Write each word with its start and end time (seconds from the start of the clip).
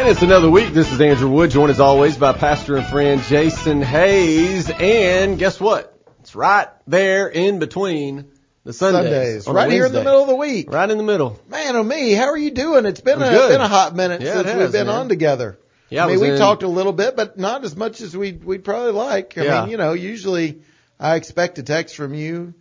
And 0.00 0.08
it's 0.08 0.22
another 0.22 0.48
week. 0.48 0.72
This 0.72 0.90
is 0.90 0.98
Andrew 0.98 1.28
Wood, 1.28 1.50
joined 1.50 1.70
as 1.70 1.78
always 1.78 2.16
by 2.16 2.32
pastor 2.32 2.76
and 2.78 2.86
friend 2.86 3.20
Jason 3.24 3.82
Hayes. 3.82 4.70
And 4.70 5.38
guess 5.38 5.60
what? 5.60 5.94
It's 6.20 6.34
right 6.34 6.68
there 6.86 7.28
in 7.28 7.58
between 7.58 8.30
the 8.64 8.72
Sundays. 8.72 9.44
Sundays, 9.44 9.48
right 9.48 9.70
here 9.70 9.84
in 9.84 9.92
the 9.92 10.02
middle 10.02 10.22
of 10.22 10.28
the 10.28 10.36
week. 10.36 10.72
Right 10.72 10.90
in 10.90 10.96
the 10.96 11.04
middle. 11.04 11.38
Man, 11.48 11.76
oh 11.76 11.82
me, 11.82 12.12
how 12.12 12.30
are 12.30 12.36
you 12.38 12.50
doing? 12.50 12.86
It's 12.86 13.02
been 13.02 13.20
I'm 13.22 13.28
a 13.28 13.30
good. 13.36 13.48
been 13.50 13.60
a 13.60 13.68
hot 13.68 13.94
minute 13.94 14.22
Yeah, 14.22 14.36
since 14.36 14.46
has, 14.46 14.56
we've 14.58 14.72
been 14.72 14.86
man. 14.86 14.96
on 14.96 15.08
together. 15.10 15.58
Yeah, 15.90 16.06
I 16.06 16.08
mean, 16.08 16.20
we 16.20 16.30
in- 16.30 16.38
talked 16.38 16.62
a 16.62 16.68
little 16.68 16.94
bit, 16.94 17.14
but 17.14 17.38
not 17.38 17.64
as 17.64 17.76
much 17.76 18.00
as 18.00 18.16
we 18.16 18.32
we'd 18.32 18.64
probably 18.64 18.92
like. 18.92 19.36
I 19.36 19.44
Yeah. 19.44 19.60
mean, 19.60 19.70
you 19.72 19.76
know, 19.76 19.92
usually 19.92 20.62
I 20.98 21.16
expect 21.16 21.58
a 21.58 21.62
text 21.62 21.94
from 21.94 22.14
you 22.14 22.54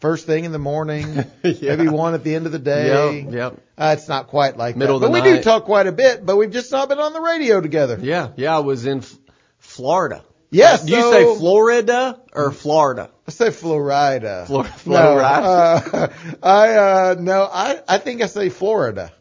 first 0.00 0.26
thing 0.26 0.44
in 0.44 0.52
the 0.52 0.58
morning, 0.58 1.24
Yeah. 1.42 1.76
maybe 1.76 1.88
one 1.88 2.14
at 2.14 2.22
the 2.24 2.34
end 2.34 2.46
of 2.46 2.52
the 2.52 2.58
day. 2.58 3.22
Yep, 3.24 3.32
yep. 3.34 3.60
Uh, 3.78 3.94
it's 3.98 4.08
not 4.08 4.28
quite 4.28 4.56
like 4.56 4.76
Middle 4.76 4.98
that, 4.98 5.06
of 5.06 5.12
but 5.12 5.22
the 5.22 5.30
we 5.30 5.36
do 5.36 5.42
talk 5.42 5.64
quite 5.64 5.86
a 5.86 5.92
bit. 5.92 6.24
But 6.24 6.36
we've 6.36 6.50
just 6.50 6.70
not 6.72 6.88
been 6.88 6.98
on 6.98 7.12
the 7.12 7.20
radio 7.20 7.60
together. 7.60 7.98
Yeah, 8.00 8.28
yeah, 8.36 8.56
I 8.56 8.60
was 8.60 8.86
in 8.86 8.98
F- 8.98 9.14
Florida. 9.58 10.24
Yes, 10.50 10.84
Do 10.84 10.92
you 10.92 11.00
so- 11.02 11.12
say 11.12 11.38
Florida 11.38 12.20
or 12.32 12.52
Florida? 12.52 13.10
I 13.26 13.30
say 13.32 13.50
Florida. 13.50 14.44
Flor- 14.46 14.62
No, 14.64 14.70
Florida. 14.70 15.24
uh, 15.24 16.08
I 16.42 16.74
uh, 16.76 17.16
no, 17.18 17.42
I 17.52 17.80
I 17.88 17.98
think 17.98 18.22
I 18.22 18.26
say 18.26 18.48
Florida. 18.48 19.12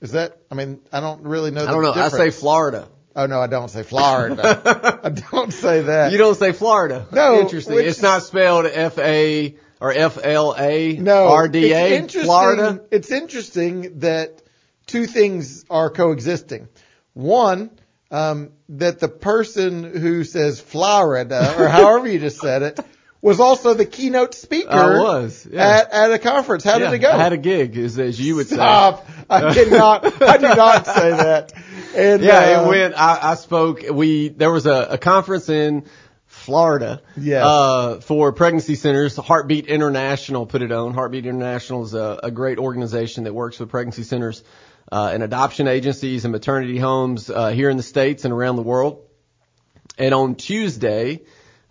Is 0.00 0.12
that? 0.12 0.38
I 0.50 0.56
mean, 0.56 0.80
I 0.92 0.98
don't 1.00 1.22
really 1.22 1.52
know. 1.52 1.62
I 1.62 1.70
don't 1.70 1.82
know. 1.82 1.92
I 1.92 2.08
say. 2.08 2.30
Florida. 2.30 2.88
Oh 3.14 3.26
no, 3.26 3.40
I 3.40 3.46
don't 3.46 3.68
say 3.68 3.82
Florida. 3.84 5.00
I 5.04 5.10
don't 5.10 5.52
say 5.52 5.82
that. 5.82 6.10
You 6.12 6.18
don't 6.18 6.34
say 6.36 6.50
Florida. 6.52 7.06
No, 7.12 7.40
Interesting. 7.40 7.76
which 7.76 7.86
It's 7.86 8.02
not 8.02 8.22
spelled 8.22 8.66
F 8.66 8.98
A 8.98 9.54
or 9.82 9.92
F 9.92 10.16
L 10.22 10.54
A 10.56 10.92
no, 10.92 11.26
R 11.26 11.48
D 11.48 11.72
It's 11.72 12.14
Florida. 12.14 12.82
It's 12.92 13.10
interesting 13.10 13.98
that 13.98 14.40
two 14.86 15.06
things 15.06 15.64
are 15.68 15.90
coexisting. 15.90 16.68
One, 17.14 17.70
um, 18.12 18.52
that 18.68 19.00
the 19.00 19.08
person 19.08 19.82
who 19.82 20.22
says 20.22 20.60
Florida 20.60 21.56
or 21.58 21.66
however 21.80 22.06
you 22.06 22.20
just 22.20 22.38
said 22.38 22.62
it 22.62 22.80
was 23.20 23.40
also 23.40 23.74
the 23.74 23.84
keynote 23.84 24.34
speaker. 24.34 24.70
I 24.70 24.98
was, 25.00 25.48
yeah. 25.50 25.78
at 25.78 25.92
at 25.92 26.12
a 26.12 26.18
conference. 26.20 26.62
How 26.62 26.78
Yeah, 26.78 26.90
did 26.90 26.94
it 26.94 26.98
go? 27.00 27.10
I 27.10 27.16
had 27.16 27.32
a 27.32 27.36
gig, 27.36 27.76
as, 27.76 27.98
as 27.98 28.20
you 28.20 28.36
would 28.36 28.48
say. 28.48 28.54
Stop! 28.54 29.08
I 29.28 29.52
did 29.52 29.72
not. 29.72 30.22
I 30.22 30.36
do 30.36 30.42
not 30.42 30.86
say 30.86 31.10
that. 31.10 31.52
And 31.94 32.22
Yeah, 32.22 32.38
uh, 32.38 32.64
it 32.64 32.68
went. 32.68 32.94
I, 32.94 33.32
I 33.32 33.34
spoke. 33.34 33.82
We 33.92 34.28
there 34.30 34.50
was 34.50 34.64
a, 34.64 34.86
a 34.92 34.98
conference 34.98 35.50
in 35.50 35.84
Florida. 36.42 37.02
Yes. 37.16 37.44
Uh, 37.44 38.00
for 38.00 38.32
pregnancy 38.32 38.74
centers, 38.74 39.16
Heartbeat 39.16 39.66
International 39.66 40.46
put 40.46 40.62
it 40.62 40.72
on. 40.72 40.94
Heartbeat 40.94 41.24
International 41.24 41.84
is 41.84 41.94
a, 41.94 42.20
a 42.24 42.30
great 42.30 42.58
organization 42.58 43.24
that 43.24 43.34
works 43.34 43.58
with 43.58 43.70
pregnancy 43.70 44.02
centers 44.02 44.42
uh, 44.90 45.10
and 45.12 45.22
adoption 45.22 45.68
agencies 45.68 46.24
and 46.24 46.32
maternity 46.32 46.78
homes 46.78 47.30
uh, 47.30 47.48
here 47.48 47.70
in 47.70 47.76
the 47.76 47.82
states 47.82 48.24
and 48.24 48.34
around 48.34 48.56
the 48.56 48.62
world. 48.62 49.06
And 49.98 50.12
on 50.14 50.34
Tuesday, 50.34 51.22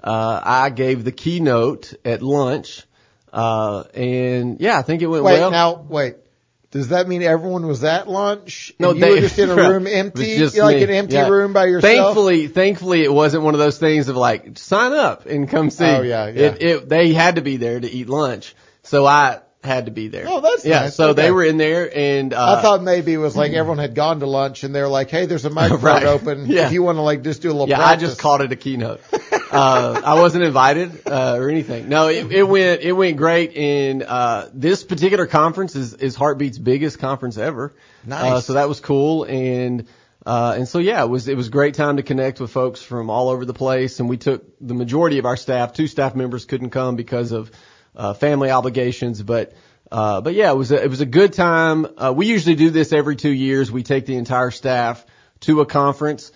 uh, 0.04 0.42
I 0.44 0.70
gave 0.70 1.04
the 1.04 1.12
keynote 1.12 1.94
at 2.04 2.22
lunch. 2.22 2.84
Uh, 3.32 3.84
and 3.94 4.60
yeah, 4.60 4.78
I 4.78 4.82
think 4.82 5.02
it 5.02 5.08
went 5.08 5.24
Wait 5.24 5.40
well. 5.40 5.52
now. 5.52 5.86
Wait. 5.88 6.16
Does 6.72 6.88
that 6.90 7.08
mean 7.08 7.22
everyone 7.22 7.68
was 7.68 7.84
at 7.84 8.08
lunch? 8.08 8.74
No, 8.80 8.94
you 8.94 9.02
they- 9.02 9.10
were 9.12 9.20
just 9.20 9.38
in 9.38 9.50
a 9.50 9.56
room 9.56 9.88
empty, 9.92 10.38
just 10.38 10.58
like 10.58 10.78
me. 10.78 10.84
an 10.84 10.90
empty 10.90 11.16
Yeah. 11.16 11.28
room 11.28 11.52
by 11.52 11.66
yourself. 11.66 11.94
Thankfully, 12.06 12.48
thankfully, 12.48 13.04
it 13.04 13.12
wasn't 13.14 13.44
one 13.44 13.54
of 13.54 13.60
those 13.60 13.78
things 13.78 14.08
of 14.08 14.16
like 14.16 14.58
sign 14.58 14.94
up 14.94 15.26
and 15.26 15.50
come 15.50 15.70
see. 15.70 15.84
Oh, 15.84 16.02
yeah, 16.02 16.28
yeah. 16.28 16.42
It, 16.48 16.62
it, 16.62 16.90
they 16.90 17.12
had 17.14 17.36
to 17.36 17.42
be 17.42 17.58
there 17.58 17.78
to 17.80 17.90
eat 17.92 18.08
lunch, 18.08 18.56
so 18.84 19.06
I 19.06 19.40
had 19.64 19.86
to 19.86 19.92
be 19.92 20.08
there. 20.08 20.26
Oh, 20.28 20.40
that's 20.42 20.66
yeah. 20.66 20.80
nice. 20.84 20.96
So 20.96 21.10
Okay. 21.10 21.24
they 21.24 21.32
were 21.32 21.44
in 21.44 21.58
there, 21.58 21.92
and 21.96 22.34
uh, 22.34 22.56
I 22.58 22.62
thought 22.62 22.82
maybe 22.82 23.14
it 23.14 23.18
was 23.18 23.36
like 23.36 23.52
everyone 23.52 23.78
had 23.78 23.94
gone 23.94 24.22
to 24.22 24.26
lunch 24.26 24.64
and 24.64 24.74
they're 24.74 24.88
like, 24.88 25.10
"Hey, 25.12 25.26
there's 25.28 25.46
a 25.46 25.50
microphone 25.62 25.84
Right. 25.84 26.04
open. 26.06 26.46
Yeah. 26.48 26.68
If 26.68 26.72
you 26.72 26.84
want 26.84 26.96
to 26.98 27.02
like 27.02 27.22
just 27.22 27.42
do 27.42 27.50
a 27.50 27.52
little 27.52 27.70
yeah, 27.70 27.86
I 27.86 27.96
just 27.98 28.18
called 28.18 28.40
it 28.42 28.52
a 28.52 28.56
keynote. 28.56 29.02
uh, 29.52 30.02
I 30.04 30.20
wasn't 30.20 30.44
invited 30.44 31.08
uh, 31.08 31.36
or 31.38 31.50
anything. 31.50 31.90
No, 31.90 32.08
it, 32.08 32.32
it 32.32 32.44
went 32.44 32.82
it 32.82 32.94
went 32.94 33.18
great. 33.18 33.56
And 33.56 34.04
uh, 34.04 34.50
this 34.54 34.84
particular 34.84 35.28
conference 35.28 35.76
is 35.76 35.94
is 35.94 36.16
Heartbeat's 36.16 36.58
biggest 36.58 37.00
conference 37.00 37.38
ever. 37.38 37.74
Nice. 38.06 38.24
Uh, 38.24 38.42
so 38.42 38.54
that 38.54 38.68
was 38.68 38.80
cool. 38.80 39.26
And 39.26 39.88
uh, 40.26 40.56
and 40.58 40.68
so 40.68 40.80
yeah, 40.80 41.04
it 41.04 41.08
was 41.08 41.28
it 41.28 41.36
was 41.36 41.48
a 41.48 41.52
great 41.52 41.76
time 41.76 41.98
to 41.98 42.04
connect 42.04 42.40
with 42.40 42.52
folks 42.52 42.82
from 42.82 43.10
all 43.10 43.30
over 43.30 43.46
the 43.46 43.54
place. 43.54 44.00
And 44.00 44.10
we 44.10 44.18
took 44.18 44.44
the 44.60 44.74
majority 44.74 45.18
of 45.18 45.26
our 45.26 45.38
staff. 45.38 45.74
Two 45.74 45.88
staff 45.88 46.16
members 46.16 46.46
couldn't 46.46 46.70
come 46.70 46.96
because 46.96 47.32
of 47.32 47.52
uh, 47.96 48.14
family 48.14 48.52
obligations, 48.52 49.22
but. 49.22 49.54
Uh, 49.94 50.22
but 50.22 50.34
yeah, 50.34 50.50
it 50.50 50.56
was 50.56 50.72
a, 50.72 50.82
it 50.82 50.90
was 50.90 51.02
a 51.02 51.06
good 51.06 51.34
time. 51.34 51.86
Uh, 51.98 52.14
we 52.16 52.26
usually 52.26 52.56
do 52.56 52.70
this 52.70 52.94
every 52.94 53.18
two 53.18 53.30
years. 53.30 53.70
We 53.70 53.84
take 53.84 54.06
the 54.06 54.16
entire 54.16 54.50
staff 54.50 55.06
to 55.42 55.60
a 55.60 55.66
conference. 55.66 56.32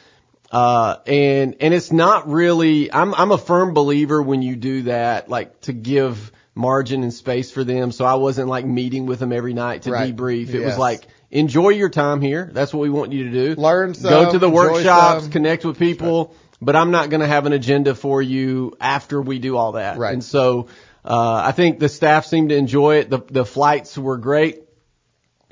Uh, 0.51 0.97
and, 1.07 1.55
and 1.59 1.73
it's 1.73 1.91
not 1.91 2.29
really, 2.29 2.91
I'm, 2.91 3.13
I'm 3.13 3.31
a 3.31 3.37
firm 3.37 3.73
believer 3.73 4.21
when 4.21 4.41
you 4.41 4.55
do 4.55 4.83
that, 4.83 5.29
like 5.29 5.61
to 5.61 5.73
give 5.73 6.31
margin 6.53 7.03
and 7.03 7.13
space 7.13 7.51
for 7.51 7.63
them. 7.63 7.91
So 7.91 8.05
I 8.05 8.13
wasn't 8.15 8.47
like 8.47 8.65
meeting 8.65 9.05
with 9.05 9.19
them 9.19 9.33
every 9.33 9.53
night 9.53 9.83
to 9.83 9.91
Right. 9.91 10.15
debrief. 10.15 10.49
It 10.53 10.63
was 10.63 10.77
like, 10.77 11.07
enjoy 11.31 11.69
your 11.69 11.89
time 11.89 12.21
here. 12.21 12.49
That's 12.53 12.73
what 12.73 12.81
we 12.81 12.89
want 12.89 13.11
you 13.11 13.25
to 13.25 13.31
do. 13.55 13.61
Learn 13.61 13.93
some, 13.93 14.09
Go 14.09 14.31
to 14.31 14.39
the 14.39 14.49
workshops, 14.49 15.23
some. 15.23 15.31
connect 15.31 15.65
with 15.65 15.77
people, 15.77 16.33
but 16.61 16.75
I'm 16.75 16.91
not 16.91 17.09
going 17.09 17.21
to 17.21 17.27
have 17.27 17.45
an 17.45 17.53
agenda 17.53 17.93
for 17.95 18.21
you 18.21 18.77
after 18.79 19.21
we 19.21 19.39
do 19.39 19.57
all 19.57 19.73
that. 19.73 19.97
Right. 19.97 20.13
And 20.13 20.23
so, 20.23 20.67
uh, 21.03 21.41
I 21.45 21.51
think 21.51 21.79
the 21.79 21.89
staff 21.89 22.25
seemed 22.25 22.49
to 22.49 22.55
enjoy 22.55 22.97
it. 22.97 23.09
The, 23.09 23.19
the 23.29 23.45
flights 23.45 23.97
were 23.97 24.17
great. 24.17 24.61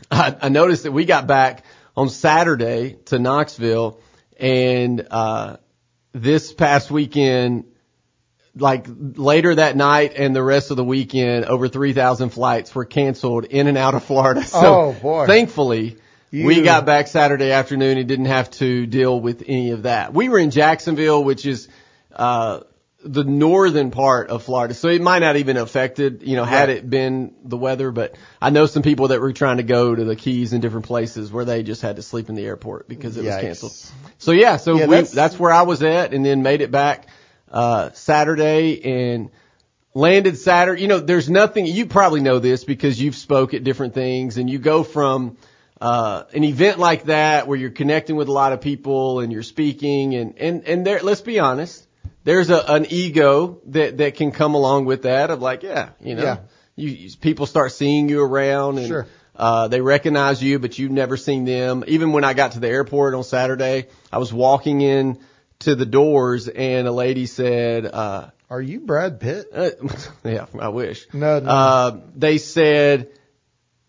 I, 0.09 0.36
I 0.44 0.50
noticed 0.50 0.84
that 0.84 0.92
we 0.94 1.06
got 1.06 1.28
back 1.28 1.66
on 1.96 2.09
Saturday 2.09 2.98
to 3.06 3.20
Knoxville 3.20 4.00
and, 4.40 5.08
uh, 5.12 5.58
this 6.14 6.54
past 6.54 6.92
weekend, 6.92 7.66
like 8.56 8.86
later 8.88 9.56
that 9.56 9.76
night 9.76 10.14
and 10.16 10.36
the 10.36 10.44
rest 10.44 10.70
of 10.72 10.78
the 10.78 10.84
weekend, 10.84 11.46
over 11.46 11.68
3,000 11.68 12.30
flights 12.30 12.74
were 12.76 12.86
canceled 12.86 13.46
in 13.46 13.68
and 13.68 13.78
out 13.78 13.96
of 13.96 14.04
Florida. 14.04 14.44
So 14.46 14.60
Oh, 14.82 14.94
boy. 14.94 15.26
thankfully 15.26 15.98
we 16.32 16.62
got 16.64 16.86
back 16.86 17.08
Saturday 17.08 17.52
afternoon 17.52 17.98
and 17.98 18.08
didn't 18.08 18.26
have 18.26 18.50
to 18.52 18.86
deal 18.86 19.20
with 19.20 19.44
any 19.48 19.72
of 19.72 19.84
that. 19.84 20.14
We 20.14 20.30
were 20.30 20.40
in 20.40 20.52
Jacksonville, 20.52 21.24
which 21.24 21.46
is, 21.46 21.68
uh, 22.16 22.62
the 23.06 23.24
northern 23.24 23.91
part 23.91 24.30
of 24.30 24.44
Florida. 24.44 24.74
So 24.74 24.88
it 24.88 25.02
might 25.02 25.19
not 25.19 25.36
even 25.36 25.58
affected, 25.58 26.24
you 26.24 26.36
know, 26.36 26.46
had 26.46 26.69
Right. 26.69 26.78
it 26.78 26.90
been 26.90 27.34
the 27.44 27.58
weather, 27.58 27.91
but 27.91 28.16
I 28.41 28.50
know 28.50 28.66
some 28.66 28.81
people 28.84 29.09
that 29.09 29.19
were 29.19 29.34
trying 29.34 29.58
to 29.58 29.64
go 29.64 29.94
to 29.94 30.03
the 30.06 30.16
Keys 30.16 30.53
and 30.53 30.62
different 30.62 30.86
places 30.86 31.31
where 31.31 31.44
they 31.46 31.64
just 31.64 31.81
had 31.81 31.97
to 31.97 32.02
sleep 32.02 32.30
in 32.30 32.36
the 32.36 32.46
airport 32.46 32.88
because 32.88 33.18
it 33.18 33.24
was 33.25 33.36
canceled. 33.36 33.74
So 34.18 34.31
yeah, 34.31 34.58
so 34.58 34.75
Yeah, 34.78 34.86
we, 34.86 34.96
that's- 34.96 35.12
that's, 35.12 35.38
where 35.40 35.52
I 35.52 35.64
was 35.64 35.84
at 35.84 36.14
and 36.14 36.25
then 36.25 36.44
made 36.44 36.62
it 36.62 36.72
back, 36.72 37.08
uh, 37.52 37.91
Saturday 37.94 38.81
and 38.84 39.30
landed 39.94 40.38
Saturday. 40.38 40.81
You 40.81 40.88
know, 40.88 41.00
there's 41.00 41.30
nothing, 41.30 41.66
you 41.66 41.85
probably 41.85 42.22
know 42.22 42.40
this 42.40 42.64
because 42.64 43.02
you've 43.02 43.16
spoke 43.16 43.53
at 43.53 43.64
different 43.64 43.94
things 43.94 44.38
and 44.38 44.50
you 44.50 44.59
go 44.59 44.84
from, 44.84 45.38
uh, 45.81 46.24
an 46.34 46.44
event 46.46 46.80
like 46.80 47.03
that 47.06 47.47
where 47.47 47.58
you're 47.58 47.70
connecting 47.70 48.16
with 48.16 48.30
a 48.30 48.31
lot 48.31 48.53
of 48.53 48.62
people 48.62 49.20
and 49.20 49.31
you're 49.34 49.44
speaking 49.44 50.16
and, 50.16 50.38
and, 50.38 50.64
and 50.64 50.85
there, 50.88 51.02
let's 51.02 51.22
be 51.22 51.40
honest, 51.40 51.85
there's 52.23 52.50
a, 52.50 52.59
an 52.73 52.85
ego 52.89 53.61
that, 53.67 53.97
that 53.97 54.16
can 54.16 54.31
come 54.31 54.53
along 54.56 54.85
with 54.85 55.03
that 55.03 55.29
of 55.29 55.41
like, 55.41 55.63
yeah, 55.63 55.89
you 56.01 56.16
know, 56.16 56.23
Yeah. 56.23 56.38
you, 56.75 56.89
you, 56.89 57.09
people 57.19 57.45
start 57.45 57.72
seeing 57.72 58.09
you 58.09 58.22
around 58.23 58.78
and, 58.79 58.88
Sure. 58.88 59.07
uh, 59.35 59.67
they 59.67 59.81
recognize 59.81 60.41
you, 60.41 60.59
but 60.59 60.78
you've 60.79 60.91
never 60.91 61.17
seen 61.17 61.45
them. 61.45 61.84
Even 61.88 62.11
when 62.13 62.23
I 62.23 62.34
got 62.34 62.53
to 62.53 62.59
the 62.59 62.69
airport 62.69 63.13
on 63.13 63.23
Saturday, 63.23 63.88
I 64.11 64.17
was 64.19 64.31
walking 64.34 64.81
in 64.81 65.19
to 65.59 65.75
the 65.75 65.85
doors 65.85 66.47
and 66.47 66.88
a 66.88 66.91
lady 66.91 67.25
said, 67.25 67.85
uh, 67.85 68.29
Are 68.50 68.61
you 68.61 68.79
Brad 68.81 69.19
Pitt? 69.19 69.47
uh, 69.53 69.69
yeah, 70.23 70.45
I 70.59 70.69
wish. 70.69 71.07
No, 71.13 71.40
no. 71.40 71.50
Uh, 71.50 72.00
they 72.16 72.38
said, 72.38 73.09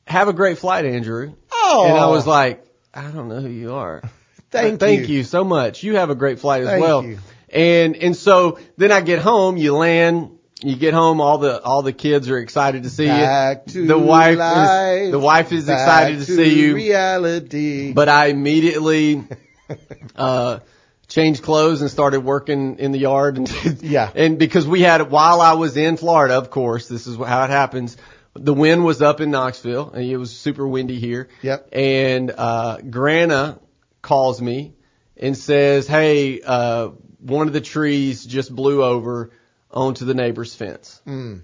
have 0.06 0.28
a 0.28 0.32
great 0.32 0.58
flight, 0.58 0.84
Andrew. 0.84 1.34
Oh, 1.52 1.86
And 1.88 1.96
I 1.98 2.06
was 2.08 2.26
like, 2.26 2.64
I 2.92 3.10
don't 3.10 3.28
know 3.28 3.40
who 3.40 3.48
you 3.48 3.74
are. 3.74 4.02
Thank 4.50 4.78
thank 4.78 5.08
you. 5.08 5.16
you 5.16 5.24
so 5.24 5.42
much. 5.42 5.82
You 5.82 5.96
have 5.96 6.10
a 6.10 6.14
great 6.14 6.38
flight 6.38 6.62
as 6.62 6.68
Thank 6.68 6.80
well. 6.82 7.02
you. 7.04 7.18
And 7.54 7.96
and 7.96 8.16
so 8.16 8.58
then 8.76 8.90
I 8.92 9.00
get 9.00 9.20
home, 9.20 9.56
you 9.56 9.76
land, 9.76 10.38
you 10.60 10.76
get 10.76 10.92
home, 10.92 11.20
all 11.20 11.38
the 11.38 11.62
all 11.62 11.82
the 11.82 11.92
kids 11.92 12.28
are 12.28 12.38
excited 12.38 12.82
to 12.82 12.90
see 12.90 13.06
Back 13.06 13.64
you. 13.68 13.72
to 13.82 13.86
the 13.86 13.98
wife 13.98 14.38
life, 14.38 15.00
is 15.02 15.10
the 15.12 15.18
wife 15.20 15.52
is 15.52 15.68
excited 15.68 16.18
to, 16.18 16.24
see 16.24 16.60
you. 16.60 16.74
Reality. 16.74 17.92
But 17.92 18.08
I 18.08 18.26
immediately 18.26 19.22
uh 20.16 20.58
changed 21.06 21.42
clothes 21.42 21.80
and 21.82 21.90
started 21.90 22.20
working 22.20 22.78
in 22.78 22.90
the 22.90 22.98
yard 22.98 23.36
and 23.36 23.48
Yeah. 23.82 24.10
and 24.14 24.38
because 24.38 24.66
we 24.66 24.80
had 24.80 25.10
while 25.10 25.40
I 25.40 25.52
was 25.52 25.76
in 25.76 25.96
Florida, 25.96 26.34
of 26.38 26.50
course, 26.50 26.88
this 26.88 27.06
is 27.06 27.16
how 27.16 27.44
it 27.44 27.50
happens. 27.50 27.96
The 28.34 28.54
wind 28.54 28.84
was 28.84 29.00
up 29.00 29.20
in 29.20 29.30
Knoxville 29.30 29.90
and 29.92 30.04
it 30.04 30.16
was 30.16 30.36
super 30.36 30.66
windy 30.66 30.98
here. 30.98 31.28
Yep. 31.42 31.68
And 31.72 32.32
uh 32.36 32.78
Grana 32.78 33.60
calls 34.02 34.40
me 34.42 34.74
and 35.16 35.36
says, 35.38 35.86
"Hey, 35.86 36.40
uh 36.44 36.88
one 37.24 37.46
of 37.46 37.52
the 37.52 37.60
trees 37.60 38.24
just 38.24 38.54
blew 38.54 38.84
over 38.84 39.30
onto 39.70 40.04
the 40.04 40.14
neighbor's 40.14 40.54
fence." 40.54 41.00
Mm. 41.06 41.42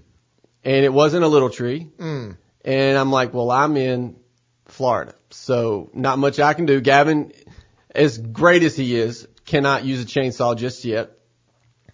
And 0.63 0.85
it 0.85 0.93
wasn't 0.93 1.23
a 1.23 1.27
little 1.27 1.49
tree. 1.49 1.89
Mm. 1.97 2.37
And 2.63 2.97
I'm 2.97 3.11
like, 3.11 3.33
well, 3.33 3.49
I'm 3.49 3.75
in 3.75 4.15
Florida, 4.65 5.15
so 5.31 5.89
not 5.93 6.19
much 6.19 6.39
I 6.39 6.53
can 6.53 6.65
do. 6.65 6.79
Gavin, 6.79 7.33
as 7.93 8.17
great 8.17 8.63
as 8.63 8.75
he 8.75 8.95
is, 8.95 9.27
cannot 9.45 9.83
use 9.83 10.01
a 10.03 10.05
chainsaw 10.05 10.55
just 10.55 10.85
yet. 10.85 11.11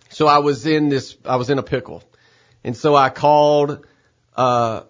So 0.09 0.27
I 0.27 0.39
was 0.39 0.65
in 0.65 0.89
this, 0.89 1.17
I 1.25 1.37
was 1.37 1.49
in 1.49 1.57
a 1.57 1.63
pickle. 1.63 2.03
And 2.63 2.75
so 2.75 2.95
I 2.95 3.09
called, 3.09 3.85
uh, 4.35 4.81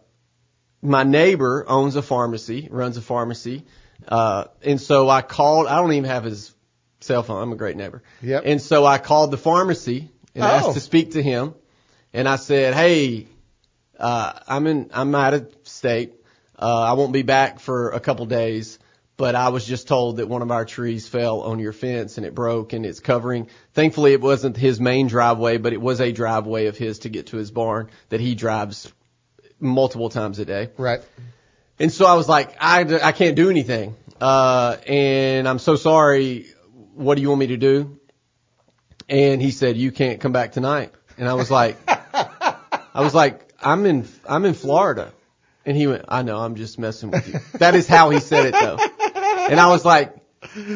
my 0.81 1.03
neighbor 1.03 1.65
owns 1.67 1.95
a 1.95 2.01
pharmacy, 2.01 2.67
runs 2.71 2.97
a 2.97 3.01
pharmacy. 3.01 3.65
Uh, 4.07 4.45
and 4.63 4.81
so 4.81 5.09
I 5.09 5.21
called, 5.21 5.67
I 5.67 5.77
don't 5.77 5.93
even 5.93 6.09
have 6.09 6.23
his 6.23 6.53
cell 7.07 7.23
phone. 7.23 7.41
I'm 7.41 7.51
a 7.51 7.55
great 7.55 7.75
neighbor. 7.77 8.03
Yep. 8.21 8.43
And 8.45 8.61
so 8.61 8.85
I 8.85 8.99
called 8.99 9.31
the 9.31 9.37
pharmacy 9.37 10.09
and 10.35 10.43
Oh. 10.43 10.47
asked 10.47 10.73
to 10.73 10.79
speak 10.79 11.13
to 11.13 11.23
him. 11.23 11.55
And 12.13 12.27
I 12.27 12.35
said, 12.35 12.73
Hey, 12.75 13.27
uh, 13.99 14.33
I'm 14.47 14.67
in, 14.67 14.91
I'm 14.93 15.13
out 15.15 15.33
of 15.33 15.53
state. 15.63 16.13
Uh, 16.59 16.81
I 16.81 16.93
won't 16.93 17.13
be 17.13 17.21
back 17.23 17.59
for 17.59 17.89
a 17.91 17.99
couple 17.99 18.25
days, 18.25 18.79
but 19.15 19.35
I 19.35 19.49
was 19.49 19.65
just 19.65 19.87
told 19.87 20.17
that 20.17 20.27
one 20.27 20.41
of 20.41 20.51
our 20.51 20.65
trees 20.65 21.07
fell 21.07 21.41
on 21.41 21.59
your 21.59 21.73
fence 21.73 22.17
and 22.17 22.25
it 22.25 22.33
broke 22.35 22.73
and 22.73 22.85
it's 22.85 22.99
covering. 22.99 23.47
Thankfully 23.73 24.13
it 24.13 24.21
wasn't 24.21 24.57
his 24.57 24.79
main 24.79 25.07
driveway, 25.07 25.57
but 25.57 25.73
it 25.73 25.81
was 25.81 25.99
a 26.01 26.11
driveway 26.11 26.67
of 26.67 26.77
his 26.77 26.99
to 26.99 27.09
get 27.09 27.27
to 27.27 27.37
his 27.37 27.51
barn 27.51 27.89
that 28.09 28.19
he 28.19 28.35
drives 28.35 28.91
multiple 29.59 30.09
times 30.09 30.39
a 30.39 30.45
day. 30.45 30.69
Right. 30.77 31.01
And 31.79 31.91
so 31.91 32.05
I 32.05 32.15
was 32.15 32.27
like, 32.27 32.55
I, 32.59 32.81
I 33.03 33.11
can't 33.11 33.35
do 33.35 33.49
anything. 33.51 33.95
Uh, 34.19 34.77
and 34.87 35.47
I'm 35.47 35.59
so 35.59 35.75
sorry. 35.75 36.47
What 36.97 37.15
do 37.15 37.21
you 37.21 37.29
want 37.29 37.39
me 37.39 37.47
to 37.47 37.57
do? 37.57 37.99
And 39.07 39.39
he 39.41 39.51
said, 39.51 39.77
you 39.77 39.91
can't 39.91 40.19
come 40.19 40.31
back 40.31 40.51
tonight. 40.51 40.91
And 41.17 41.29
I 41.29 41.35
was 41.35 41.51
like, 41.51 41.77
I 41.87 43.01
was 43.01 43.13
like, 43.13 43.53
I'm 43.61 43.85
in, 43.85 44.07
I'm 44.27 44.45
in 44.45 44.55
Florida. 44.55 45.13
And 45.63 45.77
he 45.77 45.85
went, 45.85 46.05
I 46.07 46.23
know, 46.23 46.39
I'm 46.39 46.55
just 46.55 46.79
messing 46.79 47.11
with 47.11 47.27
you. 47.27 47.39
That 47.59 47.75
is 47.75 47.87
how 47.87 48.09
he 48.09 48.19
said 48.19 48.47
it 48.47 48.53
though. 48.53 48.77
And 49.49 49.59
I 49.59 49.67
was 49.67 49.85
like, 49.85 50.15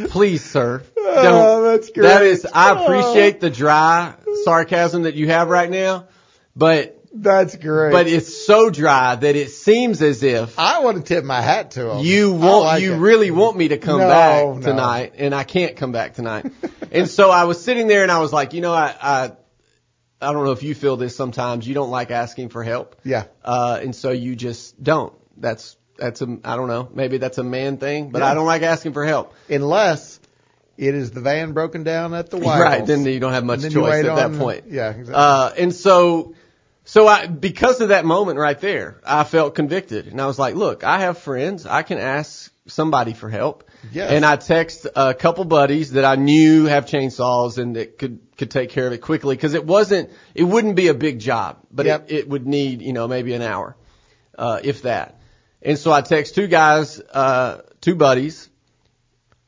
please, 0.09 0.43
sir. 0.43 0.83
Oh, 0.95 1.23
don't. 1.23 1.45
Oh, 1.45 1.63
that's 1.71 1.89
great. 1.89 2.03
That 2.03 2.21
is, 2.21 2.45
I 2.45 2.71
oh. 2.71 2.83
appreciate 2.83 3.39
the 3.39 3.49
dry 3.49 4.13
sarcasm 4.43 5.03
that 5.03 5.15
you 5.15 5.27
have 5.27 5.49
right 5.49 5.69
now, 5.69 6.07
but 6.55 7.00
That's 7.13 7.55
great. 7.57 7.91
but 7.91 8.07
it's 8.07 8.45
so 8.45 8.69
dry 8.69 9.15
that 9.15 9.35
it 9.35 9.49
seems 9.49 10.01
as 10.01 10.23
if 10.23 10.57
I 10.57 10.79
want 10.79 10.97
to 10.97 11.03
tip 11.03 11.25
my 11.25 11.41
hat 11.41 11.71
to 11.71 11.91
him. 11.91 12.05
you 12.05 12.31
want 12.31 12.63
like 12.65 12.81
you 12.81 12.93
it. 12.93 12.97
really 12.99 13.31
want 13.31 13.57
me 13.57 13.67
to 13.69 13.77
come 13.77 13.99
No, 13.99 14.07
back 14.07 14.45
no. 14.45 14.61
tonight 14.61 15.13
and 15.17 15.35
I 15.35 15.43
can't 15.43 15.75
come 15.75 15.91
back 15.91 16.13
tonight. 16.13 16.45
and 16.91 17.09
so 17.09 17.29
I 17.29 17.43
was 17.43 17.61
sitting 17.61 17.87
there 17.87 18.03
and 18.03 18.11
I 18.11 18.19
was 18.19 18.31
like, 18.31 18.53
you 18.53 18.61
know, 18.61 18.73
I 18.73 18.95
I 19.01 19.31
I 20.21 20.31
don't 20.33 20.45
know 20.45 20.51
if 20.51 20.63
you 20.63 20.73
feel 20.73 20.95
this 20.97 21.15
sometimes. 21.15 21.67
You 21.67 21.73
don't 21.73 21.89
like 21.91 22.11
asking 22.11 22.49
for 22.49 22.63
help. 22.63 22.95
Yeah. 23.03 23.25
Uh 23.43 23.79
and 23.81 23.93
so 23.95 24.11
you 24.11 24.35
just 24.37 24.81
don't. 24.81 25.13
That's 25.35 25.75
that's 25.97 26.21
a 26.21 26.37
I 26.45 26.55
don't 26.55 26.67
know, 26.69 26.89
maybe 26.93 27.17
that's 27.17 27.37
a 27.39 27.43
man 27.43 27.77
thing, 27.77 28.11
but 28.11 28.19
Yeah. 28.19 28.31
I 28.31 28.33
don't 28.35 28.45
like 28.45 28.61
asking 28.61 28.93
for 28.93 29.05
help. 29.05 29.33
Unless 29.49 30.19
it 30.77 30.95
is 30.95 31.11
the 31.11 31.19
van 31.21 31.51
broken 31.51 31.83
down 31.83 32.13
at 32.13 32.29
the 32.29 32.37
White 32.37 32.61
Right, 32.61 32.85
then 32.85 33.03
you 33.05 33.19
don't 33.19 33.33
have 33.33 33.43
much 33.43 33.55
And 33.55 33.63
then 33.65 33.71
you 33.71 33.77
choice 33.81 34.05
at 34.05 34.15
that 34.15 34.25
on- 34.31 34.37
point. 34.39 34.63
Yeah, 34.69 34.91
exactly. 34.91 35.13
Uh, 35.13 35.49
and 35.57 35.75
so, 35.75 36.33
so 36.83 37.07
I, 37.07 37.27
because 37.27 37.79
of 37.81 37.89
that 37.89 38.05
moment 38.05 38.37
right 38.39 38.59
there, 38.59 38.99
I 39.05 39.23
felt 39.23 39.55
convicted 39.55 40.07
and 40.07 40.19
I 40.19 40.25
was 40.25 40.39
like, 40.39 40.55
look, 40.55 40.83
I 40.83 40.99
have 40.99 41.17
friends. 41.17 41.65
I 41.65 41.83
can 41.83 41.97
ask 41.97 42.51
somebody 42.67 43.13
for 43.13 43.29
help. 43.29 43.69
Yes. 43.91 44.11
And 44.11 44.25
I 44.25 44.35
text 44.35 44.87
a 44.95 45.13
couple 45.13 45.45
buddies 45.45 45.91
that 45.91 46.05
I 46.05 46.15
knew 46.15 46.65
have 46.65 46.85
chainsaws 46.85 47.57
and 47.57 47.75
that 47.75 47.97
could, 47.97 48.19
could 48.37 48.51
take 48.51 48.69
care 48.69 48.87
of 48.87 48.93
it 48.93 48.99
quickly 48.99 49.35
because 49.35 49.53
it 49.53 49.65
wasn't, 49.65 50.09
it 50.35 50.43
wouldn't 50.43 50.75
be 50.75 50.87
a 50.87 50.93
big 50.93 51.19
job, 51.19 51.57
but 51.71 51.85
Yep. 51.85 52.11
it, 52.11 52.15
it 52.15 52.29
would 52.29 52.47
need, 52.47 52.81
you 52.81 52.93
know, 52.93 53.07
maybe 53.07 53.33
an 53.33 53.41
hour, 53.41 53.75
uh, 54.37 54.59
if 54.63 54.83
that. 54.83 55.19
And 55.61 55.77
so 55.77 55.91
I 55.91 56.01
text 56.01 56.35
two 56.35 56.47
guys, 56.47 56.99
uh, 56.99 57.61
two 57.81 57.95
buddies. 57.95 58.49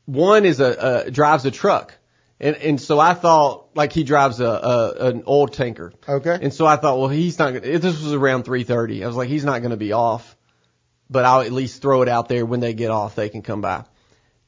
One 0.06 0.44
is 0.44 0.60
a, 0.60 0.80
uh, 0.80 1.10
drives 1.10 1.44
a 1.46 1.50
truck. 1.50 1.94
And, 2.40 2.56
and 2.56 2.80
so 2.80 2.98
I 2.98 3.14
thought, 3.14 3.68
like 3.74 3.92
he 3.92 4.02
drives 4.02 4.40
a, 4.40 4.46
a, 4.46 5.06
an 5.08 5.24
oil 5.26 5.46
tanker. 5.46 5.92
Okay. 6.08 6.38
And 6.40 6.52
so 6.52 6.66
I 6.66 6.76
thought, 6.76 6.98
well, 6.98 7.08
he's 7.08 7.38
not 7.38 7.54
gonna, 7.54 7.78
this 7.78 8.02
was 8.02 8.12
around 8.12 8.44
3.30. 8.44 9.04
I 9.04 9.06
was 9.06 9.16
like, 9.16 9.28
he's 9.28 9.44
not 9.44 9.62
gonna 9.62 9.76
be 9.76 9.92
off, 9.92 10.36
but 11.08 11.24
I'll 11.24 11.42
at 11.42 11.52
least 11.52 11.80
throw 11.80 12.02
it 12.02 12.08
out 12.08 12.28
there 12.28 12.44
when 12.44 12.60
they 12.60 12.74
get 12.74 12.90
off, 12.90 13.14
they 13.14 13.28
can 13.28 13.42
come 13.42 13.60
by. 13.60 13.84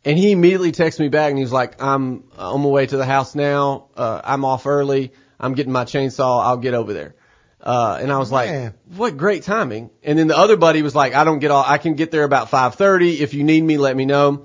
And 0.05 0.19
he 0.19 0.31
immediately 0.31 0.73
texted 0.73 1.01
me 1.01 1.09
back 1.09 1.31
and 1.31 1.39
he 1.39 1.45
was 1.45 1.53
like, 1.53 1.83
I'm 1.83 2.25
on 2.37 2.61
my 2.61 2.69
way 2.69 2.87
to 2.87 2.97
the 2.97 3.05
house 3.05 3.35
now. 3.35 3.89
Uh, 3.97 4.21
I'm 4.23 4.45
off 4.45 4.67
early. 4.67 5.13
I'm 5.39 5.55
getting 5.55 5.73
my 5.73 5.85
chainsaw. 5.85 6.45
I'll 6.45 6.59
get 6.59 6.75
over 6.75 6.93
there. 6.93 7.17
Uh, 7.61 7.99
and 8.01 8.13
I 8.13 8.19
was 8.19 8.31
like, 8.31 8.75
what 8.95 9.17
great 9.17 9.43
timing. 9.43 9.91
And 10.05 10.17
then 10.17 10.29
the 10.29 10.39
other 10.39 10.57
buddy 10.57 10.83
was 10.83 10.95
like, 10.95 11.15
I 11.15 11.25
don't 11.25 11.41
get 11.41 11.51
off. 11.51 11.67
I 11.69 11.79
can 11.79 11.95
get 11.95 12.13
there 12.13 12.23
about 12.23 12.51
5.30. 12.51 13.19
If 13.19 13.35
you 13.35 13.43
need 13.43 13.63
me, 13.65 13.79
let 13.79 13.97
me 13.97 14.05
know. 14.05 14.45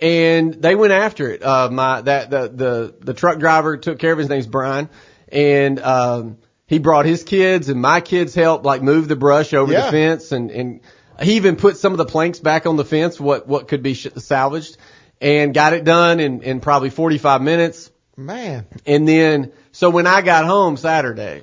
And 0.00 0.54
they 0.54 0.74
went 0.74 0.92
after 0.92 1.30
it. 1.30 1.42
Uh, 1.42 1.70
my, 1.70 2.00
that, 2.02 2.30
the, 2.30 2.48
the, 2.48 2.94
the 3.00 3.14
truck 3.14 3.38
driver 3.38 3.76
took 3.76 3.98
care 3.98 4.12
of 4.12 4.18
his 4.18 4.28
name's 4.28 4.46
Brian. 4.46 4.88
And, 5.28 5.80
um, 5.80 6.38
he 6.66 6.78
brought 6.78 7.04
his 7.04 7.22
kids 7.24 7.68
and 7.68 7.80
my 7.80 8.00
kids 8.00 8.34
helped 8.34 8.64
like 8.64 8.82
move 8.82 9.06
the 9.06 9.16
brush 9.16 9.52
over 9.52 9.72
Yeah. 9.72 9.82
the 9.82 9.90
fence 9.90 10.32
and, 10.32 10.50
and 10.50 10.80
he 11.22 11.36
even 11.36 11.56
put 11.56 11.76
some 11.76 11.92
of 11.92 11.98
the 11.98 12.06
planks 12.06 12.40
back 12.40 12.66
on 12.66 12.76
the 12.76 12.84
fence, 12.84 13.20
what, 13.20 13.46
what 13.46 13.68
could 13.68 13.82
be 13.82 13.94
salvaged 13.94 14.76
and 15.20 15.52
got 15.54 15.74
it 15.74 15.84
done 15.84 16.20
in, 16.20 16.42
in 16.42 16.60
probably 16.60 16.90
45 16.90 17.42
minutes. 17.42 17.90
Man. 18.16 18.66
And 18.86 19.06
then, 19.06 19.52
so 19.72 19.90
when 19.90 20.06
I 20.06 20.22
got 20.22 20.44
home 20.46 20.76
Saturday, 20.76 21.42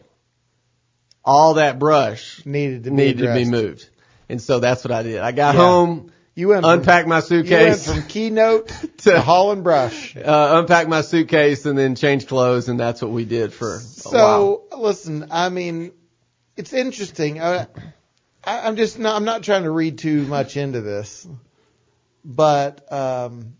all 1.24 1.56
that 1.56 1.80
brush 1.80 2.44
Needed 2.45 2.86
to 2.86 2.89
be 2.89 2.95
needed 2.95 3.27
to 3.27 3.33
be 3.33 3.45
moved. 3.45 3.88
And 4.27 4.42
so 4.42 4.59
that's 4.59 4.83
what 4.83 4.92
I 4.92 5.04
did. 5.04 5.19
I 5.19 5.31
got 5.31 5.56
Yeah. 5.56 5.62
home, 5.62 6.12
You 6.41 6.47
went 6.47 6.63
from- 6.63 6.79
unpacked 6.79 7.07
my 7.07 7.19
suitcase, 7.19 7.85
from 7.85 8.01
keynote 8.03 8.67
To- 8.97 9.11
to 9.11 9.21
Holland 9.21 9.63
Brush. 9.63 10.15
uh, 10.17 10.59
unpacked 10.59 10.89
my 10.89 11.01
suitcase 11.01 11.65
and 11.67 11.77
then 11.77 11.93
change 11.95 12.25
clothes 12.25 12.67
and 12.67 12.79
that's 12.79 12.99
what 13.01 13.11
we 13.11 13.25
did 13.25 13.53
for 13.53 13.67
a 13.67 13.77
while. 13.77 13.79
So 13.79 14.63
listen, 14.75 15.27
I 15.29 15.49
mean, 15.49 15.91
it's 16.57 16.73
interesting. 16.73 17.39
I, 17.41 17.67
I, 18.43 18.61
I'm 18.67 18.75
just 18.75 18.97
not. 18.97 19.15
I'm 19.15 19.23
not 19.25 19.43
trying 19.43 19.63
to 19.63 19.69
read 19.71 19.99
too 19.99 20.23
much 20.25 20.57
into 20.57 20.81
this, 20.81 21.27
but 22.25 22.91
um, 22.91 23.53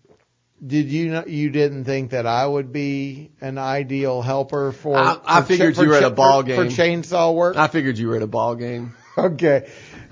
did 0.66 0.88
you 0.92 1.10
know 1.12 1.24
you 1.27 1.51
didn't 1.51 1.86
think 1.86 2.12
that 2.12 2.25
I 2.25 2.45
would 2.48 2.72
be 2.72 3.31
an 3.42 3.57
ideal 3.60 4.22
helper 4.24 4.72
for? 4.72 4.98
I- 4.98 5.19
I 5.24 5.42
for 5.42 5.48
figured 5.48 5.75
for 5.75 5.84
you 5.84 5.89
were 5.89 5.95
at 5.95 6.04
a 6.04 6.10
for- 6.10 6.16
ball 6.16 6.42
for 6.42 6.48
game. 6.48 6.68
chainsaw 6.69 7.34
work. 7.36 7.57
I 7.57 7.68
figured 7.68 7.98
you 8.00 8.07
were 8.07 8.16
at 8.16 8.24
a 8.24 8.27
ball 8.27 8.56
game. 8.56 8.95
Okay. 9.18 9.69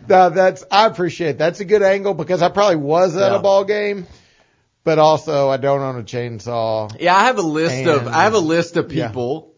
Now 0.08 0.30
that's, 0.30 0.64
I 0.72 0.86
appreciate 0.88 1.38
that's 1.38 1.60
a 1.60 1.66
good 1.66 1.82
angle 1.84 2.14
because 2.14 2.42
I 2.42 2.50
probably 2.50 2.78
was 2.78 3.16
at 3.16 3.32
Yeah. 3.32 3.38
a 3.38 3.42
ball 3.42 3.64
game, 3.66 4.08
but 4.84 5.00
also 5.00 5.50
I 5.50 5.58
don't 5.58 5.82
own 5.82 6.00
a 6.00 6.04
chainsaw. 6.04 6.96
Yeah, 7.00 7.16
I 7.16 7.26
have 7.26 7.38
a 7.38 7.44
list 7.44 7.88
of, 7.88 8.08
I 8.08 8.24
have 8.24 8.34
a 8.34 8.40
list 8.40 8.78
of 8.78 8.92
yeah. 8.92 9.08
people 9.08 9.54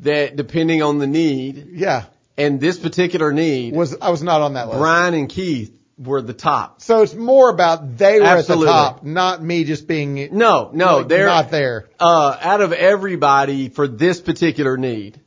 that 0.00 0.36
depending 0.36 0.82
on 0.82 0.98
the 0.98 1.06
need 1.06 1.68
Yeah. 1.72 2.04
and 2.36 2.60
this 2.60 2.78
particular 2.78 3.32
need, 3.32 3.74
Was, 3.74 3.96
I 4.00 4.10
was 4.10 4.22
not 4.22 4.40
on 4.40 4.54
that 4.54 4.68
list. 4.68 4.78
Brian 4.78 5.14
and 5.14 5.28
Keith 5.28 5.72
were 5.98 6.22
the 6.22 6.32
top. 6.34 6.82
So 6.82 7.02
it's 7.02 7.14
more 7.14 7.50
about 7.50 7.96
they 7.98 8.18
were 8.18 8.26
Absolutely. 8.26 8.68
at 8.68 8.72
the 8.72 8.76
top, 8.94 9.04
not 9.04 9.42
me 9.42 9.62
just 9.64 9.86
being 9.86 10.30
No, 10.32 10.70
no, 10.72 10.98
like, 10.98 11.08
they're 11.08 11.26
not 11.26 11.50
there. 11.50 11.88
uh, 12.00 12.36
out 12.40 12.60
of 12.60 12.72
everybody 12.72 13.68
for 13.68 13.86
this 13.86 14.20
particular 14.20 14.76
need, 14.76 15.20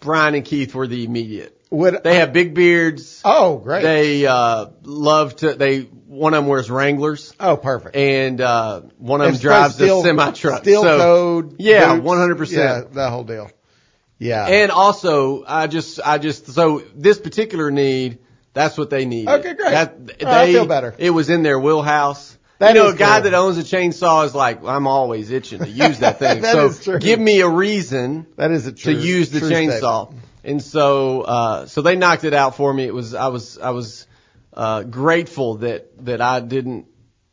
Brian 0.00 0.34
and 0.34 0.44
Keith 0.44 0.74
were 0.74 0.88
the 0.88 1.04
immediate. 1.04 1.56
Would 1.72 2.02
They 2.04 2.16
have 2.16 2.32
big 2.32 2.54
beards. 2.54 3.20
oh 3.24 3.56
great 3.56 3.82
They 3.82 4.26
uh, 4.26 4.66
love 4.82 5.36
to. 5.36 5.54
They 5.54 5.80
one 5.80 6.34
of 6.34 6.42
them 6.44 6.48
wears 6.48 6.70
Wranglers, 6.70 7.32
oh 7.40 7.56
perfect. 7.56 7.96
and 7.96 8.38
uh, 8.40 8.82
one 8.98 9.20
of 9.22 9.26
them 9.26 9.34
It's 9.34 9.42
drives 9.42 9.74
steel- 9.76 10.00
a 10.00 10.04
semi 10.04 10.30
truck. 10.32 10.62
steel 10.62 10.82
so, 10.82 10.98
code. 10.98 11.56
Yeah, 11.58 11.96
100%. 11.98 12.52
Yeah, 12.52 12.82
that 12.92 13.10
whole 13.10 13.24
deal. 13.24 13.50
Yeah. 14.18 14.46
And 14.46 14.70
also, 14.70 15.42
I 15.46 15.66
just, 15.66 15.98
I 16.04 16.18
just, 16.18 16.46
so 16.48 16.82
this 16.94 17.18
particular 17.18 17.70
need, 17.70 18.18
that's 18.52 18.76
what 18.76 18.90
they 18.90 19.06
need. 19.06 19.26
Okay, 19.26 19.54
great. 19.54 19.70
That, 19.70 19.96
right, 20.22 20.26
I 20.26 20.52
feel 20.52 20.66
better. 20.66 20.94
It 20.98 21.10
was 21.10 21.30
in 21.30 21.42
their 21.42 21.58
wheelhouse. 21.58 22.36
That 22.58 22.76
you 22.76 22.82
know, 22.82 22.90
a 22.90 22.94
guy 22.94 23.20
that 23.20 23.32
owns 23.34 23.56
a 23.58 23.62
chainsaw 23.62 24.24
is 24.26 24.34
like, 24.34 24.62
I'm 24.62 24.86
always 24.86 25.30
itching 25.30 25.60
to 25.60 25.68
use 25.68 25.98
that 26.00 26.18
thing. 26.20 26.42
That 26.42 26.52
so 26.52 26.66
is 26.66 26.84
true. 26.84 26.98
give 27.00 27.18
me 27.18 27.40
a 27.40 27.48
reason 27.48 28.26
that 28.36 28.50
is 28.52 28.66
a 28.66 28.72
true 28.72 28.94
to 28.94 29.00
use 29.00 29.30
the 29.30 29.40
chainsaw. 29.40 30.06
statement. 30.08 30.22
And 30.44 30.60
so, 30.62 31.22
uh, 31.22 31.66
so 31.66 31.82
they 31.82 31.96
knocked 31.96 32.24
it 32.24 32.34
out 32.34 32.56
for 32.56 32.72
me. 32.72 32.84
It 32.84 32.94
was, 32.94 33.14
I 33.14 33.28
was, 33.28 33.58
I 33.58 33.70
was, 33.70 34.06
uh, 34.54 34.82
grateful 34.82 35.56
that, 35.58 36.04
that 36.04 36.20
I 36.20 36.40
didn't 36.40 36.86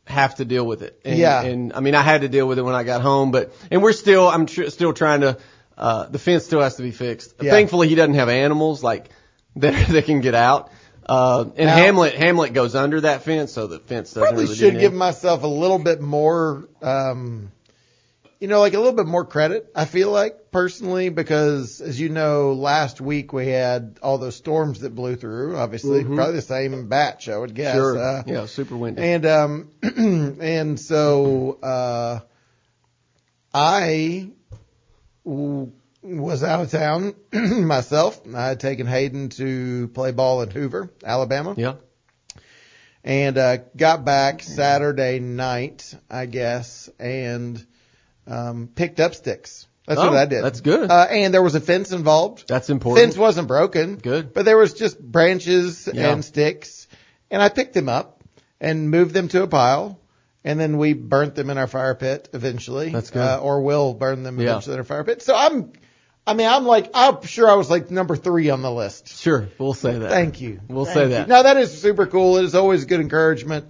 have 0.06 0.36
to 0.36 0.44
deal 0.44 0.64
with 0.66 0.82
it. 0.82 1.00
And, 1.04 1.18
Yeah. 1.18 1.42
And 1.42 1.72
I 1.72 1.80
mean, 1.80 1.94
I 1.94 2.02
had 2.02 2.22
to 2.22 2.28
deal 2.28 2.46
with 2.46 2.58
it 2.58 2.62
when 2.62 2.74
I 2.74 2.84
got 2.84 3.00
home, 3.02 3.30
but, 3.30 3.52
and 3.70 3.82
we're 3.82 3.92
still, 3.92 4.28
I'm 4.28 4.46
tr- 4.46 4.66
still 4.68 4.92
trying 4.92 5.22
to, 5.22 5.38
uh, 5.76 6.06
the 6.06 6.18
fence 6.18 6.44
still 6.44 6.60
has 6.60 6.76
to 6.76 6.82
be 6.82 6.90
fixed. 6.92 7.34
Yeah. 7.40 7.50
Thankfully 7.50 7.88
he 7.88 7.94
doesn't 7.94 8.14
have 8.14 8.28
animals 8.28 8.82
like 8.82 9.10
that, 9.56 9.88
that 9.88 10.04
can 10.04 10.20
get 10.20 10.34
out. 10.34 10.70
Uh, 11.04 11.46
and 11.56 11.66
Now- 11.66 11.76
Hamlet, 11.76 12.14
Hamlet 12.14 12.52
goes 12.52 12.76
under 12.76 13.00
that 13.00 13.22
fence, 13.22 13.52
so 13.52 13.66
the 13.66 13.80
fence 13.80 14.10
doesn't 14.12 14.22
Probably 14.22 14.44
really 14.44 14.56
should 14.56 14.78
give 14.78 14.92
myself 14.94 15.42
a 15.42 15.48
little 15.48 15.78
bit 15.80 16.00
more, 16.00 16.68
um, 16.82 17.50
you 18.40 18.48
know, 18.48 18.60
like 18.60 18.72
a 18.74 18.78
little 18.78 18.94
bit 18.94 19.06
more 19.06 19.24
credit. 19.24 19.70
I 19.74 19.84
feel 19.84 20.10
like 20.10 20.50
personally, 20.50 21.10
because 21.10 21.80
as 21.82 22.00
you 22.00 22.08
know, 22.08 22.54
last 22.54 23.00
week 23.00 23.32
we 23.34 23.46
had 23.48 23.98
all 24.02 24.16
those 24.18 24.34
storms 24.34 24.80
that 24.80 24.94
blew 24.94 25.14
through. 25.16 25.56
Obviously, 25.58 26.02
Mhm. 26.02 26.16
probably 26.16 26.34
the 26.36 26.42
same 26.42 26.88
batch, 26.88 27.28
I 27.28 27.36
would 27.36 27.54
guess. 27.54 27.74
Sure. 27.74 27.98
Uh, 27.98 28.22
yeah, 28.26 28.46
super 28.46 28.76
windy. 28.76 29.02
And 29.02 29.26
um 29.26 29.68
and 29.82 30.80
so 30.80 31.58
uh 31.62 32.20
I 33.52 34.30
w- 35.24 35.72
was 36.02 36.42
out 36.42 36.60
of 36.62 36.70
town 36.70 37.14
myself. 37.32 38.20
I 38.34 38.46
had 38.48 38.60
taken 38.60 38.86
Hayden 38.86 39.28
to 39.30 39.88
play 39.88 40.12
ball 40.12 40.42
in 40.42 40.50
Hoover, 40.50 40.90
Alabama, 41.04 41.54
Yeah. 41.56 41.74
and 43.04 43.36
uh, 43.36 43.58
got 43.76 44.04
back 44.04 44.42
Saturday 44.42 45.18
night, 45.18 45.94
I 46.08 46.26
guess, 46.26 46.88
and 46.98 47.64
um, 48.30 48.68
picked 48.74 49.00
up 49.00 49.14
sticks. 49.14 49.66
That's 49.86 50.00
Oh, 50.00 50.08
what 50.08 50.16
I 50.16 50.26
did. 50.26 50.44
that's 50.44 50.60
good. 50.60 50.88
Uh, 50.90 51.06
and 51.10 51.34
there 51.34 51.42
was 51.42 51.56
a 51.56 51.60
fence 51.60 51.90
involved. 51.90 52.46
That's 52.46 52.70
important. 52.70 53.04
Fence 53.04 53.16
wasn't 53.18 53.48
broken. 53.48 53.96
Good. 53.96 54.32
But 54.32 54.44
there 54.44 54.56
was 54.56 54.74
just 54.74 55.00
branches 55.00 55.88
Yeah. 55.92 56.12
and 56.12 56.24
sticks, 56.24 56.86
and 57.30 57.42
I 57.42 57.48
picked 57.48 57.74
them 57.74 57.88
up 57.88 58.22
and 58.60 58.90
moved 58.90 59.14
them 59.14 59.28
to 59.28 59.42
a 59.42 59.48
pile, 59.48 59.98
and 60.44 60.60
then 60.60 60.78
we 60.78 60.92
burnt 60.92 61.34
them 61.34 61.50
in 61.50 61.58
our 61.58 61.66
fire 61.66 61.94
pit 61.96 62.28
eventually. 62.32 62.90
That's 62.90 63.10
good. 63.10 63.20
Uh, 63.20 63.38
or 63.42 63.62
will 63.62 63.94
burn 63.94 64.22
them 64.22 64.38
Yeah. 64.38 64.50
eventually 64.50 64.74
in 64.74 64.78
our 64.80 64.84
fire 64.84 65.02
pit. 65.02 65.22
So 65.22 65.34
I'm, 65.34 65.72
I 66.26 66.34
mean, 66.34 66.46
I'm 66.46 66.66
like, 66.66 66.90
I'm 66.94 67.22
sure 67.22 67.50
I 67.50 67.54
was 67.54 67.68
like 67.68 67.90
number 67.90 68.14
three 68.14 68.50
on 68.50 68.62
the 68.62 68.70
list. 68.70 69.08
Sure. 69.20 69.48
We'll 69.58 69.74
say 69.74 69.98
that. 69.98 70.10
Thank 70.10 70.40
you. 70.40 70.60
We'll 70.68 70.84
Thank 70.84 70.94
say 70.94 71.02
you. 71.04 71.08
that. 71.10 71.28
Now 71.28 71.42
that 71.42 71.56
is 71.56 71.80
super 71.80 72.06
cool. 72.06 72.36
It 72.36 72.44
is 72.44 72.54
always 72.54 72.84
good 72.84 73.00
encouragement 73.00 73.66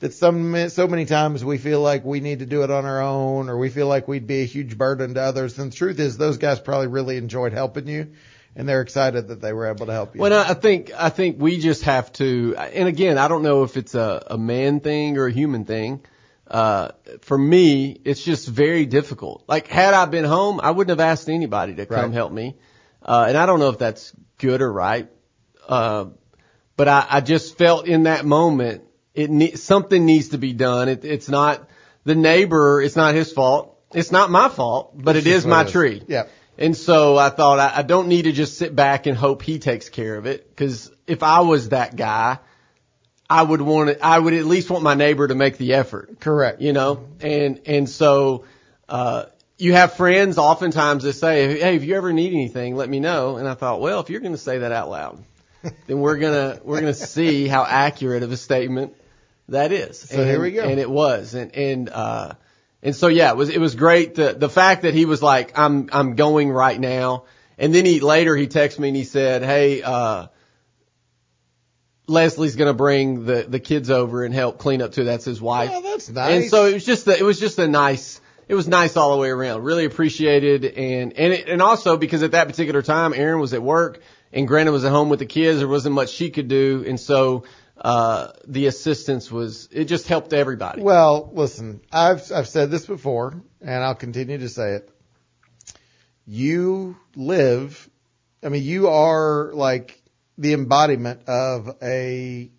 that 0.00 0.12
some 0.12 0.68
so 0.68 0.86
many 0.86 1.06
times 1.06 1.44
we 1.44 1.58
feel 1.58 1.80
like 1.80 2.04
we 2.04 2.20
need 2.20 2.40
to 2.40 2.46
do 2.46 2.62
it 2.62 2.70
on 2.70 2.84
our 2.84 3.00
own 3.00 3.48
or 3.48 3.56
we 3.56 3.70
feel 3.70 3.86
like 3.86 4.08
we'd 4.08 4.26
be 4.26 4.42
a 4.42 4.46
huge 4.46 4.76
burden 4.76 5.14
to 5.14 5.20
others. 5.22 5.58
And 5.58 5.72
the 5.72 5.76
truth 5.76 5.98
is 5.98 6.18
those 6.18 6.38
guys 6.38 6.60
probably 6.60 6.88
really 6.88 7.16
enjoyed 7.16 7.52
helping 7.52 7.88
you 7.88 8.12
and 8.56 8.66
they're 8.68 8.80
excited 8.80 9.28
that 9.28 9.40
they 9.40 9.52
were 9.52 9.66
able 9.66 9.86
to 9.86 9.92
help 9.92 10.14
you. 10.14 10.22
Well, 10.22 10.32
I 10.32 10.54
think 10.54 10.90
I 10.96 11.10
think 11.10 11.36
we 11.38 11.58
just 11.58 11.82
have 11.82 12.10
to, 12.14 12.56
and 12.56 12.88
again, 12.88 13.18
I 13.18 13.28
don't 13.28 13.42
know 13.42 13.62
if 13.64 13.76
it's 13.76 13.94
a, 13.94 14.26
a 14.28 14.38
man 14.38 14.80
thing 14.80 15.18
or 15.18 15.26
a 15.26 15.32
human 15.32 15.66
thing. 15.66 16.00
Uh, 16.48 16.92
for 17.22 17.36
me, 17.36 18.00
it's 18.04 18.22
just 18.24 18.48
very 18.48 18.86
difficult. 18.86 19.44
Like, 19.48 19.66
had 19.66 19.94
I 19.94 20.06
been 20.06 20.24
home, 20.24 20.60
I 20.62 20.70
wouldn't 20.70 20.98
have 20.98 21.06
asked 21.06 21.28
anybody 21.28 21.74
to 21.74 21.86
come 21.86 21.96
Right. 21.96 22.12
help 22.12 22.32
me. 22.32 22.56
Uh, 23.02 23.26
and 23.28 23.36
I 23.36 23.46
don't 23.46 23.58
know 23.58 23.68
if 23.68 23.78
that's 23.78 24.12
good 24.38 24.62
or 24.62 24.72
right. 24.72 25.08
Uh, 25.68 26.06
but 26.76 26.88
I, 26.88 27.06
I 27.10 27.20
just 27.20 27.58
felt 27.58 27.86
in 27.86 28.04
that 28.04 28.24
moment, 28.24 28.84
it 29.16 29.30
ne- 29.30 29.54
something 29.54 30.04
needs 30.04 30.28
to 30.28 30.38
be 30.38 30.52
done. 30.52 30.88
It, 30.88 31.04
it's 31.04 31.28
not 31.28 31.68
the 32.04 32.14
neighbor. 32.14 32.80
It's 32.80 32.96
not 32.96 33.14
his 33.14 33.32
fault. 33.32 33.76
It's 33.94 34.12
not 34.12 34.30
my 34.30 34.48
fault, 34.48 34.92
but 34.94 35.16
It's 35.16 35.26
it 35.26 35.30
is 35.30 35.46
my 35.46 35.62
it 35.62 35.66
is. 35.66 35.72
tree. 35.72 36.02
Yeah. 36.06 36.24
And 36.58 36.76
so 36.76 37.16
I 37.16 37.30
thought 37.30 37.58
I, 37.58 37.78
I 37.78 37.82
don't 37.82 38.08
need 38.08 38.22
to 38.22 38.32
just 38.32 38.56
sit 38.58 38.74
back 38.74 39.06
and 39.06 39.16
hope 39.16 39.42
he 39.42 39.58
takes 39.58 39.88
care 39.88 40.16
of 40.16 40.26
it. 40.26 40.56
Cause 40.56 40.90
if 41.06 41.22
I 41.22 41.40
was 41.40 41.68
that 41.70 41.96
guy, 41.96 42.38
I 43.28 43.42
would 43.42 43.60
want 43.60 43.90
it, 43.90 43.98
I 44.02 44.18
would 44.18 44.34
at 44.34 44.44
least 44.44 44.70
want 44.70 44.82
my 44.82 44.94
neighbor 44.94 45.26
to 45.28 45.34
make 45.34 45.58
the 45.58 45.74
effort, 45.74 46.20
Correct. 46.20 46.60
you 46.60 46.72
know? 46.72 47.06
And, 47.20 47.60
and 47.66 47.88
so, 47.88 48.44
uh, 48.88 49.24
you 49.58 49.72
have 49.72 49.94
friends 49.94 50.36
oftentimes 50.38 51.02
that 51.04 51.14
say, 51.14 51.58
Hey, 51.58 51.76
if 51.76 51.82
you 51.84 51.96
ever 51.96 52.12
need 52.12 52.32
anything, 52.32 52.76
let 52.76 52.88
me 52.88 53.00
know. 53.00 53.36
And 53.38 53.48
I 53.48 53.54
thought, 53.54 53.80
well, 53.80 54.00
if 54.00 54.10
you're 54.10 54.20
going 54.20 54.32
to 54.34 54.38
say 54.38 54.58
that 54.58 54.70
out 54.72 54.90
loud, 54.90 55.24
then 55.86 56.00
we're 56.00 56.18
going 56.18 56.34
to, 56.34 56.62
we're 56.62 56.80
going 56.80 56.92
to 56.92 56.98
see 56.98 57.48
how 57.48 57.64
accurate 57.64 58.22
of 58.22 58.30
a 58.32 58.36
statement 58.36 58.94
that 59.48 59.72
is. 59.72 60.00
So 60.00 60.20
and, 60.20 60.28
here 60.28 60.40
we 60.40 60.50
go. 60.52 60.62
And 60.62 60.80
it 60.80 60.90
was. 60.90 61.34
And, 61.34 61.54
and, 61.54 61.88
uh, 61.88 62.34
and 62.82 62.94
so 62.94 63.08
yeah, 63.08 63.30
it 63.30 63.36
was, 63.36 63.48
it 63.48 63.60
was 63.60 63.74
great. 63.74 64.14
The, 64.14 64.32
the 64.32 64.48
fact 64.48 64.82
that 64.82 64.94
he 64.94 65.04
was 65.04 65.22
like, 65.22 65.58
I'm, 65.58 65.88
I'm 65.92 66.16
going 66.16 66.50
right 66.50 66.78
now. 66.78 67.24
And 67.58 67.74
then 67.74 67.84
he, 67.84 68.00
later 68.00 68.36
he 68.36 68.48
texted 68.48 68.80
me 68.80 68.88
and 68.88 68.96
he 68.96 69.04
said, 69.04 69.42
Hey, 69.42 69.82
uh, 69.82 70.26
Leslie's 72.06 72.56
going 72.56 72.68
to 72.68 72.74
bring 72.74 73.24
the, 73.24 73.46
the 73.48 73.58
kids 73.60 73.90
over 73.90 74.24
and 74.24 74.34
help 74.34 74.58
clean 74.58 74.82
up 74.82 74.92
too. 74.92 75.04
That's 75.04 75.24
his 75.24 75.40
wife. 75.40 75.70
Oh, 75.72 75.80
that's 75.80 76.08
nice. 76.08 76.42
And 76.42 76.50
so 76.50 76.66
it 76.66 76.74
was 76.74 76.84
just 76.84 77.06
a, 77.06 77.18
it 77.18 77.24
was 77.24 77.40
just 77.40 77.58
a 77.58 77.66
nice, 77.66 78.20
it 78.48 78.54
was 78.54 78.68
nice 78.68 78.96
all 78.96 79.12
the 79.12 79.20
way 79.20 79.30
around. 79.30 79.62
Really 79.62 79.84
appreciated 79.84 80.64
and, 80.64 81.12
and 81.14 81.32
it, 81.32 81.48
and 81.48 81.62
also 81.62 81.96
because 81.96 82.22
at 82.22 82.32
that 82.32 82.46
particular 82.46 82.82
time, 82.82 83.12
Aaron 83.14 83.40
was 83.40 83.54
at 83.54 83.62
work 83.62 84.00
and 84.32 84.46
Granted 84.46 84.72
was 84.72 84.84
at 84.84 84.90
home 84.90 85.08
with 85.08 85.18
the 85.18 85.26
kids. 85.26 85.58
There 85.58 85.68
wasn't 85.68 85.94
much 85.94 86.10
she 86.10 86.30
could 86.30 86.48
do. 86.48 86.84
And 86.86 87.00
so, 87.00 87.44
uh, 87.78 88.28
the 88.46 88.66
assistance 88.66 89.30
was, 89.30 89.68
it 89.72 89.84
just 89.84 90.08
helped 90.08 90.32
everybody. 90.32 90.82
Well, 90.82 91.30
listen, 91.34 91.80
I've 91.92 92.30
I've 92.32 92.48
said 92.48 92.70
this 92.70 92.86
before, 92.86 93.34
and 93.60 93.84
I'll 93.84 93.94
continue 93.94 94.38
to 94.38 94.48
say 94.48 94.72
it. 94.76 94.90
You 96.26 96.96
live, 97.14 97.88
I 98.42 98.48
mean, 98.48 98.64
you 98.64 98.88
are 98.88 99.52
like 99.52 100.00
the 100.38 100.54
embodiment 100.54 101.28
of 101.28 101.76
a 101.82 102.50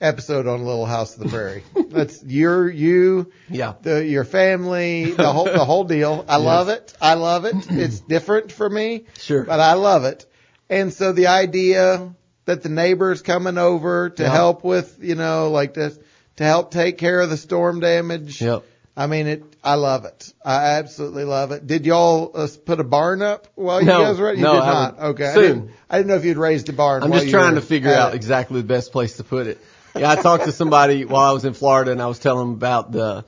episode 0.00 0.46
on 0.46 0.64
Little 0.64 0.86
House 0.86 1.16
of 1.16 1.22
the 1.24 1.28
Prairie. 1.28 1.62
That's 1.88 2.22
you're 2.24 2.68
you, 2.70 3.32
Yeah. 3.50 3.74
the 3.82 4.04
your 4.04 4.24
family, 4.24 5.10
the 5.12 5.30
whole 5.32 5.44
the 5.44 5.64
whole 5.64 5.84
deal. 5.84 6.24
I 6.28 6.36
love 6.36 6.68
it. 6.68 6.94
I 7.00 7.14
love 7.14 7.44
it. 7.44 7.54
It's 7.70 8.00
different 8.00 8.50
for 8.52 8.68
me, 8.68 9.04
Sure. 9.18 9.44
but 9.44 9.60
I 9.60 9.74
love 9.74 10.04
it. 10.04 10.24
And 10.70 10.92
so 10.92 11.12
the 11.12 11.26
idea 11.28 12.14
that 12.46 12.62
the 12.62 12.68
neighbors 12.68 13.22
coming 13.22 13.58
over 13.58 14.10
to 14.10 14.22
Yeah. 14.22 14.30
help 14.32 14.64
with, 14.64 14.98
you 15.02 15.14
know, 15.14 15.50
like 15.50 15.74
this, 15.74 15.98
to 16.36 16.44
help 16.44 16.70
take 16.70 16.96
care 16.98 17.20
of 17.20 17.28
the 17.30 17.36
storm 17.36 17.80
damage. 17.80 18.40
Yep. 18.40 18.64
I 18.96 19.06
mean, 19.08 19.26
it. 19.26 19.42
I 19.62 19.74
love 19.74 20.06
it. 20.06 20.32
I 20.44 20.78
absolutely 20.78 21.24
love 21.24 21.50
it. 21.52 21.66
Did 21.66 21.84
y'all 21.84 22.30
uh, 22.34 22.48
put 22.64 22.80
a 22.80 22.84
barn 22.84 23.20
up 23.20 23.46
while 23.54 23.80
you 23.80 23.86
No, 23.86 24.02
guys 24.04 24.18
were? 24.18 24.30
at- 24.30 24.36
You 24.38 24.42
no, 24.44 24.54
did 24.54 24.62
I 24.62 24.72
not. 24.72 24.98
Okay. 24.98 25.26
I 25.26 25.34
soon. 25.34 25.42
didn't, 25.42 25.70
I 25.90 25.96
didn't 25.98 26.08
know 26.08 26.14
if 26.16 26.24
you'd 26.24 26.38
raised 26.38 26.68
a 26.70 26.72
barn. 26.72 27.02
I'm 27.02 27.12
just 27.12 27.28
trying 27.28 27.56
to 27.56 27.60
figure 27.60 27.92
out 27.92 28.12
it. 28.12 28.16
exactly 28.16 28.60
the 28.62 28.66
best 28.66 28.92
place 28.92 29.16
to 29.18 29.24
put 29.24 29.46
it. 29.48 29.58
Yeah, 29.94 30.10
I 30.10 30.16
talked 30.16 30.44
to 30.44 30.52
somebody 30.52 31.04
while 31.04 31.28
I 31.28 31.32
was 31.32 31.44
in 31.44 31.52
Florida 31.52 31.90
and 31.92 32.00
I 32.00 32.06
was 32.06 32.18
telling 32.18 32.46
them 32.46 32.54
about 32.54 32.90
the, 32.92 33.24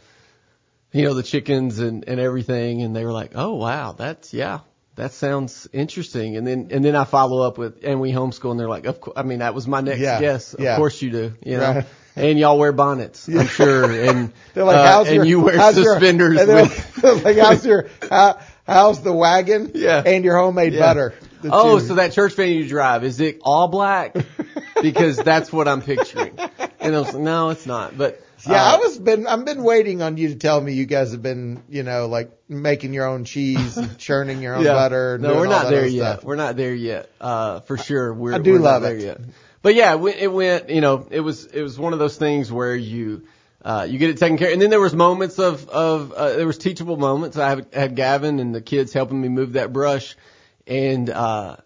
you 0.93 1.03
know, 1.05 1.13
the 1.15 1.23
chickens 1.23 1.81
and, 1.81 2.07
and 2.09 2.19
everything. 2.21 2.81
And 2.83 2.95
they 2.97 3.05
were 3.05 3.13
like, 3.13 3.33
Oh, 3.35 3.57
wow. 3.57 3.93
That's, 3.93 4.33
yeah, 4.33 4.61
that 4.99 5.13
sounds 5.13 5.69
interesting. 5.73 6.37
And 6.37 6.47
then, 6.47 6.69
and 6.73 6.85
then 6.85 6.95
I 6.97 7.05
follow 7.05 7.47
up 7.47 7.57
with, 7.57 7.85
and 7.85 8.01
we 8.01 8.13
homeschool 8.13 8.51
and 8.51 8.59
they're 8.61 8.69
like, 8.69 8.87
of 8.87 9.01
course, 9.01 9.17
I 9.17 9.23
mean, 9.23 9.39
that 9.39 9.55
was 9.55 9.67
my 9.67 9.81
next 9.81 10.01
Yeah, 10.01 10.21
guess. 10.21 10.55
Of 10.55 10.61
yeah. 10.61 10.77
course 10.77 11.01
you 11.01 11.11
do, 11.11 11.33
you 11.45 11.57
know, 11.57 11.73
Right. 11.75 11.87
and 12.17 12.39
y'all 12.39 12.59
wear 12.59 12.73
bonnets, 12.73 13.29
I'm 13.29 13.47
sure. 13.47 13.91
And, 13.91 14.33
They're 14.55 14.65
like, 14.65 14.77
uh, 14.77 14.87
how's 14.87 15.07
and 15.07 15.17
your, 15.17 15.25
you 15.25 15.41
wear 15.41 15.57
how's 15.57 15.79
your- 15.79 15.95
suspenders 15.95 16.41
and 16.41 16.49
they're 16.49 16.63
with, 16.65 17.03
like, 17.25 17.37
how's 17.39 17.65
your, 17.65 17.89
how, 18.11 18.41
how's 18.67 19.01
the 19.03 19.13
wagon? 19.13 19.71
Yeah. 19.75 20.03
And 20.05 20.25
your 20.25 20.37
homemade 20.37 20.73
Yeah. 20.75 20.81
butter. 20.81 21.15
Oh, 21.45 21.79
you- 21.79 21.85
so 21.87 21.95
that 21.95 22.13
church 22.13 22.35
van 22.35 22.51
you 22.51 22.67
drive, 22.69 23.05
is 23.05 23.21
it 23.21 23.39
all 23.43 23.69
black? 23.69 24.17
Because 24.83 25.17
that's 25.17 25.53
what 25.53 25.69
I'm 25.69 25.81
picturing. 25.83 26.37
And 26.81 26.95
I 26.95 26.99
was 26.99 27.15
like, 27.15 27.23
no, 27.23 27.51
it's 27.51 27.67
not. 27.67 27.97
But 27.97 28.21
Yeah, 28.47 28.63
uh, 28.63 28.75
I 28.75 28.77
was 28.79 28.99
been 28.99 29.27
I've 29.27 29.45
been 29.45 29.63
waiting 29.63 30.03
on 30.03 30.17
you 30.17 30.29
to 30.29 30.37
tell 30.37 30.61
me 30.61 30.73
you 30.73 30.87
guys 30.87 31.13
have 31.13 31.23
been, 31.23 31.63
you 31.69 31.83
know, 31.83 32.07
like 32.07 32.31
making 32.49 32.93
your 32.95 33.07
own 33.07 33.25
cheese, 33.25 33.77
and 33.77 33.99
churning 33.99 34.43
your 34.43 34.55
own 34.57 34.65
butter. 34.65 35.15
and 35.15 35.23
No, 35.25 35.37
we're 35.37 35.47
not 35.49 35.69
there 35.71 35.87
yet. 35.87 36.13
stuff. 36.19 36.25
We're 36.25 36.37
not 36.37 36.57
there 36.57 36.75
yet. 36.75 37.11
Uh, 37.21 37.61
for 37.61 37.77
sure. 37.77 38.13
We're, 38.15 38.35
I 38.35 38.39
do 38.39 38.53
we're 38.53 38.59
love 38.61 38.83
not 38.83 38.89
there 38.89 38.97
it. 38.97 39.03
yet. 39.03 39.21
But 39.63 39.75
yeah, 39.75 39.93
it 39.93 40.01
went- 40.01 40.17
it 40.19 40.29
went, 40.33 40.71
you 40.71 40.81
know, 40.81 41.07
it 41.11 41.21
was, 41.21 41.47
it 41.47 41.63
was 41.63 41.79
one 41.79 41.93
of 41.93 41.99
those 41.99 42.17
things 42.17 42.51
where 42.53 42.77
you, 42.77 43.25
uh, 43.65 43.87
you 43.91 43.99
get 43.99 44.09
it 44.11 44.19
taken 44.19 44.39
care 44.39 44.53
And 44.53 44.63
then 44.63 44.71
there 44.71 44.81
was 44.81 44.95
moments 44.95 45.41
of, 45.41 45.69
of, 45.69 46.13
uh, 46.13 46.37
there 46.37 46.47
was 46.47 46.59
teachable 46.59 46.97
moments. 46.97 47.37
I 47.37 47.49
had, 47.51 47.67
had 47.73 47.97
Gavin 47.97 48.39
and 48.39 48.55
the 48.55 48.61
kids 48.61 48.93
helping 48.93 49.21
me 49.21 49.29
move 49.29 49.55
that 49.55 49.73
brush 49.73 50.17
and, 50.67 51.11
uh, 51.11 51.57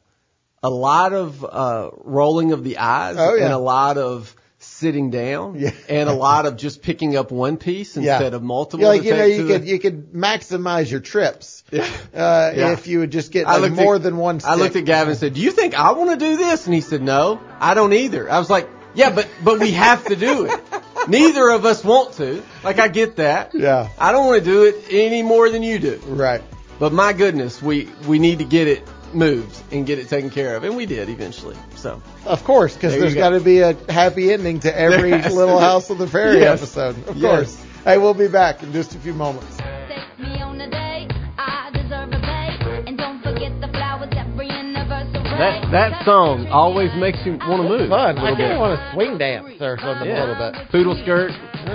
a 0.62 0.70
lot 0.70 1.12
of, 1.12 1.44
uh, 1.44 1.90
rolling 1.98 2.52
of 2.52 2.64
the 2.64 2.78
eyes 2.78 3.16
Oh, 3.18 3.34
yeah. 3.34 3.44
and 3.44 3.52
a 3.52 3.58
lot 3.58 3.98
of 3.98 4.34
sitting 4.64 5.10
down 5.10 5.56
Yeah. 5.58 5.70
and 5.88 6.08
a 6.08 6.12
lot 6.12 6.46
of 6.46 6.56
just 6.56 6.82
picking 6.82 7.16
up 7.16 7.30
one 7.30 7.56
piece 7.56 7.96
Yeah. 7.96 8.14
instead 8.14 8.34
of 8.34 8.42
multiple. 8.42 8.80
Yeah, 8.82 8.88
like 8.88 9.04
you 9.04 9.14
know, 9.14 9.24
you 9.24 9.46
could 9.46 9.62
the- 9.62 9.66
you 9.68 9.78
could 9.78 10.12
maximize 10.12 10.90
your 10.90 11.00
trips. 11.00 11.62
Yeah. 11.70 11.82
Uh, 12.14 12.52
Yeah. 12.54 12.72
if 12.72 12.86
you 12.86 13.00
would 13.00 13.10
just 13.10 13.30
get 13.32 13.46
like 13.46 13.72
more 13.72 13.96
at, 13.96 14.02
than 14.02 14.16
one. 14.16 14.40
Stick. 14.40 14.50
I 14.50 14.54
looked 14.56 14.76
at 14.76 14.84
Gavin 14.84 15.10
and 15.10 15.18
said, 15.18 15.34
"Do 15.34 15.40
you 15.40 15.50
think 15.50 15.74
I 15.78 15.92
want 15.92 16.10
to 16.10 16.16
do 16.16 16.36
this?" 16.36 16.66
And 16.66 16.74
he 16.74 16.80
said, 16.80 17.02
"No, 17.02 17.40
I 17.60 17.74
don't 17.74 17.92
either." 17.92 18.30
I 18.30 18.38
was 18.38 18.50
like, 18.50 18.68
"Yeah, 18.94 19.10
but 19.10 19.26
but 19.42 19.58
we 19.60 19.72
have 19.72 20.04
to 20.06 20.16
do 20.16 20.46
it. 20.46 20.60
Neither 21.08 21.48
of 21.50 21.64
us 21.64 21.82
want 21.82 22.14
to. 22.18 22.42
Like 22.62 22.78
I 22.78 22.88
get 22.88 23.16
that. 23.16 23.54
Yeah. 23.54 23.88
I 23.98 24.12
don't 24.12 24.26
want 24.26 24.44
to 24.44 24.50
do 24.50 24.64
it 24.64 24.84
any 24.90 25.22
more 25.22 25.50
than 25.50 25.62
you 25.62 25.78
do. 25.78 26.00
Right. 26.06 26.42
But 26.78 26.92
my 26.92 27.12
goodness, 27.12 27.60
we 27.62 27.88
we 28.06 28.18
need 28.18 28.38
to 28.40 28.44
get 28.44 28.68
it 28.68 28.82
moved 29.14 29.62
and 29.72 29.86
get 29.86 29.98
it 29.98 30.08
taken 30.08 30.30
care 30.30 30.56
of, 30.56 30.64
and 30.64 30.76
we 30.76 30.86
did 30.86 31.08
eventually. 31.08 31.56
So 31.76 32.00
Of 32.26 32.44
course, 32.44 32.74
because 32.74 32.92
There 32.92 33.00
there's 33.02 33.14
you 33.14 33.20
got 33.20 33.30
to 33.30 33.40
be 33.40 33.60
a 33.60 33.74
happy 33.90 34.32
ending 34.32 34.60
to 34.60 34.76
every 34.78 35.12
Little 35.12 35.58
to. 35.58 35.64
House 35.64 35.90
of 35.90 35.98
the 35.98 36.06
Prairie 36.06 36.40
Yes. 36.40 36.60
episode. 36.60 36.96
Of 37.08 37.16
Yes. 37.16 37.30
course. 37.30 37.64
Hey, 37.84 37.98
we'll 37.98 38.14
be 38.14 38.28
back 38.28 38.62
in 38.62 38.72
just 38.72 38.94
a 38.94 38.98
few 38.98 39.12
moments. 39.14 39.56
Take 39.88 40.18
me 40.18 40.40
on 40.40 40.60
a 40.60 40.70
date, 40.70 41.10
I 41.38 41.70
deserve 41.72 42.12
a 42.12 42.20
pay. 42.20 42.84
And 42.86 42.96
don't 42.96 43.20
forget 43.22 43.52
the 43.60 43.68
flowers 43.68 44.08
every 44.16 44.48
anniversary. 44.50 45.22
that 45.38 45.70
that 45.72 46.04
song 46.04 46.46
always 46.48 46.90
makes 46.94 47.18
you 47.26 47.32
want 47.38 47.62
to 47.62 47.68
move. 47.68 47.88
Fun. 47.88 48.16
a 48.16 48.20
I 48.20 48.22
little 48.22 48.36
kind 48.36 48.38
bit. 48.38 48.50
of 48.52 48.58
want 48.60 48.78
to 48.78 48.90
swing 48.94 49.18
dance 49.18 49.60
or 49.60 49.78
something 49.78 50.08
a 50.08 50.20
little 50.26 50.52
bit. 50.52 50.70
Poodle 50.70 50.94
skirt. 51.02 51.32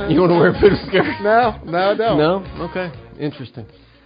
You 0.10 0.20
want 0.22 0.32
to 0.32 0.38
wear 0.40 0.50
a 0.50 0.60
poodle 0.60 0.80
skirt? 0.88 1.22
No, 1.24 1.60
no, 1.66 1.78
I 1.92 1.96
don't. 1.96 2.18
No? 2.18 2.66
Okay. 2.70 2.92
Interesting. 3.20 3.66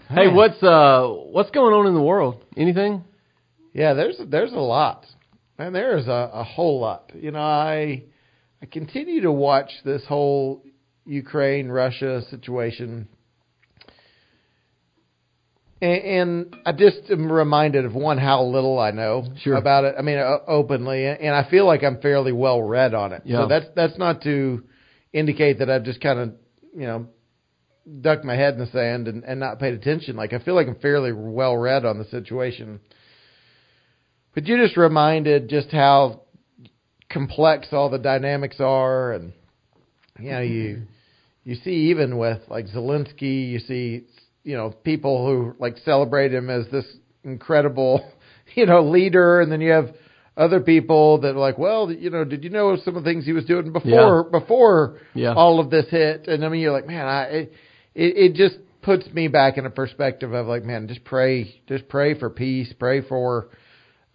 Hey, 0.09 0.27
what's 0.27 0.61
uh 0.63 1.07
what's 1.07 1.51
going 1.51 1.73
on 1.73 1.85
in 1.87 1.93
the 1.93 2.01
world? 2.01 2.43
Anything? 2.57 3.03
Yeah, 3.73 3.93
there's 3.93 4.17
there's 4.27 4.51
a 4.53 4.59
lot, 4.59 5.05
and 5.57 5.73
there 5.73 5.97
is 5.97 6.07
a, 6.07 6.29
a 6.33 6.43
whole 6.43 6.79
lot. 6.79 7.11
You 7.15 7.31
know, 7.31 7.39
I 7.39 8.03
I 8.61 8.65
continue 8.65 9.21
to 9.21 9.31
watch 9.31 9.71
this 9.85 10.03
whole 10.07 10.63
Ukraine 11.05 11.69
Russia 11.69 12.21
situation, 12.29 13.07
And, 15.81 16.03
and 16.03 16.55
I 16.65 16.73
just 16.73 17.09
am 17.09 17.31
reminded 17.31 17.85
of 17.85 17.95
one 17.95 18.17
how 18.19 18.43
little 18.43 18.77
I 18.77 18.91
know 18.91 19.25
Sure. 19.41 19.55
about 19.55 19.83
it. 19.85 19.95
I 19.97 20.01
mean, 20.03 20.17
o- 20.19 20.43
openly, 20.47 21.07
and 21.07 21.33
I 21.33 21.49
feel 21.49 21.65
like 21.65 21.83
I'm 21.83 21.99
fairly 22.01 22.31
well 22.31 22.61
read 22.61 22.93
on 22.93 23.13
it. 23.13 23.23
Yeah. 23.25 23.37
So 23.37 23.47
that's 23.47 23.65
that's 23.75 23.97
not 23.97 24.21
to 24.23 24.63
indicate 25.13 25.59
that 25.59 25.69
I've 25.69 25.83
just 25.83 25.99
kind 26.01 26.19
of 26.19 26.33
you 26.75 26.85
know 26.87 27.07
ducked 28.01 28.23
my 28.23 28.35
head 28.35 28.53
in 28.53 28.59
the 28.59 28.67
sand 28.67 29.07
and, 29.07 29.23
and 29.23 29.39
not 29.39 29.59
paid 29.59 29.73
attention. 29.73 30.15
Like 30.15 30.33
I 30.33 30.39
feel 30.39 30.53
like 30.53 30.67
I'm 30.67 30.75
fairly 30.75 31.11
well 31.13 31.57
read 31.57 31.83
on 31.83 31.97
the 31.97 32.05
situation. 32.05 32.79
But 34.33 34.47
you 34.47 34.57
just 34.63 34.77
reminded 34.77 35.49
just 35.49 35.69
how 35.71 36.21
complex 37.09 37.67
all 37.71 37.89
the 37.89 37.97
dynamics 37.99 38.57
are, 38.59 39.13
and 39.13 39.33
you 40.19 40.31
know 40.31 40.39
you 40.41 40.81
you 41.43 41.55
see 41.55 41.89
even 41.91 42.17
with 42.17 42.39
like 42.47 42.67
Zelensky, 42.67 43.49
you 43.49 43.59
see 43.59 44.05
you 44.43 44.55
know 44.55 44.69
people 44.71 45.25
who 45.25 45.55
like 45.59 45.77
celebrate 45.79 46.33
him 46.33 46.49
as 46.49 46.65
this 46.71 46.85
incredible 47.23 48.09
you 48.55 48.65
know 48.65 48.83
leader, 48.83 49.41
and 49.41 49.51
then 49.51 49.61
you 49.61 49.71
have 49.71 49.93
other 50.37 50.61
people 50.61 51.19
that 51.19 51.35
are 51.35 51.39
like, 51.39 51.57
well, 51.57 51.91
you 51.91 52.09
know, 52.09 52.23
did 52.23 52.43
you 52.43 52.49
know 52.49 52.77
some 52.85 52.95
of 52.95 53.03
the 53.03 53.09
things 53.09 53.25
he 53.25 53.33
was 53.33 53.45
doing 53.45 53.73
before 53.73 54.23
before 54.23 54.97
Yeah. 55.13 55.33
all 55.33 55.59
of 55.59 55.69
this 55.69 55.87
hit? 55.89 56.27
And 56.27 56.45
I 56.45 56.49
mean, 56.49 56.61
you're 56.61 56.71
like, 56.71 56.87
man, 56.87 57.05
I 57.05 57.23
it, 57.25 57.53
it 57.93 58.17
it 58.17 58.33
just 58.35 58.55
puts 58.81 59.05
me 59.13 59.27
back 59.27 59.57
in 59.57 59.65
a 59.65 59.69
perspective 59.69 60.31
of 60.33 60.47
like, 60.47 60.63
man, 60.63 60.87
just 60.87 61.03
pray, 61.03 61.61
just 61.67 61.87
pray 61.89 62.17
for 62.17 62.29
peace, 62.29 62.73
pray 62.79 63.01
for 63.01 63.49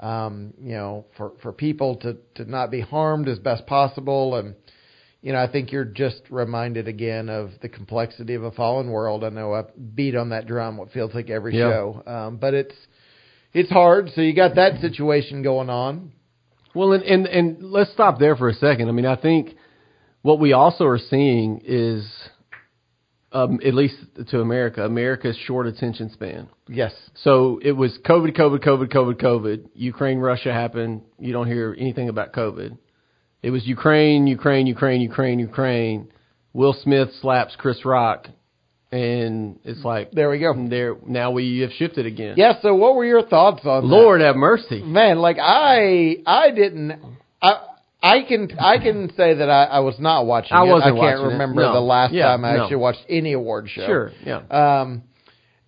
um, 0.00 0.54
you 0.60 0.74
know, 0.74 1.06
for, 1.16 1.32
for 1.42 1.52
people 1.52 1.96
to, 1.96 2.16
to 2.34 2.50
not 2.50 2.70
be 2.70 2.80
harmed 2.80 3.28
as 3.28 3.38
best 3.38 3.66
possible. 3.66 4.36
And, 4.36 4.54
you 5.22 5.32
know, 5.32 5.38
I 5.38 5.50
think 5.50 5.72
you're 5.72 5.84
just 5.84 6.20
reminded 6.30 6.88
again 6.88 7.28
of 7.28 7.50
the 7.62 7.68
complexity 7.68 8.34
of 8.34 8.44
a 8.44 8.50
fallen 8.50 8.90
world. 8.90 9.24
I 9.24 9.30
know 9.30 9.54
I 9.54 9.64
beat 9.94 10.14
on 10.14 10.28
that 10.30 10.46
drum 10.46 10.76
what 10.76 10.90
feels 10.90 11.14
like 11.14 11.30
every 11.30 11.56
Yeah. 11.56 11.68
show. 11.70 12.02
Um, 12.06 12.36
but 12.36 12.54
it's, 12.54 12.74
it's 13.52 13.70
hard. 13.70 14.10
So 14.14 14.20
you 14.20 14.34
got 14.34 14.56
that 14.56 14.80
situation 14.80 15.42
going 15.42 15.70
on. 15.70 16.12
Well, 16.74 16.92
and, 16.92 17.02
and 17.04 17.26
and 17.26 17.72
let's 17.72 17.90
stop 17.92 18.18
there 18.18 18.36
for 18.36 18.50
a 18.50 18.54
second. 18.54 18.90
I 18.90 18.92
mean, 18.92 19.06
I 19.06 19.16
think 19.16 19.56
what 20.20 20.38
we 20.38 20.52
also 20.52 20.84
are 20.84 20.98
seeing 20.98 21.62
is, 21.64 22.06
um, 23.36 23.60
at 23.64 23.74
least 23.74 23.96
to 24.30 24.40
America, 24.40 24.84
America's 24.84 25.36
short 25.46 25.66
attention 25.66 26.10
span. 26.10 26.48
Yes. 26.68 26.92
So 27.22 27.60
it 27.62 27.72
was 27.72 27.98
COVID, 28.04 28.36
COVID, 28.36 28.60
COVID, 28.64 28.88
COVID, 28.92 29.16
COVID. 29.22 29.58
Ukraine, 29.74 30.18
Russia 30.18 30.52
happened. 30.52 31.02
You 31.18 31.32
don't 31.36 31.46
hear 31.46 31.74
anything 31.78 32.08
about 32.08 32.32
COVID. 32.32 32.78
It 33.42 33.50
was 33.50 33.66
Ukraine, 33.66 34.26
Ukraine, 34.26 34.66
Ukraine, 34.66 35.00
Ukraine, 35.02 35.38
Ukraine. 35.38 36.08
Will 36.54 36.74
Smith 36.82 37.10
slaps 37.20 37.54
Chris 37.58 37.84
Rock, 37.84 38.28
and 38.90 39.58
it's 39.64 39.84
like 39.84 40.10
There 40.12 40.30
we 40.30 40.38
go. 40.38 40.54
there 40.68 40.96
now 41.06 41.30
we 41.30 41.58
have 41.60 41.72
shifted 41.72 42.06
again. 42.06 42.34
Yeah. 42.38 42.54
So 42.62 42.74
what 42.74 42.94
were 42.96 43.04
your 43.04 43.26
thoughts 43.26 43.60
on 43.66 43.82
that? 43.82 43.86
Lord 43.88 44.20
have 44.22 44.36
mercy. 44.36 44.80
man 44.82 45.18
like 45.18 45.36
i 45.40 46.16
i 46.26 46.50
didn't 46.50 46.92
i 47.42 47.52
i 48.06 48.22
can 48.22 48.50
i 48.58 48.78
can 48.78 49.10
say 49.16 49.34
that 49.34 49.50
i, 49.50 49.64
I 49.64 49.80
was 49.80 49.98
not 49.98 50.26
watching 50.26 50.52
I 50.56 50.64
it. 50.64 50.68
wasn't 50.72 50.84
i 50.84 51.00
can't 51.00 51.20
watching 51.20 51.24
it. 51.24 51.32
remember 51.32 51.62
No. 51.62 51.72
the 51.72 51.80
last 51.80 52.12
Yeah, 52.12 52.26
time 52.28 52.44
i 52.44 52.56
no. 52.56 52.62
actually 52.62 52.76
watched 52.76 53.04
any 53.08 53.32
award 53.32 53.68
show 53.68 53.86
Sure, 53.86 54.12
yeah. 54.24 54.40
um 54.82 55.02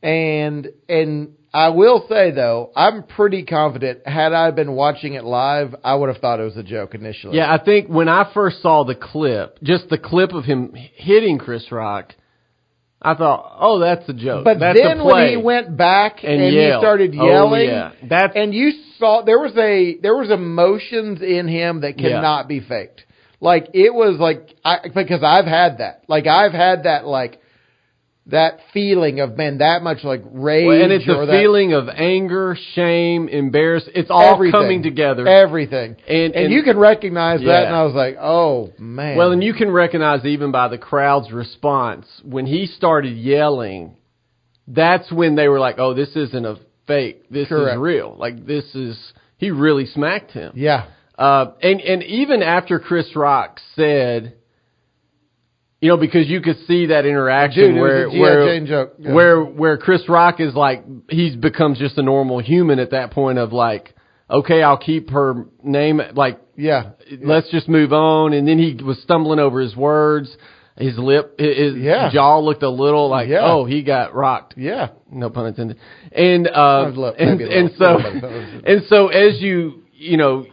and 0.02 0.68
and 0.88 1.34
i 1.52 1.68
will 1.70 2.06
say 2.08 2.30
though 2.30 2.70
i'm 2.76 3.02
pretty 3.02 3.44
confident 3.44 4.06
had 4.06 4.32
i 4.32 4.50
been 4.50 4.72
watching 4.72 5.14
it 5.14 5.24
live 5.24 5.74
i 5.82 5.94
would 5.94 6.08
have 6.08 6.18
thought 6.18 6.40
it 6.40 6.44
was 6.44 6.56
a 6.56 6.62
joke 6.62 6.94
initially 6.94 7.36
Yeah, 7.36 7.52
I 7.52 7.62
think 7.62 7.88
when 7.88 8.08
I 8.08 8.30
first 8.32 8.62
saw 8.62 8.84
the 8.84 8.94
clip, 8.94 9.58
just 9.62 9.88
the 9.88 9.98
clip 9.98 10.32
of 10.32 10.44
him 10.44 10.72
hitting 10.94 11.38
Chris 11.38 11.70
Rock, 11.72 12.14
I 13.00 13.14
thought, 13.14 13.56
"Oh, 13.60 13.78
that's 13.78 14.08
a 14.08 14.12
joke." 14.12 14.44
but 14.44 14.58
that's 14.58 14.78
then 14.78 15.04
when 15.04 15.28
he 15.28 15.36
went 15.36 15.76
back 15.76 16.24
and, 16.24 16.40
And 16.42 16.52
he 16.54 16.68
started 16.78 17.14
Oh, 17.18 17.26
yelling, 17.26 17.68
yeah. 17.68 17.92
That's- 18.02 18.32
and 18.34 18.52
you 18.52 18.72
saw 18.98 19.22
there 19.22 19.38
was 19.38 19.56
a 19.56 19.96
there 20.02 20.16
was 20.16 20.30
emotions 20.30 21.22
in 21.22 21.46
him 21.46 21.80
that 21.82 21.98
Yeah. 21.98 22.08
cannot 22.08 22.48
be 22.48 22.60
faked. 22.60 23.04
Like 23.40 23.68
it 23.74 23.94
was 23.94 24.18
like 24.18 24.54
I 24.64 24.88
because 24.92 25.22
I've 25.22 25.46
had 25.46 25.78
that. 25.78 26.02
Like 26.08 26.26
I've 26.26 26.52
had 26.52 26.84
that 26.84 27.06
like 27.06 27.40
that 28.28 28.60
feeling 28.74 29.20
of 29.20 29.36
man 29.36 29.58
that 29.58 29.82
much 29.82 30.04
like 30.04 30.22
rage 30.30 30.66
Well, 30.66 30.82
and 30.82 30.92
it's 30.92 31.08
a 31.08 31.26
that, 31.26 31.28
feeling 31.28 31.72
of 31.72 31.88
anger, 31.88 32.56
shame, 32.74 33.28
embarrassment. 33.28 33.96
It's 33.96 34.10
all 34.10 34.38
coming 34.50 34.82
together. 34.82 35.26
Everything. 35.26 35.96
And- 36.06 36.34
And, 36.34 36.34
and- 36.34 36.52
you 36.52 36.62
can 36.62 36.78
recognize 36.78 37.40
that 37.40 37.66
and 37.66 37.74
I 37.74 37.84
was 37.84 37.94
like, 37.94 38.16
"Oh, 38.20 38.72
man." 38.78 39.16
Well, 39.16 39.32
and 39.32 39.42
you 39.42 39.54
can 39.54 39.70
recognize 39.70 40.24
even 40.26 40.52
by 40.52 40.68
the 40.68 40.78
crowd's 40.78 41.32
response 41.32 42.06
when 42.22 42.44
he 42.46 42.66
started 42.66 43.16
yelling. 43.16 43.96
That's 44.66 45.10
when 45.10 45.34
they 45.34 45.48
were 45.48 45.58
like, 45.60 45.78
"Oh, 45.78 45.94
this 45.94 46.14
isn't 46.14 46.44
a 46.44 46.56
fake. 46.86 47.30
This 47.30 47.50
is 47.50 47.76
real. 47.78 48.14
Like 48.18 48.46
this 48.46 48.74
is 48.74 49.12
he 49.38 49.50
really 49.50 49.86
smacked 49.86 50.32
him." 50.32 50.52
Yeah. 50.54 50.84
Uh, 51.18 51.52
and 51.62 51.80
and 51.80 52.02
even 52.02 52.42
after 52.42 52.78
Chris 52.78 53.16
Rock 53.16 53.58
said, 53.74 54.34
you 55.80 55.88
know, 55.88 55.96
because 55.96 56.26
you 56.28 56.40
could 56.40 56.56
see 56.66 56.86
that 56.86 57.06
interaction 57.06 57.72
Dude, 57.74 57.80
where 57.80 58.08
where 58.10 58.46
Jane 58.46 58.66
joke. 58.66 58.94
Yeah. 58.98 59.12
where 59.12 59.42
where 59.42 59.78
Chris 59.78 60.02
Rock 60.08 60.40
is 60.40 60.54
like 60.54 60.84
he's 61.08 61.36
becomes 61.36 61.78
just 61.78 61.96
a 61.98 62.02
normal 62.02 62.40
human 62.40 62.78
at 62.78 62.90
that 62.90 63.12
point 63.12 63.38
of 63.38 63.52
like, 63.52 63.94
okay, 64.28 64.62
I'll 64.62 64.76
keep 64.78 65.10
her 65.10 65.46
name 65.62 66.00
like 66.14 66.40
Yeah. 66.56 66.90
let's 67.22 67.48
just 67.50 67.68
move 67.68 67.92
on. 67.92 68.32
And 68.32 68.46
then 68.48 68.58
he 68.58 68.74
was 68.82 68.98
stumbling 69.02 69.38
over 69.38 69.60
his 69.60 69.76
words. 69.76 70.36
His 70.76 70.96
lip, 70.96 71.38
his 71.40 71.74
Yeah. 71.76 72.08
jaw 72.12 72.38
looked 72.38 72.62
a 72.62 72.68
little 72.70 73.08
like, 73.08 73.28
Yeah. 73.28 73.40
oh, 73.42 73.64
he 73.64 73.82
got 73.82 74.14
rocked 74.14 74.54
Yeah. 74.56 74.88
no 75.12 75.28
pun 75.30 75.46
intended. 75.46 75.78
And 76.12 76.46
uh, 76.48 76.92
and, 77.18 77.40
and 77.40 77.70
so 77.78 77.98
and 78.64 78.82
so 78.88 79.08
as 79.08 79.40
you 79.40 79.82
you 79.92 80.16
know, 80.16 80.46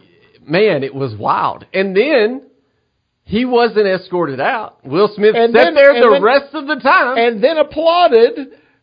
man, 0.44 0.82
it 0.84 0.94
was 0.94 1.14
wild. 1.16 1.66
And 1.74 1.96
then 1.96 2.42
he 3.28 3.44
wasn't 3.44 3.86
escorted 3.86 4.40
out. 4.40 4.78
Will 4.86 5.08
Smith 5.14 5.34
And 5.36 5.52
sat 5.52 5.64
then- 5.64 5.74
there 5.74 5.92
the 6.00 6.10
then- 6.12 6.22
rest 6.22 6.54
of 6.54 6.66
the 6.66 6.76
time, 6.76 7.18
and, 7.18 7.34
And 7.34 7.44
then 7.44 7.58
applauded 7.58 8.38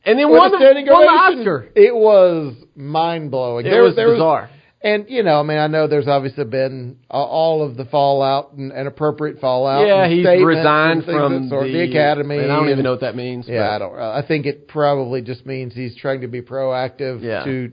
and 0.05 0.19
then 0.19 0.29
won 0.29 0.51
the, 0.51 0.57
won 0.59 0.83
the. 0.85 1.39
Oscar. 1.39 1.69
It 1.75 1.95
was 1.95 2.53
mind 2.75 3.31
blowing. 3.31 3.65
It 3.65 3.79
was 3.79 3.95
bizarre. 3.95 4.49
and 4.83 5.05
you 5.07 5.23
know, 5.23 5.39
I 5.39 5.43
mean, 5.43 5.57
I 5.59 5.67
know 5.67 5.87
there's 5.87 6.09
obviously 6.09 6.43
been 6.43 6.97
a- 7.09 7.13
all 7.13 7.63
of 7.63 7.77
the 7.77 7.85
fallout 7.85 8.51
and, 8.51 8.73
and 8.73 8.85
appropriate 8.85 9.39
fallout. 9.39 9.87
yeah, 9.87 10.03
and 10.03 10.11
he's 10.11 10.25
resigned 10.45 11.05
from 11.05 11.47
sort. 11.47 11.67
the, 11.67 11.71
the 11.71 11.83
academy. 11.89 12.39
And 12.39 12.51
I 12.51 12.57
don't 12.57 12.69
even 12.69 12.83
know 12.83 12.91
what 12.91 12.99
that 13.01 13.15
means. 13.15 13.47
Yeah, 13.47 13.59
but- 13.65 13.71
I 13.75 13.79
don't. 13.79 13.97
I 13.97 14.27
think 14.27 14.45
it 14.45 14.67
probably 14.67 15.21
just 15.21 15.45
means 15.45 15.73
he's 15.73 15.95
trying 15.95 16.19
to 16.21 16.27
be 16.27 16.41
proactive 16.41 17.21
Yeah. 17.23 17.45
to 17.45 17.71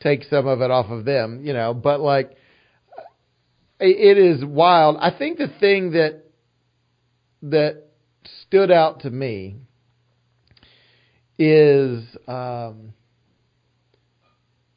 take 0.00 0.24
some 0.24 0.46
of 0.46 0.60
it 0.60 0.70
off 0.70 0.90
of 0.90 1.06
them. 1.06 1.40
You 1.42 1.54
know, 1.54 1.72
but 1.72 2.00
like, 2.00 2.36
it 3.86 4.18
is 4.18 4.44
wild. 4.44 4.96
I 5.00 5.10
think 5.16 5.38
the 5.38 5.48
thing 5.60 5.92
that 5.92 6.24
that 7.42 7.82
stood 8.46 8.70
out 8.70 9.00
to 9.00 9.10
me 9.10 9.56
is 11.38 12.02
um, 12.28 12.92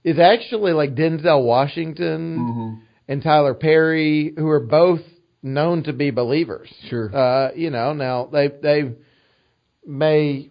is 0.03 0.19
actually 0.19 0.73
like 0.73 0.95
Denzel 0.95 1.43
Washington 1.43 2.37
Mhm. 2.39 2.79
and 3.07 3.21
Tyler 3.23 3.53
Perry, 3.53 4.33
who 4.37 4.47
are 4.49 4.59
both 4.59 5.01
known 5.43 5.83
to 5.83 5.93
be 5.93 6.09
believers. 6.11 6.69
Sure. 6.89 7.15
Uh, 7.15 7.51
you 7.55 7.69
know, 7.69 7.93
now 7.93 8.25
they 8.31 8.47
they 8.47 8.91
may 9.85 10.49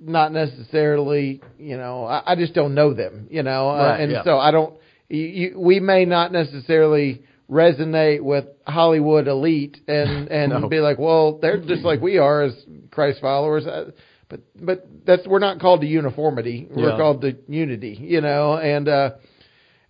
not 0.00 0.32
necessarily, 0.32 1.40
you 1.58 1.76
know, 1.76 2.04
I, 2.04 2.22
I 2.32 2.36
just 2.36 2.54
don't 2.54 2.74
know 2.74 2.92
them, 2.94 3.26
you 3.30 3.42
know, 3.42 3.70
uh, 3.70 3.76
Right, 3.78 4.00
and 4.00 4.12
yeah. 4.12 4.24
so 4.24 4.38
I 4.38 4.50
don't. 4.50 4.74
You, 5.08 5.22
you, 5.24 5.58
we 5.60 5.80
may 5.80 6.04
not 6.04 6.30
necessarily 6.32 7.22
resonate 7.50 8.20
with 8.22 8.44
Hollywood 8.66 9.28
elite 9.28 9.78
and 9.88 10.28
and 10.30 10.50
No. 10.50 10.68
be 10.68 10.80
like, 10.80 10.98
well, 10.98 11.38
they're 11.40 11.58
just 11.58 11.84
like 11.84 12.00
we 12.00 12.18
are 12.18 12.42
as 12.42 12.54
Christ 12.90 13.20
followers. 13.20 13.66
Uh, 13.66 13.90
but 14.28 14.40
but 14.60 14.86
that's 15.06 15.26
we're 15.26 15.38
not 15.38 15.58
called 15.60 15.80
to 15.80 15.86
uniformity. 15.86 16.66
We're 16.70 16.90
Yeah. 16.90 16.96
called 16.96 17.22
to 17.22 17.36
unity, 17.48 17.96
you 18.00 18.20
know, 18.20 18.56
and 18.56 18.88
uh, 18.88 19.10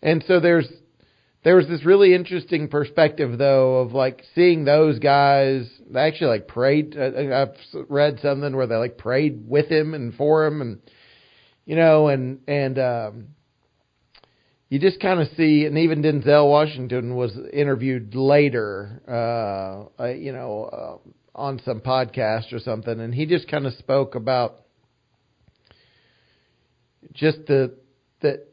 and 0.02 0.24
so 0.28 0.38
there's 0.40 0.68
there 1.44 1.56
was 1.56 1.66
this 1.68 1.84
really 1.84 2.14
interesting 2.14 2.68
perspective 2.68 3.38
though 3.38 3.78
of 3.78 3.92
like 3.92 4.22
seeing 4.34 4.64
those 4.64 4.98
guys 4.98 5.68
they 5.90 6.00
actually 6.00 6.28
like 6.28 6.48
prayed 6.48 6.96
uh, 6.98 7.10
i've 7.34 7.84
read 7.88 8.18
something 8.20 8.54
where 8.54 8.66
they 8.66 8.74
like 8.74 8.98
prayed 8.98 9.48
with 9.48 9.66
him 9.70 9.94
and 9.94 10.14
for 10.14 10.44
him 10.46 10.60
and 10.60 10.80
you 11.64 11.76
know 11.76 12.08
and 12.08 12.40
and 12.48 12.78
um 12.78 13.28
you 14.68 14.78
just 14.78 15.00
kind 15.00 15.20
of 15.20 15.28
see 15.36 15.64
and 15.64 15.78
even 15.78 16.02
denzel 16.02 16.48
washington 16.48 17.14
was 17.14 17.36
interviewed 17.52 18.14
later 18.14 19.02
uh, 19.08 20.02
uh 20.02 20.08
you 20.08 20.32
know 20.32 20.64
uh, 20.64 21.38
on 21.38 21.60
some 21.64 21.80
podcast 21.80 22.52
or 22.52 22.58
something 22.58 23.00
and 23.00 23.14
he 23.14 23.26
just 23.26 23.48
kind 23.48 23.66
of 23.66 23.72
spoke 23.74 24.14
about 24.14 24.60
just 27.12 27.38
the 27.46 27.74
that 28.20 28.48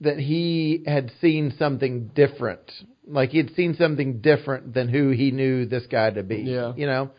that 0.00 0.18
he 0.18 0.84
had 0.86 1.10
seen 1.20 1.54
something 1.58 2.10
different. 2.14 2.70
Like 3.06 3.30
he 3.30 3.38
had 3.38 3.54
seen 3.54 3.74
something 3.74 4.20
different 4.20 4.74
than 4.74 4.88
who 4.88 5.10
he 5.10 5.30
knew 5.30 5.66
this 5.66 5.86
guy 5.86 6.10
to 6.10 6.22
be. 6.22 6.38
Yeah. 6.38 6.72
You 6.76 6.86
know? 6.86 7.10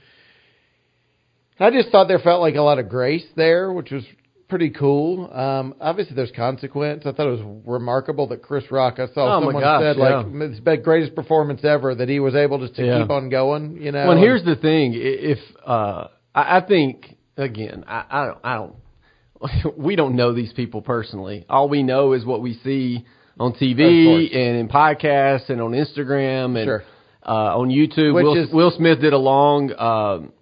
I 1.60 1.72
just 1.72 1.90
thought 1.90 2.08
there 2.08 2.20
felt 2.20 2.40
like 2.40 2.56
a 2.56 2.62
lot 2.62 2.80
of 2.80 2.88
grace 2.88 3.26
there, 3.36 3.72
which 3.72 3.92
was 3.92 4.04
pretty 4.50 4.72
cool. 4.72 5.32
Um, 5.34 5.76
obviously, 5.80 6.16
there's 6.16 6.32
consequence. 6.32 7.04
I 7.06 7.12
thought 7.14 7.28
it 7.28 7.40
was 7.44 7.62
remarkable 7.66 8.28
that 8.28 8.42
Chris 8.42 8.66
Rock. 8.72 8.96
I 9.00 9.08
saw 9.14 9.38
Oh, 9.38 9.42
someone 9.42 9.62
gosh, 9.64 9.82
said 9.82 9.98
yeah. 9.98 10.18
like 10.18 10.26
it's 10.52 10.64
the 10.64 10.78
greatest 10.78 11.16
performance 11.16 11.64
ever 11.64 11.96
that 11.96 12.10
he 12.10 12.20
was 12.20 12.36
able 12.36 12.60
just 12.60 12.76
to 12.76 12.86
Yeah. 12.86 13.02
keep 13.02 13.10
on 13.12 13.30
going. 13.30 13.82
You 13.82 13.92
know. 13.92 14.08
Well, 14.08 14.18
here's 14.18 14.44
the 14.44 14.56
thing: 14.56 14.94
if 14.96 15.40
uh, 15.66 16.08
I, 16.36 16.58
I 16.58 16.62
think 16.68 17.16
again, 17.38 17.86
I, 17.88 18.04
I 18.10 18.26
don't, 18.26 18.38
I 18.44 18.56
don't, 18.56 19.78
we 19.78 19.96
don't 19.96 20.16
know 20.16 20.34
these 20.34 20.52
people 20.54 20.82
personally. 20.82 21.46
All 21.50 21.70
we 21.70 21.84
know 21.84 22.14
is 22.14 22.26
what 22.26 22.42
we 22.42 22.56
see 22.64 23.06
on 23.40 23.54
TV 23.54 24.36
and 24.36 24.58
in 24.58 24.68
podcasts 24.68 25.50
and 25.50 25.62
on 25.62 25.72
Instagram 25.72 26.58
and 26.58 26.66
Sure. 26.66 26.84
uh, 27.26 27.58
on 27.60 27.70
YouTube. 27.70 28.14
Which 28.16 28.24
Will, 28.26 28.44
is- 28.44 28.52
Will 28.52 28.72
Smith 28.76 29.00
did 29.00 29.14
a 29.14 29.18
long 29.18 29.72
um, 29.80 30.34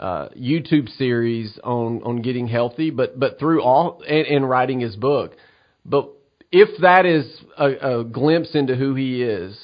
uh, 0.00 0.28
YouTube 0.30 0.88
series 0.96 1.58
on 1.62 2.02
on 2.04 2.22
getting 2.22 2.48
healthy, 2.48 2.90
but 2.90 3.18
but 3.20 3.38
through 3.38 3.62
all 3.62 4.02
and, 4.08 4.26
and 4.26 4.48
writing 4.50 4.80
his 4.80 4.96
book. 4.96 5.36
But 5.84 6.08
if 6.50 6.80
that 6.80 7.06
is 7.06 7.24
a, 7.56 7.98
a 8.00 8.04
glimpse 8.04 8.54
into 8.54 8.74
who 8.74 8.94
he 8.94 9.22
is, 9.22 9.56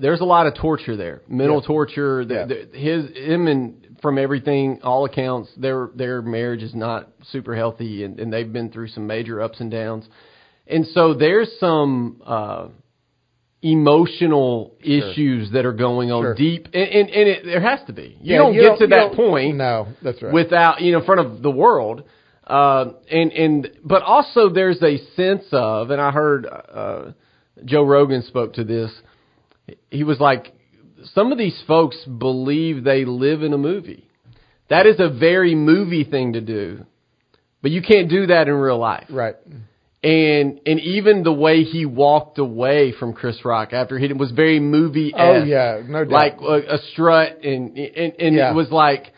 there's 0.00 0.20
a 0.20 0.24
lot 0.24 0.46
of 0.46 0.54
torture 0.56 0.96
there, 0.96 1.22
mental 1.28 1.60
Yeah. 1.60 1.66
torture. 1.66 2.24
The, 2.24 2.34
Yeah. 2.34 2.46
the, 2.46 2.78
his 2.78 3.16
him 3.16 3.46
and 3.46 3.78
from 4.02 4.18
everything, 4.18 4.80
all 4.82 5.04
accounts, 5.04 5.48
their 5.56 5.88
their 5.94 6.22
marriage 6.22 6.62
is 6.62 6.74
not 6.74 7.08
super 7.30 7.54
healthy, 7.54 8.02
and, 8.04 8.18
and 8.20 8.32
they've 8.32 8.52
been 8.52 8.70
through 8.70 8.88
some 8.88 9.06
major 9.06 9.40
ups 9.40 9.60
and 9.60 9.70
downs. 9.70 10.08
And 10.66 10.86
so 10.88 11.14
there's 11.14 11.50
some 11.60 12.20
uh, 12.24 12.68
emotional 13.62 14.74
issues 14.80 15.52
that 15.52 15.64
are 15.64 15.72
going 15.72 16.10
on 16.10 16.22
Sure. 16.22 16.34
deep, 16.34 16.66
and, 16.74 16.82
and, 16.82 17.08
and 17.10 17.28
it, 17.28 17.44
there 17.44 17.60
has 17.60 17.80
to 17.86 17.92
be. 17.92 18.16
You 18.20 18.32
Yeah, 18.34 18.38
don't 18.38 18.54
you 18.54 18.60
get 18.62 18.68
don't- 18.70 18.78
to 18.80 18.86
that 18.88 19.12
point 19.14 19.56
No, 19.56 19.86
that's 20.02 20.20
right. 20.22 20.32
without 20.32 20.80
you 20.82 20.92
know 20.92 20.98
in 20.98 21.04
front 21.04 21.20
of 21.20 21.42
the 21.42 21.50
world. 21.50 22.04
Uh, 22.44 22.92
and 23.10 23.32
and 23.32 23.70
but 23.84 24.02
also 24.02 24.48
there's 24.48 24.82
a 24.82 24.98
sense 25.14 25.44
of, 25.52 25.90
and 25.90 26.00
I 26.00 26.10
heard 26.10 26.44
uh, 26.46 27.12
Joe 27.64 27.84
Rogan 27.84 28.22
spoke 28.22 28.54
to 28.54 28.64
this. 28.64 28.90
He 29.90 30.02
was 30.02 30.18
like, 30.18 30.52
some 31.14 31.30
of 31.30 31.38
these 31.38 31.62
folks 31.68 31.96
believe 32.04 32.82
they 32.82 33.04
live 33.04 33.42
in 33.44 33.52
a 33.52 33.58
movie. 33.58 34.08
That 34.70 34.86
is 34.86 34.96
a 34.98 35.08
very 35.08 35.54
movie 35.54 36.02
thing 36.02 36.32
to 36.32 36.40
do, 36.40 36.84
but 37.62 37.70
you 37.70 37.80
can't 37.80 38.08
do 38.10 38.26
that 38.26 38.48
in 38.48 38.54
real 38.54 38.78
life. 38.78 39.06
right. 39.08 39.36
And 40.04 40.60
and 40.66 40.80
even 40.80 41.22
the 41.22 41.32
way 41.32 41.62
he 41.62 41.86
walked 41.86 42.38
away 42.38 42.92
from 42.98 43.12
Chris 43.12 43.44
Rock 43.44 43.72
after 43.72 43.98
he 43.98 44.12
was 44.12 44.32
very 44.32 44.58
movie. 44.58 45.14
Oh 45.16 45.44
yeah, 45.44 45.80
no 45.86 46.04
doubt. 46.04 46.10
like 46.10 46.36
a, 46.40 46.74
a 46.74 46.78
strut, 46.92 47.44
and 47.44 47.78
and, 47.78 48.12
and 48.18 48.34
Yeah. 48.34 48.50
it 48.50 48.54
was 48.54 48.68
like, 48.72 49.12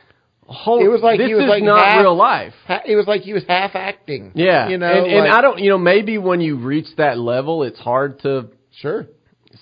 hold, 0.46 0.82
It 0.82 0.88
was 0.88 1.00
like 1.00 1.18
this 1.18 1.28
he 1.28 1.34
was 1.34 1.44
is 1.44 1.48
like 1.48 1.62
not 1.62 1.82
half- 1.82 2.02
real 2.02 2.14
life. 2.14 2.52
Ha- 2.66 2.82
it 2.86 2.96
was 2.96 3.06
like 3.06 3.22
he 3.22 3.32
was 3.32 3.44
half 3.48 3.74
acting. 3.74 4.32
Yeah, 4.34 4.68
you 4.68 4.76
know, 4.76 4.86
and, 4.92 5.06
and 5.10 5.20
like- 5.26 5.32
I 5.32 5.40
don't, 5.40 5.58
you 5.58 5.70
know, 5.70 5.78
maybe 5.78 6.18
when 6.18 6.42
you 6.42 6.58
reach 6.58 6.88
that 6.98 7.16
level, 7.18 7.62
it's 7.62 7.78
hard 7.78 8.20
to 8.20 8.48
sure. 8.82 9.06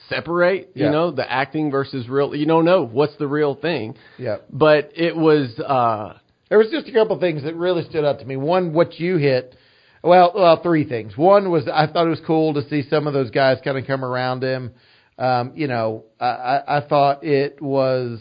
separate, 0.08 0.72
you 0.74 0.86
Yeah. 0.86 0.90
know, 0.90 1.10
the 1.12 1.30
acting 1.30 1.70
versus 1.70 2.08
real. 2.08 2.34
You 2.34 2.46
don't 2.46 2.64
know 2.64 2.84
what's 2.84 3.14
the 3.16 3.28
real 3.28 3.54
thing. 3.54 3.94
Yeah. 4.18 4.38
But 4.50 4.90
it 4.96 5.16
was, 5.16 5.56
uh, 5.60 6.14
There 6.48 6.58
was 6.58 6.68
just 6.70 6.88
a 6.88 6.92
couple 6.92 7.18
things 7.20 7.44
that 7.44 7.54
really 7.54 7.84
stood 7.84 8.04
out 8.04 8.18
to 8.18 8.24
me. 8.24 8.36
One, 8.36 8.72
what 8.72 8.98
you 8.98 9.18
hit. 9.18 9.54
Well, 10.02 10.32
well, 10.34 10.60
three 10.62 10.84
things. 10.84 11.16
One 11.16 11.50
was 11.50 11.68
I 11.72 11.86
thought 11.86 12.06
it 12.06 12.10
was 12.10 12.22
cool 12.26 12.54
to 12.54 12.68
see 12.68 12.82
some 12.88 13.06
of 13.06 13.12
those 13.12 13.30
guys 13.30 13.58
kind 13.64 13.78
of 13.78 13.86
come 13.86 14.04
around 14.04 14.42
him. 14.42 14.72
Um, 15.18 15.52
you 15.54 15.68
know, 15.68 16.04
I, 16.18 16.60
I, 16.66 16.80
thought 16.88 17.22
it 17.22 17.60
was 17.60 18.18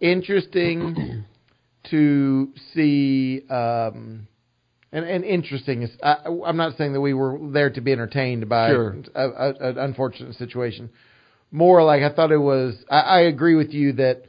interesting 0.00 1.24
to 1.90 2.52
see. 2.74 3.42
Um, 3.48 4.26
and, 4.90 5.04
and 5.04 5.24
interesting 5.24 5.82
is 5.82 5.90
I, 6.02 6.16
I'm 6.44 6.56
not 6.56 6.76
saying 6.76 6.94
that 6.94 7.00
we 7.00 7.14
were 7.14 7.38
there 7.52 7.70
to 7.70 7.80
be 7.80 7.92
entertained 7.92 8.48
by 8.48 8.70
Sure. 8.70 8.96
a, 9.14 9.28
a, 9.28 9.54
an 9.70 9.78
unfortunate 9.78 10.34
situation. 10.36 10.90
More 11.52 11.84
like 11.84 12.02
I 12.02 12.12
thought 12.12 12.32
it 12.32 12.38
was. 12.38 12.74
I, 12.90 13.00
I 13.00 13.20
agree 13.20 13.54
with 13.54 13.70
you 13.70 13.92
that 13.92 14.24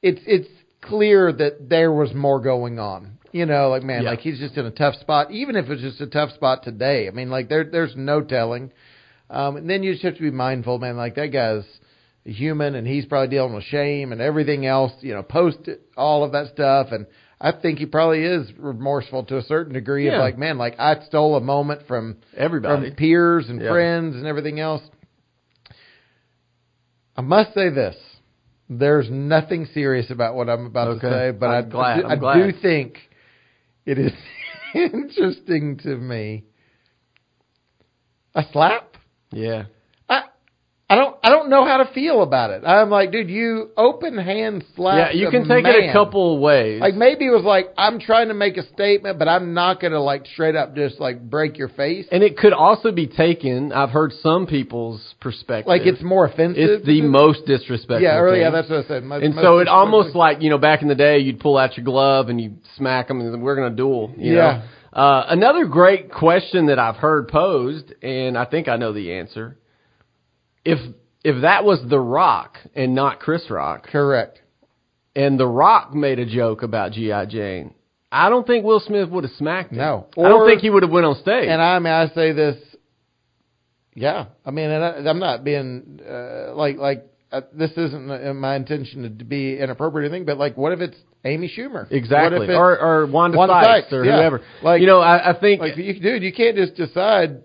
it's 0.00 0.20
it's 0.26 0.48
clear 0.80 1.32
that 1.32 1.68
there 1.68 1.92
was 1.92 2.14
more 2.14 2.40
going 2.40 2.78
on. 2.78 3.17
You 3.32 3.44
know, 3.46 3.68
like 3.68 3.82
man, 3.82 4.02
Yeah. 4.04 4.10
like 4.10 4.20
he's 4.20 4.38
just 4.38 4.56
in 4.56 4.64
a 4.66 4.70
tough 4.70 4.94
spot. 4.96 5.30
Even 5.30 5.56
if 5.56 5.68
it's 5.68 5.82
just 5.82 6.00
a 6.00 6.06
tough 6.06 6.32
spot 6.32 6.62
today, 6.62 7.08
I 7.08 7.10
mean, 7.10 7.30
like 7.30 7.48
there 7.48 7.64
there's 7.64 7.94
no 7.96 8.20
telling. 8.22 8.72
Um, 9.30 9.56
and 9.56 9.68
then 9.68 9.82
you 9.82 9.92
just 9.92 10.04
have 10.04 10.14
to 10.16 10.22
be 10.22 10.30
mindful, 10.30 10.78
man. 10.78 10.96
Like 10.96 11.14
that 11.16 11.26
guy's 11.26 11.64
a 12.26 12.30
human, 12.32 12.74
and 12.74 12.86
he's 12.86 13.04
probably 13.04 13.28
dealing 13.28 13.54
with 13.54 13.64
shame 13.64 14.12
and 14.12 14.20
everything 14.20 14.64
else. 14.64 14.92
You 15.00 15.14
know, 15.14 15.22
post 15.22 15.58
it, 15.68 15.82
all 15.96 16.24
of 16.24 16.32
that 16.32 16.48
stuff, 16.54 16.88
and 16.92 17.06
I 17.40 17.52
think 17.52 17.78
he 17.78 17.86
probably 17.86 18.24
is 18.24 18.50
remorseful 18.58 19.24
to 19.24 19.36
a 19.36 19.42
certain 19.42 19.74
degree 19.74 20.06
Yeah. 20.06 20.14
of 20.14 20.20
like, 20.20 20.38
man, 20.38 20.56
like 20.56 20.76
I 20.80 20.98
stole 21.06 21.36
a 21.36 21.40
moment 21.40 21.82
from 21.86 22.16
Everybody. 22.36 22.86
from 22.88 22.96
peers 22.96 23.48
and 23.50 23.60
Yeah. 23.60 23.70
friends 23.70 24.16
and 24.16 24.26
everything 24.26 24.58
else. 24.58 24.82
I 27.16 27.20
must 27.20 27.52
say 27.54 27.68
this. 27.68 27.96
There's 28.70 29.10
nothing 29.10 29.66
serious 29.72 30.10
about 30.10 30.34
what 30.34 30.48
I'm 30.48 30.66
about 30.66 30.88
Okay. 30.88 31.00
to 31.08 31.12
say, 31.12 31.30
but 31.32 31.46
I'm 31.46 31.64
I, 31.66 31.68
glad. 31.68 31.92
I, 31.92 32.00
do- 32.00 32.04
I'm 32.06 32.10
I 32.12 32.16
glad. 32.16 32.34
do 32.46 32.52
think 32.60 32.98
it 33.88 33.98
is 33.98 34.12
interesting 34.74 35.78
to 35.78 35.96
me. 35.96 36.44
A 38.34 38.44
slap? 38.52 38.96
yeah. 39.32 39.64
I 41.52 41.56
I 41.56 41.60
don't 41.60 41.66
know 41.66 41.70
how 41.70 41.78
to 41.78 41.92
feel 41.92 42.22
about 42.22 42.50
it. 42.50 42.64
I'm 42.64 42.90
like, 42.90 43.10
dude, 43.10 43.30
you 43.30 43.70
open 43.76 44.18
hand 44.18 44.64
slap. 44.76 45.12
Yeah, 45.12 45.18
you 45.18 45.30
can 45.30 45.48
take 45.48 45.64
it 45.64 45.90
a 45.90 45.92
couple 45.92 46.34
of 46.36 46.40
ways. 46.40 46.80
Like 46.80 46.94
maybe 46.94 47.26
it 47.26 47.30
was 47.30 47.44
like 47.44 47.68
I'm 47.76 48.00
trying 48.00 48.28
to 48.28 48.34
make 48.34 48.56
a 48.56 48.66
statement, 48.74 49.18
but 49.18 49.28
I'm 49.28 49.54
not 49.54 49.80
gonna 49.80 50.00
like 50.00 50.26
straight 50.26 50.56
up 50.56 50.74
just 50.74 51.00
like 51.00 51.28
break 51.28 51.58
your 51.58 51.68
face. 51.68 52.06
and 52.12 52.22
it 52.22 52.36
could 52.36 52.52
also 52.52 52.92
be 52.92 53.06
taken, 53.06 53.72
I've 53.72 53.90
heard 53.90 54.12
some 54.22 54.46
people's 54.46 55.14
perspective. 55.20 55.68
Like 55.68 55.82
it's 55.86 56.02
more 56.02 56.26
offensive. 56.26 56.62
it's 56.62 56.86
the 56.86 57.02
most 57.02 57.46
disrespectful. 57.46 58.00
yeah, 58.02 58.34
yeah, 58.34 58.50
that's 58.50 58.68
what 58.68 58.84
I 58.84 58.88
said. 58.88 59.04
Most- 59.04 59.24
and 59.24 59.34
most 59.34 59.44
so 59.44 59.58
it 59.58 59.68
almost 59.68 60.14
like 60.14 60.42
you 60.42 60.50
know 60.50 60.58
back 60.58 60.82
in 60.82 60.88
the 60.88 60.94
day 60.94 61.18
you'd 61.18 61.40
pull 61.40 61.56
out 61.56 61.76
your 61.76 61.84
glove 61.84 62.28
and 62.28 62.40
you 62.40 62.54
smack 62.76 63.08
them 63.08 63.20
and 63.20 63.42
we're 63.42 63.56
gonna 63.56 63.74
duel. 63.74 64.12
You 64.16 64.36
Yeah. 64.36 64.42
Know? 64.42 64.62
Uh, 64.90 65.26
another 65.28 65.66
great 65.66 66.10
question 66.10 66.66
that 66.66 66.78
I've 66.78 66.96
heard 66.96 67.28
posed, 67.28 67.92
and 68.02 68.36
I 68.38 68.46
think 68.46 68.68
I 68.68 68.76
know 68.76 68.92
the 68.92 69.12
answer. 69.12 69.58
If 70.64 70.78
if 71.28 71.42
that 71.42 71.64
was 71.64 71.80
The 71.88 71.98
Rock 72.00 72.56
and 72.74 72.94
not 72.94 73.20
Chris 73.20 73.50
Rock, 73.50 73.86
correct. 73.86 74.40
and 75.14 75.38
The 75.38 75.46
Rock 75.46 75.94
made 75.94 76.18
a 76.18 76.26
joke 76.26 76.62
about 76.62 76.92
GI 76.92 77.26
Jane, 77.28 77.74
I 78.10 78.30
don't 78.30 78.46
think 78.46 78.64
Will 78.64 78.80
Smith 78.80 79.08
would 79.10 79.24
have 79.24 79.32
smacked 79.34 79.72
him. 79.72 79.78
No. 79.78 80.06
I 80.16 80.22
don't 80.28 80.48
think 80.48 80.62
he 80.62 80.70
would 80.70 80.82
have 80.82 80.92
went 80.92 81.04
on 81.06 81.16
stage. 81.16 81.48
And 81.48 81.60
I 81.60 81.78
mean, 81.78 81.92
I 81.92 82.08
say 82.14 82.32
this. 82.32 82.56
Yeah, 83.94 84.26
I 84.46 84.50
mean, 84.50 84.70
and 84.70 84.84
I, 84.84 85.10
I'm 85.10 85.18
not 85.18 85.42
being 85.44 86.00
uh, 86.08 86.54
like 86.54 86.76
like 86.78 87.04
uh, 87.32 87.40
this 87.52 87.72
isn't 87.72 88.10
uh, 88.10 88.32
my 88.32 88.54
intention 88.54 89.18
to 89.18 89.24
be 89.24 89.58
inappropriate 89.58 90.04
or 90.04 90.14
anything, 90.14 90.24
but 90.24 90.38
like, 90.38 90.56
what 90.56 90.72
if 90.72 90.80
it's 90.80 90.96
Amy 91.24 91.52
Schumer? 91.54 91.82
What 91.82 91.92
exactly, 91.92 92.38
if 92.38 92.42
it's- 92.44 92.56
or 92.56 92.78
or 92.78 93.06
Wanda, 93.06 93.36
Wanda 93.36 93.54
Sykes, 93.54 93.86
Sykes, 93.86 93.92
or 93.92 94.04
yeah. 94.04 94.16
whoever. 94.18 94.40
Like- 94.62 94.80
you 94.80 94.86
know, 94.86 95.00
I, 95.00 95.30
I 95.30 95.40
think 95.40 95.60
like, 95.60 95.76
you, 95.76 95.98
dude, 96.00 96.22
you 96.22 96.32
can't 96.32 96.56
just 96.56 96.74
decide. 96.76 97.42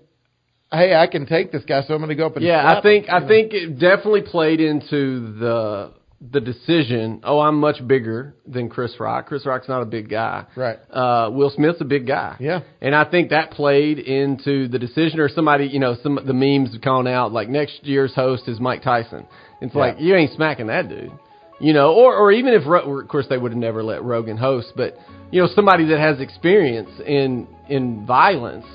Hey, 0.73 0.95
I 0.95 1.07
can 1.07 1.25
take 1.27 1.51
this 1.51 1.63
guy, 1.65 1.83
so 1.87 1.93
I'm 1.93 1.99
going 1.99 2.09
to 2.09 2.15
go 2.15 2.25
up 2.25 2.35
and 2.35 2.43
Yeah, 2.45 2.67
I 2.67 2.81
think 2.81 3.05
him, 3.05 3.13
I 3.15 3.19
know? 3.19 3.27
think 3.27 3.53
it 3.53 3.79
definitely 3.79 4.23
played 4.23 4.59
into 4.59 5.33
the 5.39 5.91
the 6.31 6.39
decision. 6.39 7.19
Oh, 7.25 7.39
I'm 7.41 7.59
much 7.59 7.85
bigger 7.85 8.33
than 8.47 8.69
Chris 8.69 8.93
Rock. 8.97 9.27
Chris 9.27 9.45
Rock's 9.45 9.67
not 9.67 9.81
a 9.81 9.85
big 9.85 10.09
guy. 10.09 10.45
Right. 10.55 10.79
Uh, 10.89 11.29
Will 11.33 11.49
Smith's 11.49 11.81
a 11.81 11.85
big 11.85 12.07
guy. 12.07 12.37
Yeah. 12.39 12.61
And 12.79 12.95
I 12.95 13.03
think 13.03 13.31
that 13.31 13.51
played 13.51 13.99
into 13.99 14.69
the 14.69 14.79
decision, 14.79 15.19
or 15.19 15.27
somebody, 15.27 15.65
you 15.67 15.79
know, 15.79 15.97
some 16.01 16.17
the 16.25 16.33
memes 16.33 16.77
calling 16.81 17.11
out 17.13 17.33
like 17.33 17.49
next 17.49 17.83
year's 17.83 18.15
host 18.15 18.47
is 18.47 18.59
Mike 18.61 18.83
Tyson. 18.83 19.25
It's 19.61 19.75
Yeah. 19.75 19.81
like 19.81 19.95
you 19.99 20.15
ain't 20.15 20.31
smacking 20.33 20.67
that 20.67 20.87
dude. 20.87 21.11
You 21.59 21.73
know, 21.73 21.93
or 21.93 22.15
or 22.15 22.31
even 22.31 22.53
if 22.53 22.65
of 22.65 23.07
course 23.09 23.27
they 23.29 23.37
would 23.37 23.51
have 23.51 23.59
never 23.59 23.83
let 23.83 24.01
Rogan 24.03 24.37
host, 24.37 24.71
but 24.77 24.97
you 25.31 25.41
know 25.41 25.47
somebody 25.53 25.85
that 25.87 25.99
has 25.99 26.19
experience 26.21 26.89
in 27.05 27.47
in 27.69 28.05
violence. 28.05 28.65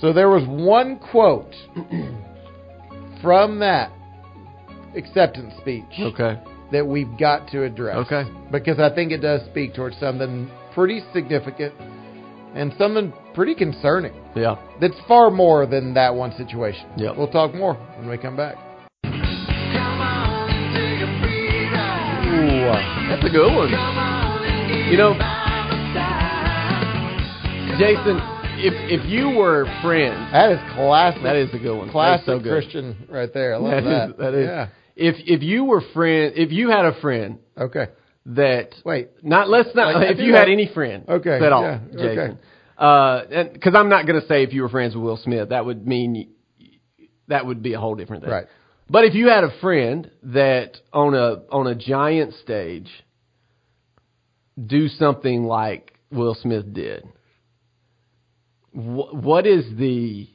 So 0.00 0.12
there 0.12 0.28
was 0.28 0.44
one 0.46 0.98
quote 0.98 1.54
from 3.22 3.58
that 3.60 3.90
acceptance 4.96 5.54
speech 5.60 5.84
Okay. 5.98 6.38
that 6.72 6.86
we've 6.86 7.18
got 7.18 7.48
to 7.50 7.64
address. 7.64 7.96
Okay. 8.10 8.24
Because 8.52 8.78
I 8.78 8.94
think 8.94 9.12
it 9.12 9.18
does 9.18 9.40
speak 9.50 9.74
towards 9.74 9.96
something 9.98 10.50
pretty 10.74 11.00
significant 11.12 11.72
and 12.54 12.72
something 12.78 13.12
pretty 13.34 13.54
concerning. 13.54 14.12
Yeah. 14.36 14.56
That's 14.80 14.94
far 15.08 15.30
more 15.30 15.66
than 15.66 15.94
that 15.94 16.14
one 16.14 16.32
situation. 16.36 16.86
Yep. 16.96 17.16
We'll 17.16 17.30
talk 17.30 17.54
more 17.54 17.74
when 17.98 18.08
we 18.08 18.18
come 18.18 18.36
back. 18.36 18.56
Ooh, 22.26 22.70
that's 23.08 23.24
a 23.24 23.30
good 23.30 23.54
one. 23.54 23.70
You 24.90 24.96
know, 24.98 25.14
Jason, 27.78 28.20
if 28.64 29.00
if 29.00 29.06
you 29.08 29.30
were 29.30 29.64
friends, 29.82 30.32
That 30.32 30.52
is 30.52 30.58
classic. 30.74 31.22
that 31.22 31.36
is 31.36 31.50
a 31.54 31.58
good 31.58 31.76
one. 31.78 31.90
classic 31.90 32.26
so 32.26 32.38
good. 32.38 32.50
Christian 32.62 33.06
right 33.10 33.32
there. 33.32 33.54
I 33.54 33.58
love 33.58 33.70
That 33.70 33.84
that. 33.84 34.10
is 34.10 34.16
that 34.18 34.34
is. 34.34 34.46
Yeah. 34.46 34.66
If 34.96 35.16
if 35.26 35.42
you 35.42 35.64
were 35.64 35.82
friend, 35.92 36.32
if 36.36 36.50
you 36.52 36.70
had 36.70 36.84
a 36.84 36.94
friend 37.00 37.38
Okay. 37.58 37.86
that 38.26 38.70
Wait. 38.84 39.10
not 39.22 39.48
let's 39.48 39.74
not 39.74 39.94
Like, 39.94 40.10
if 40.12 40.18
you 40.18 40.34
had 40.34 40.48
any 40.48 40.66
friend 40.72 41.04
Okay, 41.08 41.36
at 41.44 41.52
all, 41.52 41.62
yeah, 41.62 41.78
Jason. 41.92 42.06
okay. 42.18 42.36
Uh, 42.76 43.44
because 43.52 43.74
I'm 43.76 43.88
not 43.88 44.06
going 44.06 44.20
to 44.20 44.26
say 44.26 44.42
if 44.42 44.52
you 44.52 44.62
were 44.62 44.68
friends 44.68 44.94
with 44.96 45.04
Will 45.04 45.16
Smith, 45.16 45.50
that 45.50 45.64
would 45.64 45.86
mean 45.86 46.28
that 47.28 47.46
would 47.46 47.62
be 47.62 47.74
a 47.74 47.80
whole 47.80 47.94
different 47.94 48.22
thing. 48.24 48.32
Right. 48.32 48.46
But 48.90 49.04
if 49.04 49.14
you 49.14 49.28
had 49.28 49.44
a 49.44 49.50
friend 49.60 50.10
that 50.24 50.76
on 50.92 51.14
a 51.14 51.42
on 51.50 51.66
a 51.66 51.74
giant 51.74 52.34
stage 52.34 52.88
do 54.64 54.88
something 54.88 55.44
like 55.44 55.94
Will 56.12 56.34
Smith 56.34 56.72
did, 56.72 57.04
wh- 58.74 59.14
what 59.14 59.46
is 59.46 59.64
the 59.76 60.28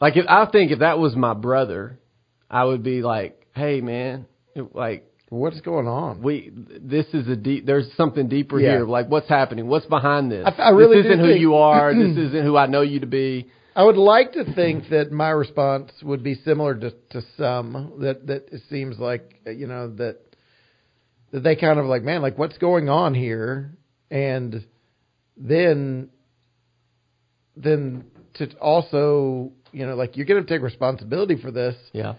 like? 0.00 0.16
If 0.16 0.26
I 0.28 0.46
think 0.46 0.70
if 0.72 0.80
that 0.80 0.98
was 0.98 1.14
my 1.16 1.34
brother, 1.34 1.98
I 2.50 2.64
would 2.64 2.82
be 2.82 3.02
like, 3.02 3.46
"Hey, 3.54 3.80
man, 3.80 4.26
it- 4.54 4.74
like 4.74 5.10
What's 5.30 5.60
going 5.62 5.88
on? 5.88 6.22
we 6.22 6.52
this 6.54 7.06
is 7.12 7.26
a 7.26 7.34
deep 7.34 7.66
there's 7.66 7.90
something 7.96 8.28
deeper 8.28 8.60
Yeah. 8.60 8.72
here 8.76 8.84
like 8.84 9.08
what's 9.08 9.28
happening 9.28 9.66
what's 9.66 9.86
behind 9.86 10.30
this 10.30 10.46
I- 10.46 10.62
I 10.62 10.68
really 10.68 10.98
this 10.98 11.06
isn't 11.06 11.18
who 11.18 11.26
think- 11.28 11.40
you 11.40 11.54
are 11.56 11.92
this 11.92 12.16
isn't 12.28 12.44
who 12.44 12.56
i 12.56 12.66
know 12.66 12.82
you 12.82 13.00
to 13.00 13.06
be 13.06 13.46
I 13.74 13.82
would 13.82 13.96
like 13.96 14.34
to 14.34 14.44
think 14.54 14.90
that 14.90 15.10
my 15.10 15.30
response 15.30 15.90
would 16.04 16.22
be 16.22 16.36
similar 16.36 16.76
to, 16.76 16.92
to 17.10 17.22
some 17.36 17.94
that 18.00 18.28
that 18.28 18.48
it 18.52 18.62
seems 18.70 19.00
like 19.00 19.40
you 19.46 19.66
know 19.66 19.88
that 19.96 20.18
that 21.32 21.42
they 21.42 21.56
kind 21.56 21.80
of 21.80 21.86
like 21.86 22.04
man 22.04 22.22
like 22.22 22.38
what's 22.38 22.58
going 22.58 22.88
on 22.88 23.14
here 23.14 23.76
and 24.12 24.64
then 25.36 26.10
then 27.56 28.04
to 28.34 28.52
also 28.58 29.52
you 29.72 29.86
know 29.86 29.94
like 29.94 30.16
you're 30.16 30.26
going 30.26 30.42
to 30.44 30.48
take 30.48 30.62
responsibility 30.62 31.36
for 31.40 31.50
this 31.50 31.76
yeah 31.92 32.14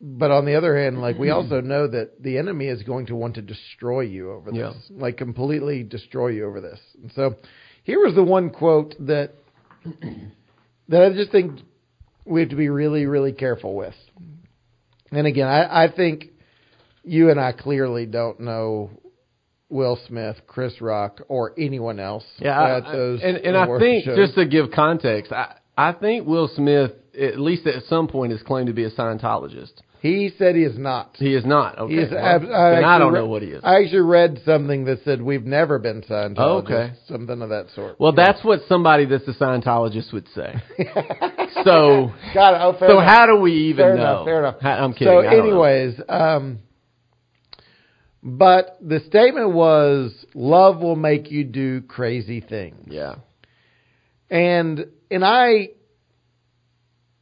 but 0.00 0.30
on 0.30 0.44
the 0.44 0.54
other 0.56 0.76
hand 0.76 1.00
like 1.00 1.16
we 1.18 1.30
also 1.36 1.60
know 1.60 1.86
that 1.86 2.22
the 2.22 2.38
enemy 2.38 2.66
is 2.66 2.82
going 2.82 3.06
to 3.06 3.14
want 3.14 3.34
to 3.36 3.42
destroy 3.42 4.00
you 4.00 4.32
over 4.32 4.50
this 4.50 4.58
Yeah. 4.60 4.72
like 4.90 5.16
completely 5.16 5.82
destroy 5.82 6.28
you 6.28 6.46
over 6.46 6.60
this 6.60 6.80
and 7.00 7.12
so 7.14 7.36
here 7.84 7.98
was 7.98 8.14
the 8.14 8.22
one 8.22 8.50
quote 8.50 8.94
that 9.00 9.32
that 10.88 11.02
I 11.02 11.12
just 11.12 11.32
think 11.32 11.60
we 12.24 12.40
have 12.40 12.50
to 12.50 12.56
be 12.56 12.68
really, 12.68 13.06
really 13.06 13.32
careful 13.32 13.74
with. 13.74 13.94
And 15.10 15.26
again, 15.26 15.48
I, 15.48 15.84
I 15.86 15.92
think 15.92 16.26
you 17.02 17.30
and 17.30 17.40
I 17.40 17.52
clearly 17.52 18.06
don't 18.06 18.38
know 18.40 18.90
Will 19.72 19.98
Smith, 20.06 20.36
Chris 20.46 20.80
Rock, 20.80 21.20
or 21.28 21.52
anyone 21.58 21.98
else 21.98 22.24
yeah 22.38 22.60
I- 22.60 22.76
and 22.86 23.36
and 23.38 23.56
i 23.56 23.66
think 23.78 24.04
shows. 24.04 24.16
just 24.16 24.34
to 24.34 24.44
give 24.46 24.70
context 24.70 25.32
i 25.32 25.56
i 25.76 25.92
think 25.92 26.26
will 26.26 26.48
smith 26.54 26.92
at 27.18 27.38
least 27.40 27.66
at 27.66 27.82
some 27.84 28.06
point 28.08 28.32
has 28.32 28.42
claimed 28.42 28.66
to 28.68 28.72
be 28.74 28.84
a 28.84 28.90
scientologist 28.90 29.72
he 30.00 30.32
said 30.36 30.56
he 30.56 30.64
is 30.64 30.76
not. 30.76 31.14
he 31.16 31.32
is 31.32 31.44
not 31.46 31.78
okay 31.78 31.94
He 31.94 32.00
is 32.00 32.10
well, 32.10 32.24
ab- 32.24 32.42
then 32.42 32.84
i 32.84 32.98
don't 32.98 33.12
re- 33.12 33.20
know 33.20 33.26
what 33.26 33.42
he 33.42 33.48
is 33.48 33.62
I 33.64 33.76
actually 33.82 34.00
read 34.00 34.40
something 34.44 34.84
that 34.86 35.04
said 35.04 35.22
we've 35.22 35.44
never 35.44 35.78
been 35.78 36.02
Scientologists. 36.02 36.34
Oh, 36.38 36.56
okay. 36.58 36.92
Something 37.06 37.40
of 37.40 37.48
that 37.50 37.66
sort. 37.74 37.98
well 38.00 38.12
that's 38.12 38.42
what 38.44 38.60
somebody 38.68 39.04
that's 39.06 39.26
a 39.28 39.32
scientologist 39.34 40.12
would 40.12 40.26
say 40.34 40.54
so. 41.64 42.10
Oh, 42.34 42.76
so 42.80 42.86
enough. 42.86 43.04
how 43.08 43.26
do 43.26 43.36
we 43.36 43.52
even 43.70 43.84
fair 43.84 43.96
know 43.96 44.02
enough. 44.02 44.24
Fair 44.26 44.38
enough. 44.40 44.56
I'm 44.62 44.92
kidding 44.92 45.06
So, 45.08 45.18
I 45.20 45.34
anyways, 45.38 46.00
um, 46.08 46.58
but 48.22 48.76
the 48.80 49.00
statement 49.00 49.52
was, 49.52 50.12
"Love 50.34 50.80
will 50.80 50.96
make 50.96 51.30
you 51.30 51.44
do 51.44 51.80
crazy 51.82 52.40
things," 52.40 52.86
yeah 52.90 53.16
and 54.30 54.86
and 55.10 55.24
I, 55.24 55.68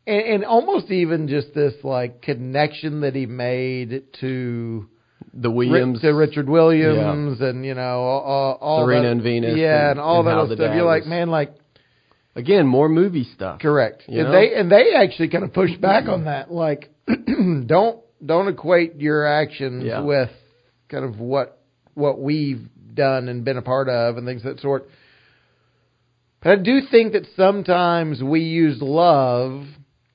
and, 0.06 0.20
and 0.22 0.44
almost 0.44 0.90
even 0.90 1.26
just 1.28 1.52
this 1.54 1.74
like 1.82 2.22
connection 2.22 3.00
that 3.00 3.14
he 3.14 3.26
made 3.26 4.04
to 4.20 4.88
the 5.34 5.50
williams 5.50 6.00
to 6.00 6.10
Richard 6.10 6.48
Williams, 6.48 7.40
and 7.40 7.64
you 7.64 7.74
know 7.74 8.00
all, 8.00 8.58
all 8.60 8.84
Serena 8.86 9.02
that, 9.02 9.12
and 9.12 9.22
Venus 9.22 9.56
yeah, 9.58 9.82
and- 9.82 9.90
and, 9.92 10.00
all 10.00 10.20
and 10.20 10.28
that 10.28 10.38
other 10.38 10.54
stuff. 10.56 10.74
You're 10.74 10.84
like, 10.84 11.06
man, 11.06 11.28
like 11.30 11.54
again 12.36 12.66
more 12.66 12.88
movie 12.88 13.24
stuff 13.34 13.60
Correct. 13.60 14.04
And 14.06 14.16
know? 14.16 14.32
they 14.32 14.54
and 14.54 14.70
they 14.70 14.94
actually 14.96 15.28
kind 15.28 15.42
of 15.44 15.52
push 15.52 15.76
back 15.76 16.08
on 16.08 16.24
that. 16.24 16.50
Like, 16.50 16.90
don't 17.66 18.00
don't 18.24 18.48
equate 18.48 18.96
your 19.00 19.26
actions 19.26 19.84
Yeah. 19.84 20.00
with 20.02 20.30
kind 20.90 21.04
of 21.04 21.18
what 21.20 21.58
what 21.94 22.20
we've 22.20 22.68
done 22.94 23.28
and 23.28 23.44
been 23.44 23.56
a 23.56 23.62
part 23.62 23.88
of 23.88 24.16
and 24.16 24.26
things 24.26 24.44
of 24.44 24.56
that 24.56 24.60
sort. 24.62 24.88
But 26.42 26.52
I 26.52 26.56
do 26.56 26.80
think 26.90 27.12
that 27.12 27.26
sometimes 27.36 28.22
we 28.22 28.40
use 28.40 28.78
love 28.80 29.64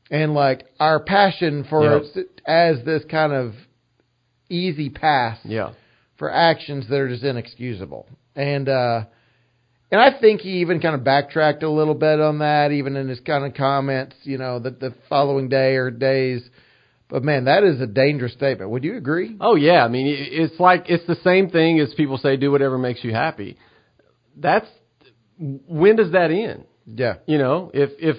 and 0.09 0.33
like 0.33 0.65
our 0.79 0.99
passion 0.99 1.65
for 1.69 1.83
Yeah. 1.83 2.21
it 2.21 2.41
as 2.45 2.83
this 2.85 3.03
kind 3.09 3.33
of 3.33 3.53
easy 4.49 4.89
pass 4.89 5.39
yeah 5.43 5.71
for 6.17 6.31
actions 6.31 6.87
that 6.87 6.95
are 6.99 7.09
just 7.09 7.23
inexcusable. 7.23 8.07
And 8.35 8.69
uh 8.69 9.05
and 9.91 10.01
I 10.01 10.19
think 10.19 10.41
he 10.41 10.61
even 10.61 10.79
kind 10.81 10.95
of 10.95 11.03
backtracked 11.03 11.61
a 11.63 11.69
little 11.69 11.93
bit 11.93 12.19
on 12.19 12.39
that, 12.39 12.71
even 12.71 12.95
in 12.95 13.07
his 13.07 13.19
kind 13.19 13.45
of 13.45 13.53
comments, 13.53 14.15
you 14.23 14.37
know, 14.37 14.59
the 14.59 14.71
the 14.71 14.93
following 15.09 15.47
day 15.49 15.75
or 15.75 15.91
days. 15.91 16.41
But 17.09 17.23
man, 17.23 17.45
that 17.45 17.63
is 17.63 17.79
a 17.81 17.87
dangerous 17.87 18.33
statement. 18.33 18.71
Would 18.71 18.83
you 18.83 18.97
agree? 18.97 19.37
Oh 19.39 19.55
yeah, 19.55 19.83
I 19.85 19.87
mean 19.87 20.07
it- 20.07 20.33
it's 20.33 20.59
like 20.59 20.85
it's 20.89 21.05
the 21.05 21.15
same 21.23 21.49
thing 21.49 21.79
as 21.79 21.93
people 21.93 22.17
say 22.17 22.35
do 22.37 22.51
whatever 22.51 22.77
makes 22.77 23.03
you 23.03 23.11
happy. 23.11 23.57
That's 24.35 24.67
when 25.39 25.95
does 25.95 26.11
that 26.13 26.31
end? 26.31 26.65
Yeah. 26.87 27.15
You 27.25 27.37
know, 27.37 27.71
if 27.73 27.91
if 27.99 28.17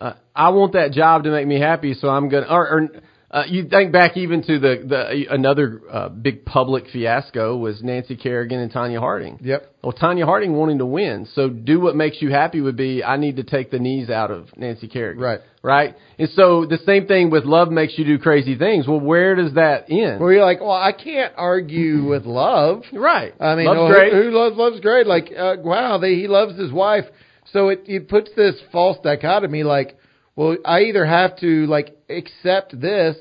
uh, 0.00 0.14
I 0.34 0.48
want 0.50 0.72
that 0.72 0.92
job 0.92 1.24
to 1.24 1.30
make 1.30 1.46
me 1.46 1.60
happy, 1.60 1.94
so 1.94 2.08
I'm 2.08 2.28
gonna. 2.28 2.46
Or, 2.48 2.68
or 2.68 2.88
uh, 3.32 3.44
you 3.48 3.66
think 3.66 3.92
back 3.92 4.18
even 4.18 4.42
to 4.42 4.58
the 4.58 4.84
the 4.86 5.24
another 5.30 5.80
uh, 5.90 6.08
big 6.10 6.44
public 6.44 6.84
fiasco 6.92 7.56
was 7.56 7.82
Nancy 7.82 8.14
Kerrigan 8.14 8.60
and 8.60 8.70
Tonya 8.70 8.98
Harding. 8.98 9.38
Yep. 9.40 9.74
Well, 9.82 9.94
Tonya 9.94 10.26
Harding 10.26 10.52
wanting 10.52 10.78
to 10.78 10.86
win, 10.86 11.26
so 11.34 11.48
do 11.48 11.80
what 11.80 11.96
makes 11.96 12.20
you 12.20 12.30
happy 12.30 12.60
would 12.60 12.76
be 12.76 13.02
I 13.02 13.16
need 13.16 13.36
to 13.36 13.42
take 13.42 13.70
the 13.70 13.78
knees 13.78 14.10
out 14.10 14.30
of 14.30 14.54
Nancy 14.58 14.86
Kerrigan. 14.86 15.22
Right. 15.22 15.40
Right. 15.62 15.96
And 16.18 16.28
so 16.34 16.66
the 16.66 16.78
same 16.84 17.06
thing 17.06 17.30
with 17.30 17.44
love 17.44 17.70
makes 17.70 17.96
you 17.96 18.04
do 18.04 18.18
crazy 18.18 18.58
things. 18.58 18.86
Well, 18.86 19.00
where 19.00 19.34
does 19.34 19.54
that 19.54 19.90
end? 19.90 20.20
Where 20.20 20.34
you're 20.34 20.44
like, 20.44 20.60
well, 20.60 20.72
I 20.72 20.92
can't 20.92 21.32
argue 21.34 22.04
with 22.08 22.26
love. 22.26 22.82
Right. 22.92 23.32
I 23.40 23.54
mean, 23.54 23.64
Love's 23.64 23.94
oh. 23.96 24.10
Who, 24.10 24.22
who 24.24 24.30
loves 24.30 24.56
loves 24.56 24.80
great? 24.80 25.06
Like, 25.06 25.32
uh, 25.36 25.56
wow, 25.60 25.96
they, 25.96 26.16
he 26.16 26.28
loves 26.28 26.58
his 26.58 26.70
wife. 26.70 27.04
So 27.52 27.70
it 27.70 27.84
it 27.86 28.08
puts 28.10 28.30
this 28.36 28.56
false 28.70 28.98
dichotomy. 29.02 29.62
Like, 29.62 29.96
well, 30.36 30.56
I 30.64 30.80
either 30.82 31.04
have 31.04 31.38
to 31.40 31.66
like 31.66 31.96
accept 32.08 32.80
this, 32.80 33.16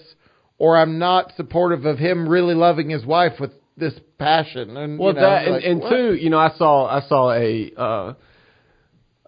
or 0.57 0.77
I'm 0.77 0.99
not 0.99 1.33
supportive 1.35 1.85
of 1.85 1.97
him 1.97 2.27
really 2.27 2.55
loving 2.55 2.89
his 2.89 3.05
wife 3.05 3.33
with 3.39 3.51
this 3.77 3.93
passion. 4.17 4.77
And 4.77 4.97
Well, 4.97 5.09
you 5.09 5.15
know, 5.15 5.21
that 5.21 5.43
and, 5.43 5.53
like, 5.53 5.63
and 5.65 5.81
what? 5.81 5.89
two, 5.89 6.13
you 6.13 6.29
know, 6.29 6.39
I 6.39 6.51
saw 6.57 6.87
I 6.87 7.01
saw 7.07 7.31
a 7.33 7.71
uh, 7.75 8.13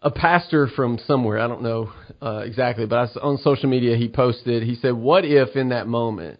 a 0.01 0.11
pastor 0.11 0.67
from 0.67 0.99
somewhere. 1.05 1.39
I 1.39 1.47
don't 1.47 1.63
know 1.63 1.91
uh, 2.21 2.43
exactly, 2.45 2.85
but 2.85 2.97
I 2.97 3.19
on 3.19 3.37
social 3.39 3.69
media 3.69 3.97
he 3.97 4.07
posted. 4.07 4.63
He 4.63 4.75
said, 4.75 4.93
"What 4.93 5.25
if 5.25 5.55
in 5.55 5.69
that 5.69 5.87
moment, 5.87 6.39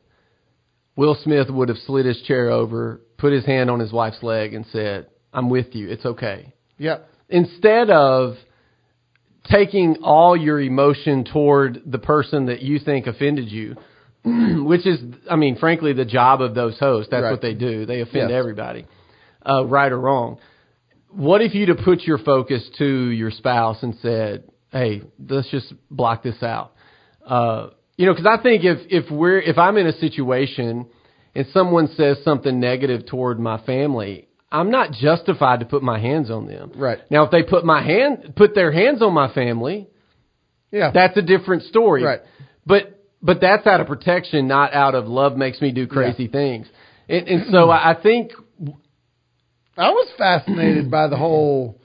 Will 0.95 1.17
Smith 1.23 1.49
would 1.49 1.69
have 1.69 1.77
slid 1.79 2.06
his 2.06 2.21
chair 2.21 2.51
over, 2.51 3.01
put 3.17 3.34
his 3.34 3.45
hand 3.45 3.69
on 3.69 3.79
his 3.79 3.91
wife's 3.91 4.23
leg, 4.23 4.53
and 4.53 4.65
said, 4.71 5.08
"I'm 5.34 5.49
with 5.49 5.75
you. 5.75 5.89
It's 5.89 6.06
okay." 6.06 6.53
yeah, 6.77 6.99
Instead 7.29 7.89
of 7.89 8.36
taking 9.45 9.97
all 10.03 10.36
your 10.38 10.60
emotion 10.62 11.25
toward 11.25 11.82
the 11.86 11.99
person 11.99 12.45
that 12.47 12.62
you 12.62 12.79
think 12.79 13.08
offended 13.08 13.49
you, 13.51 13.75
which 14.25 14.86
is, 14.88 14.99
I 15.29 15.36
mean, 15.36 15.58
frankly, 15.58 15.93
the 15.93 16.06
job 16.06 16.41
of 16.41 16.56
those 16.56 16.77
hosts. 16.79 17.10
That's 17.12 17.23
Right. 17.23 17.32
what 17.32 17.41
they 17.41 17.53
do. 17.53 17.86
They 17.86 18.01
offend 18.01 18.29
Yes. 18.29 18.38
everybody, 18.38 18.86
uh, 19.45 19.65
right 19.65 19.91
or 19.91 19.99
wrong. 19.99 20.38
What 21.10 21.41
if 21.41 21.53
you'd 21.53 21.69
have 21.69 21.79
put 21.79 22.01
your 22.03 22.17
focus 22.17 22.67
to 22.79 22.86
your 22.86 23.32
spouse 23.32 23.84
and 23.84 23.95
said, 24.01 24.43
"Hey, 24.71 25.03
let's 25.29 25.49
just 25.49 25.71
block 25.91 26.23
this 26.23 26.41
out." 26.41 26.71
Uh, 27.25 27.67
you 27.97 28.06
know, 28.08 28.13
because 28.13 28.25
I 28.25 28.41
think 28.41 28.63
if 28.63 28.79
if 28.89 29.12
we're 29.12 29.39
if 29.39 29.58
I'm 29.58 29.77
in 29.77 29.86
a 29.86 29.93
situation 29.93 30.88
and 31.36 31.45
someone 31.53 31.88
says 31.89 32.17
something 32.23 32.60
negative 32.60 33.06
toward 33.06 33.39
my 33.39 33.58
family, 33.60 34.27
I'm 34.54 34.70
not 34.70 34.92
justified 34.92 35.62
to 35.62 35.66
put 35.66 35.82
my 35.82 36.00
hands 36.00 36.30
on 36.30 36.46
them. 36.46 36.72
Right. 36.76 37.00
Now, 37.10 37.24
if 37.24 37.32
they 37.32 37.42
put 37.42 37.66
my 37.66 37.82
hand 37.82 38.34
put 38.36 38.54
their 38.54 38.72
hands 38.72 39.02
on 39.02 39.12
my 39.12 39.34
family, 39.34 39.88
yeah, 40.72 40.92
that's 40.94 41.18
a 41.18 41.24
different 41.24 41.63
story. 41.63 42.04
Right. 42.04 42.22
But 42.66 43.04
but 43.22 43.42
that's 43.42 43.66
out 43.66 43.82
of 43.82 43.88
protection, 43.88 44.48
not 44.48 44.74
out 44.74 44.94
of 44.94 45.08
love 45.08 45.36
makes 45.36 45.60
me 45.60 45.72
do 45.72 45.88
crazy 45.88 46.28
things. 46.28 46.68
And, 47.10 47.28
and 47.28 47.52
so 47.52 47.72
I 47.72 47.92
I 47.92 48.02
think 48.02 48.32
I 49.76 49.89
was 49.89 50.08
fascinated 50.18 50.92
by 50.92 51.08
the 51.08 51.18
whole. 51.18 51.80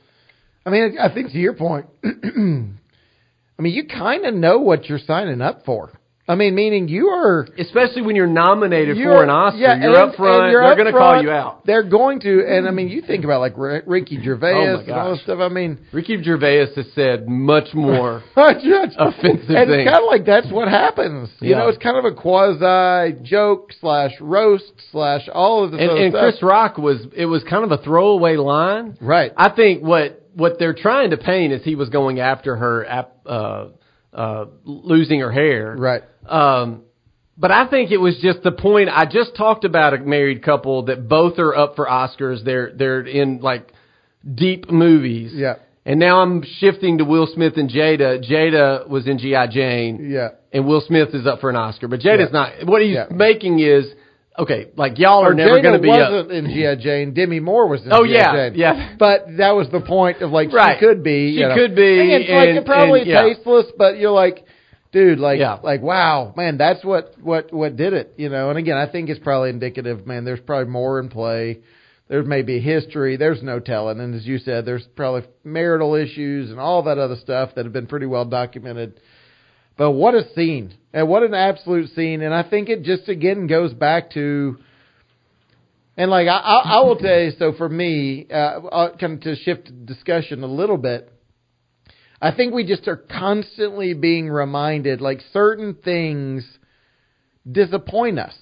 I 0.66 0.70
mean, 0.70 0.98
I 1.00 1.12
think 1.12 1.32
to 1.32 1.38
your 1.38 1.54
point. 1.54 1.86
I 2.04 3.62
mean, 3.62 3.74
you 3.74 3.88
kind 3.88 4.26
of 4.26 4.34
know 4.34 4.58
what 4.58 4.88
you're 4.88 5.00
signing 5.00 5.40
up 5.40 5.64
for 5.64 5.97
I 6.28 6.34
mean, 6.34 6.54
meaning 6.54 6.88
you 6.88 7.08
are 7.08 7.48
Especially 7.58 8.02
when 8.02 8.14
you're 8.14 8.26
nominated 8.26 8.98
you're- 8.98 9.14
for 9.16 9.22
an 9.22 9.30
Oscar, 9.30 9.58
yeah, 9.58 9.76
you're 9.80 9.94
and- 9.94 10.10
up 10.10 10.14
front. 10.16 10.52
you're 10.52 10.62
they're 10.62 10.74
going 10.76 10.92
to 10.92 10.92
call 10.92 11.22
you 11.22 11.30
out. 11.30 11.64
They're 11.64 11.82
going 11.82 12.20
to, 12.20 12.44
and 12.46 12.68
I 12.68 12.70
mean, 12.70 12.88
you 12.88 13.00
think 13.00 13.24
about 13.24 13.40
like 13.40 13.56
R- 13.56 13.82
Ricky 13.86 14.22
Gervais 14.22 14.52
Oh 14.54 14.78
and 14.80 14.90
all 14.90 15.12
this 15.12 15.22
stuff. 15.22 15.38
I 15.40 15.48
mean, 15.48 15.78
Ricky 15.90 16.22
Gervais 16.22 16.58
has 16.58 16.86
said 16.94 17.26
much 17.28 17.72
more. 17.72 18.22
Offensive 18.36 19.00
and 19.00 19.14
things. 19.16 19.40
it's 19.48 19.90
kind 19.90 20.04
of 20.04 20.08
like 20.10 20.26
that's 20.26 20.50
what 20.52 20.68
happens. 20.68 21.30
You 21.40 21.50
Yeah. 21.52 21.58
know, 21.60 21.68
it's 21.68 21.78
kind 21.78 21.96
of 21.96 22.04
a 22.04 22.12
quasi 22.14 23.16
joke 23.22 23.72
slash 23.80 24.12
roast 24.20 24.72
slash 24.92 25.28
all 25.32 25.64
of 25.64 25.72
this 25.72 25.80
and 25.80 25.90
and. 25.98 26.12
Chris 26.14 26.42
Rock 26.42 26.78
was 26.78 27.06
it 27.16 27.26
was 27.26 27.42
kind 27.44 27.64
of 27.64 27.72
a 27.72 27.78
throwaway 27.82 28.36
line. 28.36 28.96
right? 29.00 29.32
I 29.36 29.48
think 29.50 29.82
what 29.82 30.26
what 30.34 30.58
they're 30.58 30.74
trying 30.74 31.10
to 31.10 31.16
paint 31.16 31.52
is 31.52 31.64
he 31.64 31.74
was 31.74 31.88
going 31.88 32.20
after 32.20 32.54
her 32.56 32.86
uh, 33.26 33.68
uh, 34.12 34.44
losing 34.64 35.20
her 35.20 35.30
hair. 35.32 35.74
right. 35.78 36.02
Um, 36.28 36.82
but 37.36 37.50
I 37.52 37.68
think 37.68 37.90
it 37.92 37.98
was 37.98 38.18
just 38.20 38.42
the 38.42 38.50
point. 38.52 38.88
I 38.92 39.04
just 39.06 39.36
talked 39.36 39.64
about 39.64 39.94
a 39.94 39.98
married 39.98 40.42
couple 40.42 40.84
that 40.86 41.08
both 41.08 41.38
are 41.38 41.54
up 41.56 41.76
for 41.76 41.86
Oscars. 41.86 42.44
They're 42.44 42.72
they're 42.74 43.00
in 43.02 43.38
like 43.40 43.72
deep 44.34 44.70
movies. 44.70 45.32
Yeah. 45.34 45.56
And 45.86 45.98
now 46.00 46.20
I'm 46.20 46.42
shifting 46.58 46.98
to 46.98 47.04
Will 47.04 47.26
Smith 47.32 47.54
and 47.56 47.70
Jada. 47.70 48.22
Jada 48.28 48.86
was 48.88 49.06
in 49.06 49.18
G.I. 49.18 49.46
Jane. 49.46 50.10
Yeah. 50.10 50.30
And 50.52 50.66
Will 50.66 50.82
Smith 50.86 51.10
is 51.14 51.26
up 51.26 51.40
for 51.40 51.48
an 51.48 51.56
Oscar. 51.56 51.88
But 51.88 52.00
Jada's 52.00 52.28
Yeah. 52.32 52.38
not. 52.60 52.66
What 52.66 52.82
he's 52.82 52.92
Yeah. 52.94 53.06
making 53.10 53.60
is, 53.60 53.86
okay, 54.38 54.66
like 54.76 54.98
y'all 54.98 55.24
are 55.24 55.30
Or 55.30 55.34
never 55.34 55.62
going 55.62 55.74
to 55.76 55.80
be 55.80 55.88
wasn't 55.88 56.30
in 56.32 56.46
G.I. 56.50 56.74
Jane. 56.74 57.14
Demi 57.14 57.40
Moore 57.40 57.68
was 57.68 57.86
in 57.86 57.92
Oh, 57.92 58.04
G.I. 58.04 58.16
yeah, 58.18 58.32
Jane. 58.50 58.58
yeah. 58.58 58.88
But 58.98 59.36
that 59.38 59.52
was 59.52 59.70
the 59.70 59.80
point 59.80 60.20
of 60.20 60.30
like 60.30 60.52
Right. 60.52 60.76
she 60.78 60.84
could 60.84 61.02
be. 61.02 61.32
She 61.32 61.40
you 61.40 61.48
know. 61.48 61.54
could 61.54 61.74
be, 61.74 62.00
And 62.00 62.10
it's 62.22 62.30
like 62.30 62.48
and- 62.50 62.66
probably 62.66 63.00
and, 63.02 63.08
yeah. 63.08 63.22
tasteless, 63.22 63.66
but 63.78 63.96
you're 63.98 64.10
like, 64.10 64.44
dude, 64.92 65.18
like, 65.18 65.38
Yeah. 65.38 65.58
like 65.62 65.82
wow, 65.82 66.32
man, 66.36 66.56
that's 66.58 66.84
what 66.84 67.14
what 67.20 67.52
what 67.52 67.76
did 67.76 67.92
it, 67.92 68.14
you 68.16 68.28
know. 68.28 68.50
And 68.50 68.58
again, 68.58 68.76
I 68.76 68.86
think 68.90 69.08
it's 69.08 69.20
probably 69.20 69.50
indicative. 69.50 70.06
Man, 70.06 70.24
there's 70.24 70.40
probably 70.40 70.70
more 70.70 71.00
in 71.00 71.08
play. 71.08 71.60
There's 72.08 72.26
maybe 72.26 72.58
history. 72.58 73.16
There's 73.16 73.42
no 73.42 73.60
telling. 73.60 74.00
And 74.00 74.14
as 74.14 74.26
you 74.26 74.38
said, 74.38 74.64
there's 74.64 74.86
probably 74.96 75.28
marital 75.44 75.94
issues 75.94 76.50
and 76.50 76.58
all 76.58 76.84
that 76.84 76.96
other 76.96 77.16
stuff 77.16 77.50
that 77.54 77.66
have 77.66 77.72
been 77.74 77.86
pretty 77.86 78.06
well 78.06 78.24
documented. 78.24 78.98
But 79.76 79.92
what 79.92 80.14
a 80.14 80.32
scene. 80.34 80.74
And 80.94 81.06
what 81.06 81.22
an 81.22 81.34
absolute 81.34 81.90
scene. 81.94 82.22
And 82.22 82.32
I 82.32 82.48
think 82.48 82.70
it 82.70 82.82
just 82.82 83.08
again 83.08 83.46
goes 83.46 83.74
back 83.74 84.10
to 84.12 84.56
and 85.98 86.12
like 86.12 86.28
I, 86.28 86.36
I, 86.38 86.76
I 86.76 86.80
will 86.80 86.96
tell 86.96 87.18
you, 87.18 87.32
so 87.38 87.52
for 87.58 87.68
me, 87.68 88.26
uh, 88.30 88.34
uh, 88.34 88.96
kind 88.96 89.14
of 89.14 89.20
to 89.22 89.34
shift 89.34 89.84
discussion 89.84 90.44
a 90.44 90.46
little 90.46 90.76
bit, 90.78 91.12
I 92.20 92.32
think 92.34 92.52
we 92.52 92.64
just 92.64 92.88
are 92.88 92.96
constantly 92.96 93.94
being 93.94 94.28
reminded, 94.28 95.00
like 95.00 95.20
certain 95.32 95.74
things 95.74 96.44
disappoint 97.50 98.18
us. 98.18 98.34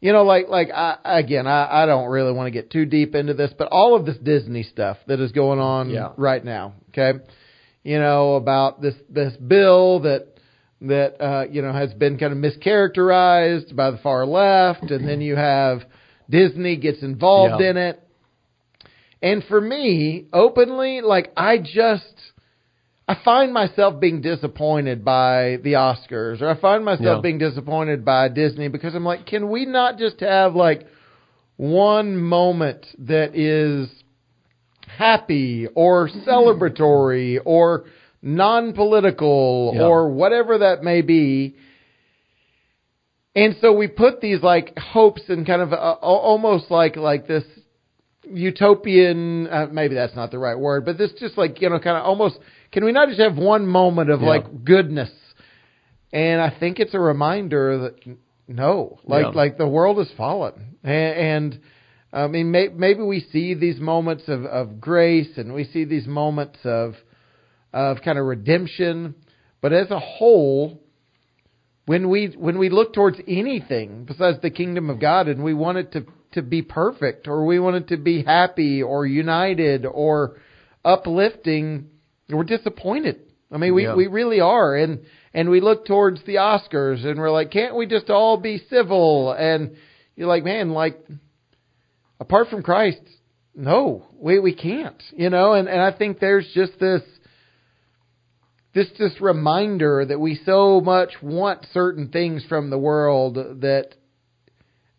You 0.00 0.12
know, 0.12 0.22
like 0.24 0.48
like 0.48 0.70
I, 0.70 0.98
again, 1.04 1.46
I, 1.46 1.82
I 1.82 1.86
don't 1.86 2.10
really 2.10 2.32
want 2.32 2.46
to 2.46 2.50
get 2.50 2.70
too 2.70 2.84
deep 2.84 3.14
into 3.14 3.34
this, 3.34 3.52
but 3.56 3.68
all 3.70 3.94
of 3.94 4.04
this 4.04 4.18
Disney 4.18 4.62
stuff 4.62 4.98
that 5.06 5.20
is 5.20 5.32
going 5.32 5.58
on 5.60 5.90
Yeah. 5.90 6.10
right 6.16 6.44
now, 6.44 6.74
okay? 6.90 7.18
You 7.82 7.98
know 7.98 8.34
about 8.34 8.80
this 8.82 8.94
this 9.08 9.34
bill 9.36 10.00
that 10.00 10.28
that 10.82 11.20
uh, 11.22 11.44
you 11.50 11.62
know 11.62 11.72
has 11.72 11.92
been 11.94 12.18
kind 12.18 12.32
of 12.32 12.38
mischaracterized 12.38 13.74
by 13.74 13.90
the 13.90 13.98
far 13.98 14.26
left, 14.26 14.90
and 14.90 15.06
then 15.08 15.20
you 15.20 15.36
have 15.36 15.82
Disney 16.28 16.76
gets 16.76 17.02
involved 17.02 17.62
Yeah. 17.62 17.70
in 17.70 17.76
it. 17.76 18.00
And 19.22 19.42
for 19.44 19.60
me, 19.60 20.26
openly, 20.34 21.00
like 21.00 21.32
I 21.36 21.58
just 21.58 22.32
I 23.06 23.16
find 23.22 23.52
myself 23.52 24.00
being 24.00 24.22
disappointed 24.22 25.04
by 25.04 25.58
the 25.62 25.74
Oscars, 25.74 26.40
or 26.40 26.48
I 26.48 26.54
find 26.54 26.84
myself 26.84 27.18
Yeah. 27.18 27.20
being 27.20 27.38
disappointed 27.38 28.04
by 28.04 28.28
Disney 28.28 28.68
because 28.68 28.94
I'm 28.94 29.04
like, 29.04 29.26
can 29.26 29.50
we 29.50 29.66
not 29.66 29.98
just 29.98 30.20
have 30.20 30.54
like 30.54 30.86
one 31.56 32.16
moment 32.16 32.86
that 33.00 33.36
is 33.36 33.90
happy 34.86 35.66
or 35.74 36.08
celebratory 36.08 37.38
or 37.44 37.84
non-political 38.22 39.72
Yeah. 39.74 39.82
or 39.86 40.08
whatever 40.08 40.58
that 40.58 40.82
may 40.82 41.02
be? 41.02 41.56
And 43.36 43.56
so 43.60 43.72
we 43.72 43.88
put 43.88 44.20
these 44.22 44.42
like 44.42 44.78
hopes 44.78 45.28
and 45.28 45.46
kind 45.46 45.60
of 45.60 45.72
uh, 45.74 45.96
almost 46.00 46.70
like 46.70 46.96
like 46.96 47.26
this 47.26 47.44
utopian 48.26 49.46
uh, 49.48 49.66
maybe 49.70 49.94
that's 49.94 50.16
not 50.16 50.30
the 50.30 50.38
right 50.38 50.58
word 50.58 50.82
but 50.82 50.96
this 50.96 51.12
just 51.20 51.36
like 51.36 51.60
you 51.60 51.68
know 51.68 51.78
kind 51.78 51.98
of 51.98 52.04
almost 52.04 52.38
can 52.74 52.84
we 52.84 52.92
not 52.92 53.08
just 53.08 53.20
have 53.20 53.36
one 53.36 53.66
moment 53.66 54.10
of 54.10 54.20
Yeah. 54.20 54.28
like 54.28 54.64
goodness 54.64 55.10
and 56.12 56.40
i 56.40 56.50
think 56.50 56.80
it's 56.80 56.92
a 56.92 57.00
reminder 57.00 57.78
that 57.78 58.16
no 58.48 58.98
like 59.04 59.26
Yeah. 59.26 59.28
like 59.30 59.56
the 59.56 59.66
world 59.68 59.96
has 59.98 60.10
fallen 60.16 60.76
and, 60.82 61.16
and 61.30 61.60
i 62.12 62.26
mean 62.26 62.50
may, 62.50 62.68
maybe 62.68 63.02
we 63.02 63.20
see 63.32 63.54
these 63.54 63.80
moments 63.80 64.24
of 64.28 64.44
of 64.44 64.80
grace 64.80 65.38
and 65.38 65.54
we 65.54 65.64
see 65.64 65.84
these 65.84 66.06
moments 66.06 66.58
of 66.64 66.94
of 67.72 68.02
kind 68.04 68.18
of 68.18 68.26
redemption 68.26 69.14
but 69.62 69.72
as 69.72 69.90
a 69.90 69.98
whole 69.98 70.80
when 71.86 72.08
we 72.10 72.34
when 72.36 72.58
we 72.58 72.68
look 72.70 72.92
towards 72.92 73.18
anything 73.28 74.04
besides 74.04 74.38
the 74.42 74.50
kingdom 74.50 74.90
of 74.90 74.98
God 75.00 75.28
and 75.28 75.42
we 75.44 75.54
want 75.54 75.78
it 75.78 75.92
to 75.92 76.06
to 76.32 76.42
be 76.42 76.62
perfect 76.62 77.28
or 77.28 77.46
we 77.46 77.60
want 77.60 77.76
it 77.76 77.88
to 77.88 77.96
be 77.96 78.24
happy 78.24 78.82
or 78.82 79.06
united 79.06 79.86
or 79.86 80.36
uplifting, 80.84 81.88
we're 82.28 82.44
disappointed. 82.44 83.20
I 83.52 83.58
mean, 83.58 83.74
we 83.74 83.84
Yeah. 83.84 83.94
we 83.94 84.06
really 84.06 84.40
are, 84.40 84.74
and 84.74 85.00
and 85.32 85.50
we 85.50 85.60
look 85.60 85.86
towards 85.86 86.22
the 86.24 86.36
Oscars 86.36 87.04
and 87.04 87.18
we're 87.18 87.30
like, 87.30 87.50
can't 87.50 87.76
we 87.76 87.86
just 87.86 88.10
all 88.10 88.36
be 88.36 88.58
civil? 88.70 89.32
And 89.32 89.76
you're 90.16 90.28
like, 90.28 90.44
man, 90.44 90.70
like 90.70 90.98
apart 92.20 92.48
from 92.48 92.62
Christ, 92.62 93.00
no, 93.54 94.06
we 94.18 94.38
we 94.38 94.54
can't, 94.54 95.02
you 95.12 95.30
know. 95.30 95.52
And 95.54 95.68
and 95.68 95.80
I 95.80 95.92
think 95.92 96.18
there's 96.18 96.48
just 96.54 96.78
this 96.80 97.02
this 98.74 98.88
this 98.98 99.20
reminder 99.20 100.04
that 100.04 100.18
we 100.18 100.40
so 100.44 100.80
much 100.80 101.10
want 101.22 101.66
certain 101.72 102.08
things 102.08 102.44
from 102.48 102.70
the 102.70 102.78
world 102.78 103.34
that 103.34 103.90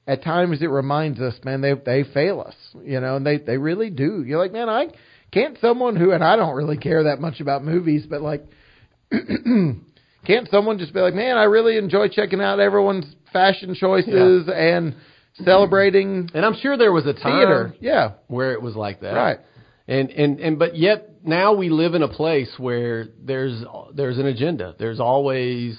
at 0.08 0.24
times 0.24 0.62
it 0.62 0.68
reminds 0.68 1.20
us, 1.20 1.34
man, 1.44 1.62
they 1.62 1.74
they 1.74 2.04
fail 2.04 2.40
us, 2.42 2.56
you 2.84 3.00
know, 3.02 3.18
and 3.18 3.26
they 3.26 3.38
they 3.38 3.58
really 3.58 3.90
do. 3.90 4.24
You're 4.24 4.40
like, 4.40 4.54
man, 4.54 4.70
I 4.70 4.88
can't 5.32 5.58
someone 5.60 5.96
who 5.96 6.12
and 6.12 6.24
I 6.24 6.36
don't 6.36 6.56
really 6.56 6.78
care 6.78 7.04
that 7.06 7.20
much 7.20 7.40
about 7.40 7.64
movies, 7.64 8.06
but 8.10 8.22
like 8.22 8.46
can't 9.12 10.50
someone 10.50 10.78
just 10.78 10.94
be 10.94 11.00
like, 11.00 11.14
man, 11.14 11.38
I 11.38 11.44
really 11.44 11.78
enjoy 11.78 12.08
checking 12.10 12.42
out 12.42 12.60
everyone's 12.60 13.06
fashion 13.32 13.76
choices 13.76 14.50
and 14.54 14.96
celebrating 15.44 16.30
And 16.34 16.46
I'm 16.46 16.56
sure 16.56 16.78
there 16.78 16.92
was 16.92 17.06
a 17.06 17.14
time 17.14 17.40
theater. 17.40 17.76
Yeah, 17.80 18.12
where 18.28 18.54
it 18.54 18.62
was 18.62 18.76
like 18.76 19.02
that. 19.02 19.14
right. 19.14 19.40
And 19.88 20.10
and 20.10 20.40
and 20.40 20.58
but 20.60 20.78
yet 20.78 21.10
now 21.24 21.54
we 21.54 21.70
live 21.70 21.94
in 21.94 22.02
a 22.02 22.08
place 22.08 22.52
where 22.58 23.08
there's 23.22 23.64
there's 23.94 24.18
an 24.18 24.26
agenda. 24.26 24.76
There's 24.80 25.00
always 25.00 25.78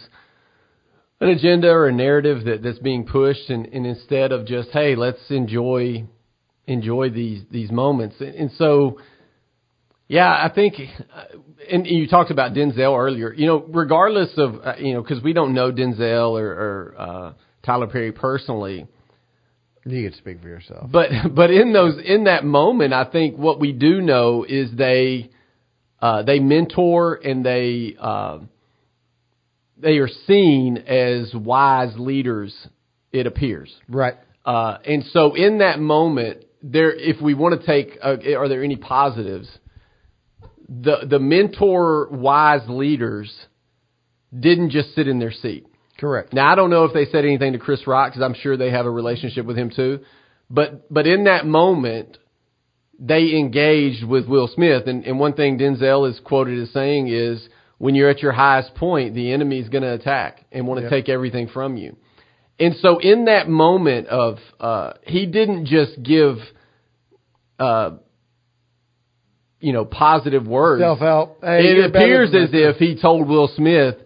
an 1.21 1.29
agenda 1.29 1.69
or 1.69 1.89
a 1.89 1.93
narrative 1.93 2.45
that 2.45 2.63
that's 2.63 2.79
being 2.79 3.07
pushed, 3.07 3.49
and, 3.49 3.67
and 3.67 3.87
instead 3.87 4.33
of 4.33 4.47
just 4.47 4.69
hey, 4.71 4.95
let's 4.95 5.19
enjoy 5.31 6.07
enjoy 6.67 7.11
these 7.11 7.43
these 7.51 7.71
moments, 7.71 8.17
and, 8.21 8.35
and 8.35 8.51
so 8.59 8.99
yeah, 10.09 10.29
I 10.29 10.51
think, 10.55 10.75
uh, 11.15 11.25
and 11.71 11.87
you 11.87 12.07
talked 12.09 12.31
about 12.31 12.53
Denzel 12.53 12.97
earlier. 12.99 13.33
You 13.33 13.47
know, 13.47 13.65
regardless 13.69 14.31
of 14.37 14.55
uh, 14.65 14.75
you 14.79 14.95
know, 14.95 15.03
because 15.03 15.23
we 15.23 15.33
don't 15.33 15.53
know 15.55 15.73
Denzel 15.73 16.39
or, 16.41 16.47
or 16.47 16.95
uh, 16.99 17.33
Tyler 17.65 17.89
Perry 17.89 18.13
personally, 18.13 18.87
You 19.85 20.09
could 20.09 20.17
speak 20.19 20.41
for 20.43 20.49
yourself. 20.49 20.91
but 20.93 21.11
but 21.35 21.51
in 21.51 21.73
those 21.73 21.95
in 22.05 22.25
that 22.25 22.45
moment, 22.45 22.93
I 22.93 23.05
think 23.05 23.37
what 23.37 23.59
we 23.59 23.73
do 23.73 24.01
know 24.01 24.45
is 24.49 24.71
they 24.77 25.31
uh, 26.01 26.23
they 26.23 26.39
mentor 26.39 27.15
and 27.15 27.45
they 27.45 27.97
uh, 28.01 28.39
they 29.79 29.99
are 29.99 30.09
seen 30.27 30.79
as 30.79 31.35
wise 31.35 31.95
leaders. 31.99 32.55
It 33.13 33.27
appears, 33.27 33.75
Right. 33.89 34.15
uh, 34.45 34.77
and 34.85 35.03
so 35.11 35.35
in 35.35 35.59
that 35.59 35.81
moment, 35.81 36.45
there 36.63 36.93
if 36.93 37.21
we 37.23 37.33
want 37.35 37.59
to 37.59 37.67
take, 37.67 37.97
uh, 38.03 38.17
are 38.39 38.47
there 38.49 38.63
any 38.63 38.77
positives? 38.77 39.49
The 40.69 41.07
the 41.09 41.19
mentor 41.19 42.09
wise 42.11 42.69
leaders 42.69 43.33
didn't 44.39 44.71
just 44.71 44.95
sit 44.95 45.07
in 45.09 45.19
their 45.19 45.33
seat. 45.33 45.67
Correct. 45.99 46.33
Now 46.33 46.53
I 46.53 46.55
don't 46.55 46.71
know 46.71 46.85
if 46.85 46.93
they 46.93 47.07
said 47.07 47.25
anything 47.25 47.53
to 47.53 47.59
Chris 47.59 47.87
Rock 47.87 48.13
because 48.13 48.23
I'm 48.23 48.35
sure 48.35 48.57
they 48.57 48.71
have 48.71 48.87
a 48.87 48.91
relationship 48.91 49.47
with 49.47 49.57
him 49.57 49.71
too. 49.71 50.01
But 50.51 50.93
but 50.93 51.07
in 51.07 51.25
that 51.25 51.47
moment, 51.47 52.19
they 52.99 53.35
engaged 53.37 54.05
with 54.05 54.27
Will 54.27 54.49
Smith, 54.49 54.87
and, 54.87 55.05
and 55.05 55.19
one 55.19 55.35
thing 55.35 55.59
Denzel 55.59 56.11
is 56.11 56.21
quoted 56.25 56.59
as 56.61 56.71
saying 56.73 57.09
is, 57.09 57.49
"When 57.79 57.95
you're 57.95 58.11
at 58.11 58.21
your 58.21 58.33
highest 58.33 58.75
point, 58.75 59.15
the 59.15 59.33
enemy 59.33 59.59
is 59.59 59.69
going 59.69 59.83
to 59.83 59.93
attack 59.93 60.45
and 60.53 60.67
want 60.67 60.79
to 60.79 60.83
Yep. 60.85 60.91
take 60.91 61.09
everything 61.09 61.49
from 61.49 61.77
you." 61.77 61.97
And 62.59 62.75
so 62.77 62.99
in 62.99 63.27
that 63.27 63.49
moment 63.49 64.09
of, 64.09 64.39
uh, 64.59 64.95
he 65.03 65.27
didn't 65.27 65.67
just 65.67 66.03
give, 66.03 66.39
uh, 67.59 67.91
you 69.67 69.73
know, 69.73 69.85
positive 69.85 70.47
words 70.47 70.81
Self 70.81 71.01
help. 71.01 71.39
it 71.43 71.85
appears 71.91 72.31
as 72.35 72.51
if 72.53 72.77
he 72.77 72.95
told 73.01 73.27
Will 73.29 73.49
Smith, 73.57 73.97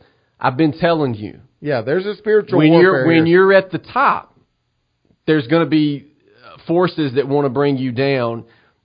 "I've 0.40 0.56
been 0.56 0.72
telling 0.72 1.12
you, 1.14 1.40
Yeah, 1.60 1.82
there's 1.82 2.06
a 2.06 2.14
spiritual 2.16 2.58
when 2.58 2.70
warfare. 2.70 2.82
you're 2.82 3.06
when 3.06 3.26
here. 3.26 3.42
you're 3.42 3.52
at 3.52 3.70
the 3.70 3.78
top, 3.78 4.34
there's 5.26 5.46
going 5.48 5.64
to 5.64 5.68
be 5.68 6.06
uh, 6.46 6.56
forces 6.66 7.14
that 7.16 7.28
want 7.28 7.44
to 7.44 7.50
bring 7.50 7.76
you 7.76 7.92
down, 7.92 8.44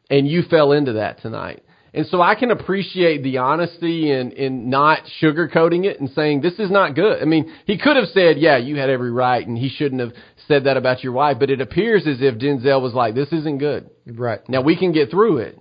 and 0.10 0.28
you 0.28 0.42
fell 0.50 0.74
into 0.74 0.94
that 0.94 1.22
tonight. 1.22 1.62
And 1.94 2.06
so 2.08 2.22
I 2.22 2.36
can 2.36 2.52
appreciate 2.52 3.24
the 3.24 3.38
honesty 3.38 4.12
and 4.12 4.34
in 4.34 4.70
not 4.70 5.00
sugarcoating 5.22 5.86
it 5.86 6.02
and 6.02 6.10
saying 6.10 6.42
this 6.42 6.60
is 6.60 6.70
not 6.70 6.94
good. 6.94 7.22
I 7.22 7.26
mean, 7.26 7.50
he 7.66 7.78
could 7.78 7.96
have 7.96 8.10
said, 8.10 8.38
"Yeah, 8.38 8.58
you 8.58 8.76
had 8.76 8.90
every 8.90 9.12
right," 9.12 9.48
and 9.48 9.58
he 9.58 9.70
shouldn't 9.70 10.02
have 10.02 10.12
said 10.50 10.66
that 10.66 10.76
about 10.76 11.06
your 11.06 11.14
wife. 11.14 11.38
But 11.40 11.50
it 11.52 11.62
appears 11.62 12.06
as 12.06 12.18
if 12.22 12.36
Denzel 12.38 12.82
was 12.82 12.94
like, 12.94 13.16
"This 13.16 13.32
isn't 13.32 13.60
good." 13.60 13.90
right. 14.06 14.42
Now 14.50 14.60
we 14.62 14.76
can 14.76 14.92
get 14.92 15.10
through 15.10 15.38
it, 15.38 15.58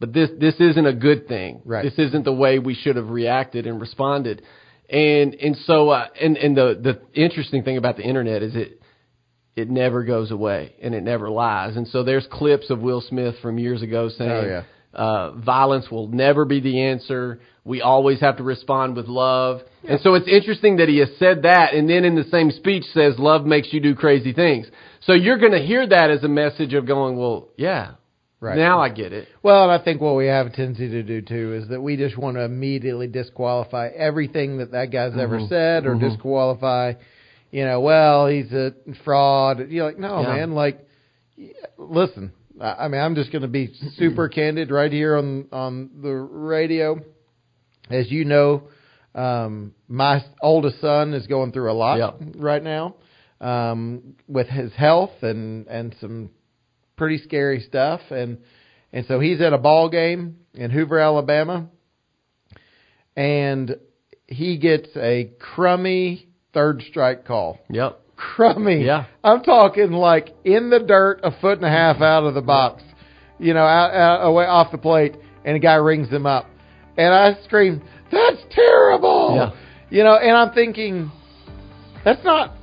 but 0.00 0.12
this 0.12 0.30
this 0.38 0.54
isn't 0.60 0.86
a 0.86 0.92
good 0.92 1.26
thing. 1.28 1.62
Right. 1.64 1.82
This 1.84 1.98
isn't 1.98 2.24
the 2.24 2.32
way 2.32 2.58
we 2.58 2.74
should 2.74 2.96
have 2.96 3.08
reacted 3.08 3.66
and 3.66 3.80
responded. 3.80 4.42
And 4.88 5.34
and 5.34 5.56
so 5.64 5.88
uh, 5.90 6.08
and 6.20 6.36
and 6.36 6.56
the 6.56 6.78
the 7.14 7.20
interesting 7.20 7.62
thing 7.64 7.76
about 7.76 7.96
the 7.96 8.02
internet 8.04 8.42
is 8.42 8.54
it 8.54 8.80
it 9.56 9.70
never 9.70 10.04
goes 10.04 10.30
away 10.30 10.74
and 10.82 10.94
it 10.94 11.02
never 11.02 11.30
lies. 11.30 11.76
And 11.76 11.88
so 11.88 12.02
there's 12.04 12.26
clips 12.30 12.68
of 12.70 12.80
Will 12.80 13.00
Smith 13.00 13.36
from 13.40 13.58
years 13.58 13.80
ago 13.82 14.10
saying 14.10 14.30
Oh, 14.30 14.46
yeah. 14.46 14.62
uh, 14.92 15.32
violence 15.32 15.90
will 15.90 16.08
never 16.08 16.44
be 16.44 16.60
the 16.60 16.82
answer. 16.82 17.40
We 17.64 17.80
always 17.80 18.20
have 18.20 18.36
to 18.36 18.42
respond 18.44 18.96
with 18.96 19.06
love. 19.06 19.62
And 19.88 19.98
so 20.02 20.14
it's 20.14 20.28
interesting 20.28 20.76
that 20.76 20.88
he 20.88 20.98
has 20.98 21.08
said 21.18 21.42
that 21.42 21.72
and 21.74 21.88
then 21.88 22.04
in 22.04 22.14
the 22.16 22.24
same 22.24 22.50
speech 22.50 22.84
says 22.92 23.14
love 23.18 23.46
makes 23.46 23.72
you 23.72 23.80
do 23.80 23.94
crazy 23.94 24.32
things. 24.34 24.66
So 25.00 25.14
you're 25.14 25.38
going 25.38 25.52
to 25.52 25.64
hear 25.66 25.86
that 25.86 26.10
as 26.10 26.22
a 26.22 26.28
message 26.28 26.74
of 26.74 26.86
going, 26.86 27.16
well, 27.16 27.48
yeah, 27.56 27.92
Right. 28.38 28.56
now 28.56 28.80
I 28.80 28.90
get 28.90 29.12
it. 29.14 29.28
Well, 29.42 29.62
and 29.62 29.72
I 29.72 29.82
think 29.82 30.00
what 30.02 30.14
we 30.14 30.26
have 30.26 30.46
a 30.46 30.50
tendency 30.50 30.88
to 30.90 31.02
do 31.02 31.22
too 31.22 31.54
is 31.54 31.68
that 31.68 31.80
we 31.80 31.96
just 31.96 32.18
want 32.18 32.36
to 32.36 32.42
immediately 32.42 33.06
disqualify 33.06 33.88
everything 33.96 34.58
that 34.58 34.72
that 34.72 34.90
guy's 34.92 35.16
ever 35.16 35.38
Mm-hmm. 35.38 35.48
said, 35.48 35.86
or 35.86 35.94
disqualify. 35.98 36.92
You 37.50 37.64
know, 37.64 37.80
well, 37.80 38.26
he's 38.26 38.52
a 38.52 38.74
fraud. 39.04 39.70
You're 39.70 39.86
like, 39.86 39.98
no, 39.98 40.20
Yeah. 40.20 40.28
man. 40.36 40.52
Like, 40.52 40.86
listen. 41.78 42.32
I 42.60 42.88
mean, 42.88 43.00
I'm 43.00 43.14
just 43.14 43.32
going 43.32 43.42
to 43.42 43.48
be 43.48 43.72
super 43.96 44.28
candid 44.30 44.70
right 44.70 44.90
here 44.92 45.16
on 45.16 45.46
on 45.52 45.90
the 46.02 46.12
radio. 46.12 46.98
As 47.90 48.10
you 48.10 48.24
know, 48.24 48.64
um, 49.14 49.74
my 49.88 50.24
oldest 50.42 50.80
son 50.80 51.14
is 51.14 51.26
going 51.26 51.52
through 51.52 51.70
a 51.70 51.74
lot 51.74 51.98
Yeah. 51.98 52.12
right 52.36 52.62
now 52.62 52.96
um, 53.40 54.16
with 54.26 54.48
his 54.48 54.72
health 54.72 55.22
and 55.22 55.66
and 55.68 55.94
some 56.00 56.30
pretty 56.96 57.18
scary 57.18 57.60
stuff 57.60 58.00
and 58.10 58.38
and 58.92 59.04
so 59.06 59.20
he's 59.20 59.40
at 59.40 59.52
a 59.52 59.58
ball 59.58 59.88
game 59.90 60.38
in 60.54 60.70
Hoover, 60.70 60.98
Alabama, 60.98 61.66
and 63.14 63.76
he 64.26 64.58
gets 64.58 64.88
a 64.96 65.32
crummy 65.38 66.28
third 66.54 66.82
strike 66.88 67.26
call. 67.26 67.58
Yep. 67.68 68.00
Crummy. 68.16 68.84
Yeah. 68.84 69.04
I'm 69.22 69.42
talking 69.42 69.92
like 69.92 70.34
in 70.44 70.70
the 70.70 70.78
dirt, 70.78 71.20
a 71.22 71.30
foot 71.40 71.58
and 71.58 71.66
a 71.66 71.70
half 71.70 72.00
out 72.00 72.24
of 72.24 72.34
the 72.34 72.40
box, 72.40 72.82
you 73.38 73.52
know, 73.52 73.66
out, 73.66 73.92
out 73.92 74.26
away 74.26 74.46
off 74.46 74.72
the 74.72 74.78
plate, 74.78 75.14
and 75.44 75.56
a 75.56 75.60
guy 75.60 75.74
rings 75.74 76.08
him 76.08 76.24
up, 76.24 76.46
and 76.96 77.12
I 77.12 77.34
scream, 77.44 77.82
"That's 78.10 78.42
terrible!" 78.50 79.34
Yeah. 79.36 79.50
You 79.90 80.04
know, 80.04 80.16
and 80.16 80.34
I'm 80.34 80.54
thinking, 80.54 81.12
that's 82.04 82.24
not 82.24 82.56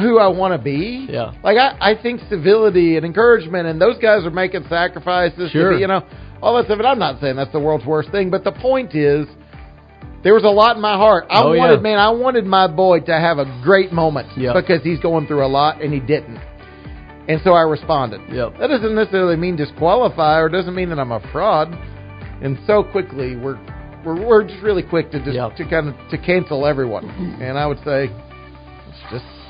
who 0.00 0.18
I 0.18 0.28
want 0.28 0.52
to 0.54 0.58
be. 0.62 1.06
Yeah. 1.10 1.32
Like 1.42 1.56
I, 1.58 1.76
I 1.92 2.02
think 2.02 2.20
civility 2.28 2.96
and 2.96 3.04
encouragement, 3.06 3.66
and 3.66 3.80
those 3.80 3.98
guys 3.98 4.24
are 4.24 4.30
making 4.30 4.64
sacrifices. 4.68 5.50
Sure. 5.50 5.70
To 5.70 5.76
be, 5.76 5.80
you 5.82 5.86
know, 5.88 6.02
all 6.42 6.56
that 6.56 6.66
stuff. 6.66 6.78
And 6.78 6.86
I'm 6.86 6.98
not 6.98 7.20
saying 7.20 7.36
that's 7.36 7.52
the 7.52 7.60
world's 7.60 7.84
worst 7.86 8.10
thing, 8.10 8.30
but 8.30 8.44
the 8.44 8.52
point 8.52 8.94
is, 8.94 9.26
there 10.22 10.34
was 10.34 10.44
a 10.44 10.48
lot 10.48 10.76
in 10.76 10.82
my 10.82 10.96
heart. 10.96 11.26
I 11.30 11.42
Oh, 11.42 11.56
wanted, 11.56 11.76
yeah. 11.76 11.80
man, 11.80 11.98
I 11.98 12.10
wanted 12.10 12.44
my 12.44 12.66
boy 12.66 13.00
to 13.00 13.12
have 13.12 13.38
a 13.38 13.60
great 13.62 13.90
moment 13.92 14.28
Yeah. 14.36 14.52
because 14.52 14.82
he's 14.82 15.00
going 15.00 15.26
through 15.26 15.44
a 15.44 15.48
lot, 15.48 15.80
and 15.80 15.92
he 15.94 16.00
didn't. 16.00 16.38
And 17.28 17.40
so 17.44 17.52
I 17.52 17.62
responded. 17.62 18.20
Yep. 18.30 18.58
That 18.58 18.66
doesn't 18.68 18.94
necessarily 18.94 19.36
mean 19.36 19.56
disqualify, 19.56 20.38
or 20.40 20.48
doesn't 20.48 20.74
mean 20.74 20.88
that 20.90 20.98
I'm 20.98 21.12
a 21.12 21.20
fraud. 21.32 21.72
And 22.42 22.58
so 22.66 22.82
quickly, 22.82 23.36
we're 23.36 23.58
we're, 24.04 24.26
we're 24.26 24.44
just 24.44 24.62
really 24.62 24.82
quick 24.82 25.10
to 25.12 25.18
just 25.22 25.34
Yep. 25.36 25.56
to 25.56 25.64
kind 25.68 25.88
of 25.88 25.94
to 26.10 26.16
cancel 26.18 26.66
everyone. 26.66 27.04
And 27.40 27.58
I 27.58 27.66
would 27.66 27.78
say, 27.84 28.10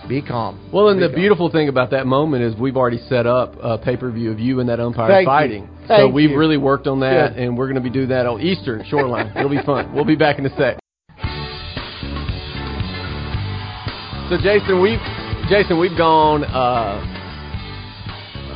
be 0.09 0.23
calm. 0.23 0.59
Well, 0.73 0.89
and 0.89 0.99
Be 0.99 1.07
the 1.07 1.09
calm. 1.13 1.21
beautiful 1.21 1.51
thing 1.51 1.69
about 1.69 1.91
that 1.91 2.07
moment 2.07 2.43
is 2.45 2.55
we've 2.57 2.77
already 2.77 2.99
set 3.09 3.27
up 3.27 3.55
a 3.63 3.79
pay 3.79 3.97
per 3.97 4.11
view 4.11 4.31
of 4.33 4.39
you 4.41 4.61
and 4.61 4.69
that 4.69 4.81
umpire 4.81 5.09
Thank 5.09 5.23
you. 5.27 5.31
fighting. 5.31 5.69
so 5.83 5.95
Thank 5.97 6.15
we've 6.15 6.31
you. 6.31 6.39
really 6.39 6.57
worked 6.57 6.87
on 6.87 7.01
that, 7.01 7.37
and 7.37 7.57
we're 7.57 7.67
going 7.67 7.83
to 7.83 7.89
be 7.89 7.91
doing 7.91 8.09
that 8.09 8.27
on 8.27 8.41
Easter 8.41 8.83
Shoreline. 8.89 9.33
It'll 9.37 9.51
be 9.51 9.63
fun. 9.65 9.95
We'll 9.95 10.05
be 10.05 10.17
back 10.17 10.39
in 10.39 10.47
a 10.47 10.51
sec. 10.57 10.79
So 14.31 14.37
Jason, 14.39 14.81
we've 14.81 15.01
Jason, 15.49 15.79
we've 15.81 15.97
gone 15.99 16.45
uh, 16.45 17.03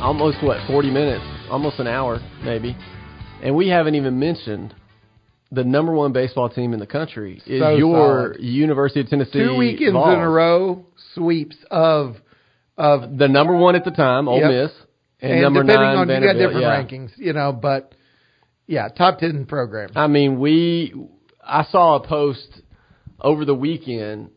almost 0.01 0.37
what 0.41 0.65
forty 0.67 0.89
minutes, 0.89 1.25
almost 1.51 1.79
an 1.79 1.87
hour 1.87 2.19
maybe, 2.43 2.77
and 3.43 3.53
we 3.55 3.67
haven't 3.67 3.95
even 3.95 4.17
mentioned 4.17 4.73
the 5.55 5.63
number 5.63 5.93
one 5.93 6.11
baseball 6.13 6.49
team 6.49 6.73
in 6.73 6.79
the 6.79 6.87
country 6.87 7.41
is 7.45 7.61
So 7.61 7.75
your 7.75 8.33
solid. 8.33 8.41
University 8.43 9.01
of 9.01 9.07
Tennessee. 9.07 9.39
two 9.39 9.55
weekends 9.55 9.93
Vols. 9.93 10.13
in 10.13 10.19
a 10.19 10.29
row 10.29 10.85
sweeps 11.13 11.57
of 11.71 12.17
of 12.77 13.17
The 13.17 13.27
number 13.27 13.55
one 13.55 13.75
at 13.75 13.85
the 13.85 13.91
time, 13.91 14.27
Ole 14.27 14.39
Yep. 14.41 14.51
Miss, 14.51 14.71
and, 15.21 15.31
and, 15.31 15.41
number 15.41 15.63
depending 15.63 15.81
nine, 15.87 15.97
on 15.97 16.21
you 16.21 16.27
got 16.27 16.33
different 16.33 16.61
yeah. 16.61 16.83
rankings, 16.83 17.11
you 17.17 17.33
know, 17.33 17.53
but 17.53 17.93
yeah, 18.67 18.89
top 18.89 19.19
ten 19.19 19.45
program. 19.45 19.91
I 19.95 20.07
mean, 20.07 20.39
we. 20.39 20.93
I 21.43 21.63
saw 21.65 21.95
a 21.95 22.07
post 22.07 22.61
over 23.21 23.45
the 23.45 23.53
weekend 23.53 24.31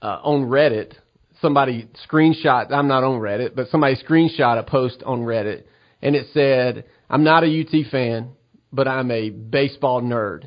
uh, 0.00 0.20
on 0.22 0.44
Reddit. 0.46 0.94
Somebody 1.40 1.88
screenshot. 2.08 2.72
I'm 2.72 2.86
not 2.88 3.02
on 3.04 3.20
Reddit, 3.20 3.54
but 3.56 3.68
somebody 3.68 3.96
screenshot 3.96 4.58
a 4.58 4.62
post 4.62 5.02
on 5.04 5.22
Reddit, 5.22 5.64
and 6.00 6.14
it 6.14 6.28
said, 6.32 6.84
"I'm 7.10 7.24
not 7.24 7.42
a 7.44 7.48
UT 7.60 7.90
fan, 7.90 8.30
but 8.72 8.88
I'm 8.88 9.10
a 9.10 9.30
baseball 9.30 10.00
nerd. 10.02 10.46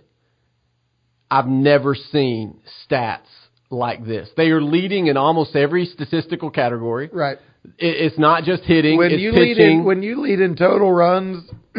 I've 1.30 1.48
never 1.48 1.96
seen 1.96 2.60
stats 2.90 3.28
like 3.70 4.06
this. 4.06 4.30
They 4.38 4.50
are 4.50 4.62
leading 4.62 5.08
in 5.08 5.18
almost 5.18 5.56
every 5.56 5.86
statistical 5.86 6.50
category. 6.52 7.10
Right. 7.12 7.38
It's 7.80 8.18
not 8.20 8.44
just 8.44 8.64
hitting. 8.64 8.98
when 8.98 9.12
it's 9.12 9.22
you 9.22 9.32
pitching. 9.32 9.48
lead 9.48 9.58
in 9.60 9.84
when 9.84 10.04
you 10.04 10.22
lead 10.22 10.40
in 10.40 10.56
total 10.56 10.92
runs 10.92 11.50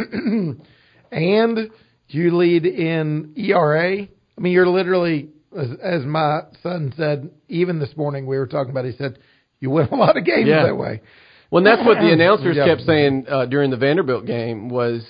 and 1.12 1.70
you 2.08 2.36
lead 2.36 2.66
in 2.66 3.32
ERA, 3.36 4.02
I 4.02 4.40
mean 4.40 4.52
you're 4.52 4.68
literally 4.68 5.28
as, 5.56 5.68
as 5.82 6.04
my 6.04 6.40
son 6.62 6.92
said 6.96 7.30
even 7.48 7.78
this 7.78 7.96
morning 7.96 8.26
we 8.26 8.36
were 8.36 8.46
talking 8.48 8.70
about 8.70 8.84
he 8.84 8.92
said 8.92 9.18
you 9.60 9.70
win 9.70 9.88
a 9.90 9.94
lot 9.96 10.16
of 10.16 10.24
games 10.24 10.48
Yeah. 10.48 10.64
that 10.64 10.76
way. 10.76 11.02
Well, 11.50 11.58
and 11.58 11.66
that's 11.66 11.86
what 11.86 11.98
the 11.98 12.12
announcers 12.12 12.56
Yeah. 12.58 12.66
kept 12.66 12.82
saying 12.82 13.26
uh, 13.28 13.46
during 13.46 13.70
the 13.70 13.76
Vanderbilt 13.76 14.26
game 14.26 14.68
was, 14.68 15.06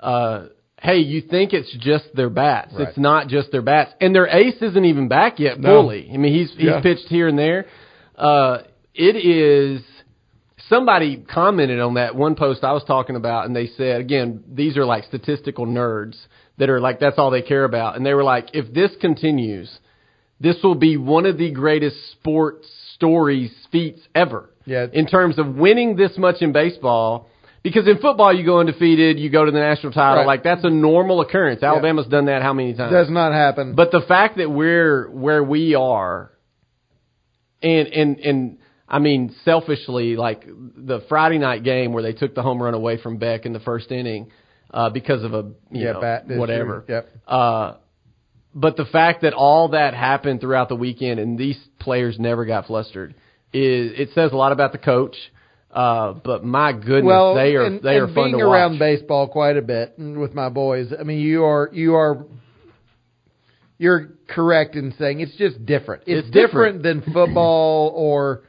uh, 0.00 0.46
"Hey, 0.80 0.98
you 0.98 1.20
think 1.22 1.52
it's 1.52 1.72
just 1.72 2.14
their 2.14 2.30
bats? 2.30 2.74
Right. 2.74 2.88
It's 2.88 2.98
not 2.98 3.28
just 3.28 3.50
their 3.50 3.62
bats, 3.62 3.94
and 4.00 4.14
their 4.14 4.26
ace 4.26 4.60
isn't 4.60 4.84
even 4.84 5.08
back 5.08 5.38
yet 5.40 5.58
No. 5.60 5.82
fully. 5.82 6.10
I 6.12 6.16
mean, 6.16 6.32
he's 6.32 6.50
he's 6.52 6.66
Yeah. 6.66 6.80
pitched 6.80 7.08
here 7.08 7.28
and 7.28 7.38
there. 7.38 7.66
Uh, 8.16 8.58
it 8.94 9.16
is." 9.16 9.82
Somebody 10.68 11.18
commented 11.18 11.78
on 11.80 11.94
that 11.94 12.16
one 12.16 12.34
post 12.34 12.64
I 12.64 12.72
was 12.72 12.82
talking 12.84 13.14
about, 13.14 13.46
and 13.46 13.54
they 13.54 13.66
said, 13.68 14.00
again, 14.00 14.42
these 14.52 14.76
are 14.76 14.84
like 14.84 15.04
statistical 15.04 15.64
nerds 15.64 16.16
that 16.58 16.68
are 16.70 16.80
like, 16.80 16.98
that's 16.98 17.18
all 17.18 17.30
they 17.30 17.42
care 17.42 17.62
about. 17.62 17.94
And 17.96 18.04
they 18.04 18.14
were 18.14 18.24
like, 18.24 18.48
if 18.52 18.72
this 18.74 18.90
continues, 19.00 19.70
this 20.40 20.60
will 20.64 20.74
be 20.74 20.96
one 20.96 21.24
of 21.24 21.38
the 21.38 21.52
greatest 21.52 22.10
sports 22.12 22.66
stories, 22.94 23.52
feats 23.70 24.00
ever 24.14 24.50
Yeah. 24.64 24.86
in 24.92 25.06
terms 25.06 25.38
of 25.38 25.54
winning 25.56 25.94
this 25.94 26.18
much 26.18 26.42
in 26.42 26.50
baseball. 26.50 27.28
Because 27.66 27.88
in 27.88 27.98
football, 27.98 28.32
you 28.32 28.44
go 28.44 28.60
undefeated, 28.60 29.18
you 29.18 29.28
go 29.28 29.44
to 29.44 29.50
the 29.50 29.58
national 29.58 29.90
title. 29.90 30.18
Right. 30.18 30.26
Like 30.26 30.44
that's 30.44 30.62
a 30.62 30.70
normal 30.70 31.20
occurrence. 31.20 31.64
Alabama's 31.64 32.06
done 32.06 32.26
that 32.26 32.40
how 32.40 32.52
many 32.52 32.74
times? 32.74 32.92
Does 32.92 33.10
not 33.10 33.32
happen. 33.32 33.74
But 33.74 33.90
the 33.90 34.02
fact 34.06 34.36
that 34.36 34.48
we're 34.48 35.10
where 35.10 35.42
we 35.42 35.74
are, 35.74 36.30
and 37.60 37.88
and 37.88 38.18
and 38.20 38.58
I 38.88 39.00
mean 39.00 39.34
selfishly, 39.44 40.14
like 40.14 40.46
the 40.46 41.00
Friday 41.08 41.38
night 41.38 41.64
game 41.64 41.92
where 41.92 42.04
they 42.04 42.12
took 42.12 42.36
the 42.36 42.42
home 42.42 42.62
run 42.62 42.74
away 42.74 43.02
from 43.02 43.16
Beck 43.16 43.46
in 43.46 43.52
the 43.52 43.58
first 43.58 43.90
inning 43.90 44.30
uh, 44.72 44.90
because 44.90 45.24
of 45.24 45.34
a 45.34 45.50
you 45.72 45.86
Yeah, 45.86 45.92
know 45.94 46.00
bat 46.00 46.28
whatever. 46.28 46.84
Yep. 46.86 47.08
Uh, 47.26 47.72
but 48.54 48.76
the 48.76 48.84
fact 48.84 49.22
that 49.22 49.32
all 49.32 49.70
that 49.70 49.92
happened 49.92 50.40
throughout 50.40 50.68
the 50.68 50.76
weekend 50.76 51.18
and 51.18 51.36
these 51.36 51.58
players 51.80 52.16
never 52.16 52.44
got 52.44 52.66
flustered 52.66 53.16
is 53.52 53.90
it 53.98 54.10
says 54.14 54.30
a 54.30 54.36
lot 54.36 54.52
about 54.52 54.70
the 54.70 54.78
coach. 54.78 55.16
Uh, 55.76 56.14
but 56.24 56.42
my 56.42 56.72
goodness, 56.72 57.04
well, 57.04 57.34
they 57.34 57.54
are 57.54 57.64
and, 57.66 57.82
they 57.82 57.96
are 57.98 58.04
and 58.06 58.14
fun 58.14 58.24
being 58.32 58.38
to 58.38 58.44
around 58.46 58.78
baseball 58.78 59.28
quite 59.28 59.58
a 59.58 59.62
bit 59.62 59.94
with 59.98 60.32
my 60.34 60.48
boys. 60.48 60.90
I 60.98 61.02
mean, 61.02 61.18
you 61.20 61.44
are 61.44 61.68
you 61.72 61.94
are 61.96 62.24
you're 63.78 64.08
correct 64.28 64.74
in 64.74 64.94
saying 64.98 65.20
it's 65.20 65.36
just 65.36 65.64
different. 65.66 66.04
It's, 66.06 66.26
It's 66.26 66.30
different. 66.34 66.82
different. 66.82 67.04
than 67.04 67.12
football 67.14 67.88
or 67.94 68.44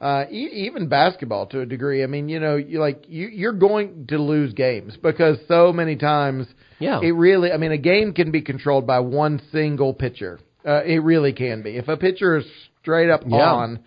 uh, 0.00 0.24
e- 0.30 0.66
even 0.68 0.88
basketball 0.88 1.46
to 1.46 1.60
a 1.62 1.66
degree. 1.66 2.04
I 2.04 2.06
mean, 2.06 2.28
you 2.28 2.38
know, 2.38 2.54
you 2.56 2.78
like 2.78 3.04
you 3.08 3.26
you're 3.26 3.52
going 3.52 4.06
to 4.10 4.18
lose 4.18 4.52
games 4.54 4.96
because 5.02 5.36
so 5.48 5.72
many 5.72 5.96
times 5.96 6.46
Yeah. 6.78 7.00
it 7.02 7.10
really. 7.10 7.50
I 7.50 7.56
mean, 7.56 7.72
a 7.72 7.78
game 7.78 8.12
can 8.12 8.30
be 8.30 8.40
controlled 8.42 8.86
by 8.86 9.00
one 9.00 9.40
single 9.50 9.94
pitcher. 9.94 10.38
Uh, 10.64 10.82
it 10.84 10.98
really 11.02 11.32
can 11.32 11.62
be. 11.62 11.76
If 11.76 11.88
a 11.88 11.96
pitcher 11.96 12.36
is 12.36 12.46
straight 12.80 13.10
up 13.10 13.22
Yeah. 13.26 13.38
on, 13.52 13.80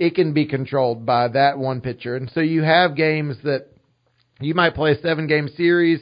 it 0.00 0.14
can 0.14 0.32
be 0.32 0.46
controlled 0.46 1.04
by 1.04 1.28
that 1.28 1.58
one 1.58 1.82
pitcher. 1.82 2.16
And 2.16 2.30
so 2.34 2.40
you 2.40 2.62
have 2.62 2.96
games 2.96 3.36
that 3.44 3.66
you 4.40 4.54
might 4.54 4.74
play 4.74 4.92
a 4.92 5.00
seven 5.02 5.26
game 5.26 5.48
series 5.56 6.00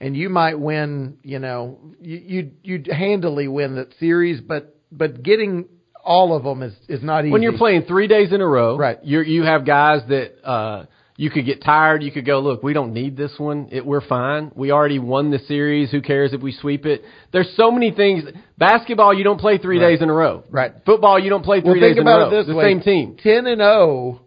and 0.00 0.16
you 0.16 0.30
might 0.30 0.58
win, 0.58 1.18
you 1.22 1.38
know, 1.38 1.78
you 2.00 2.16
you 2.16 2.50
you'd 2.62 2.86
handily 2.86 3.46
win 3.46 3.76
that 3.76 3.94
series, 4.00 4.40
but 4.40 4.74
but 4.90 5.22
getting 5.22 5.66
all 6.02 6.34
of 6.34 6.42
them 6.42 6.62
is 6.62 6.72
is 6.88 7.02
not 7.02 7.24
easy. 7.24 7.32
When 7.32 7.42
you're 7.42 7.58
playing 7.58 7.82
three 7.82 8.08
days 8.08 8.32
in 8.32 8.40
a 8.40 8.46
row, 8.46 8.78
Right. 8.78 8.98
You 9.04 9.20
you 9.20 9.42
have 9.42 9.66
guys 9.66 10.00
that 10.08 10.42
uh, 10.42 10.86
you 11.16 11.30
could 11.30 11.46
get 11.46 11.62
tired. 11.62 12.02
You 12.02 12.10
could 12.10 12.26
go, 12.26 12.40
look, 12.40 12.62
we 12.62 12.72
don't 12.72 12.92
need 12.92 13.16
this 13.16 13.32
one. 13.38 13.68
It, 13.70 13.86
we're 13.86 14.00
fine. 14.06 14.50
We 14.56 14.72
already 14.72 14.98
won 14.98 15.30
the 15.30 15.38
series. 15.38 15.90
Who 15.92 16.02
cares 16.02 16.32
if 16.32 16.40
we 16.42 16.50
sweep 16.52 16.86
it? 16.86 17.02
There's 17.32 17.52
so 17.56 17.70
many 17.70 17.92
things. 17.92 18.24
Basketball, 18.58 19.14
you 19.14 19.22
don't 19.22 19.38
play 19.40 19.58
three 19.58 19.78
Right. 19.78 19.90
days 19.90 20.02
in 20.02 20.10
a 20.10 20.12
row. 20.12 20.42
Right. 20.50 20.72
Football, 20.84 21.18
you 21.20 21.30
don't 21.30 21.44
play 21.44 21.60
three 21.60 21.80
well, 21.80 21.80
days 21.80 21.92
in 21.92 21.98
a 21.98 22.00
about 22.02 22.18
row. 22.18 22.26
it 22.28 22.30
this 22.42 22.46
the 22.48 22.54
way: 22.56 22.64
same 22.64 22.80
team. 22.80 23.16
ten 23.22 23.46
and 23.46 23.60
0, 23.60 24.20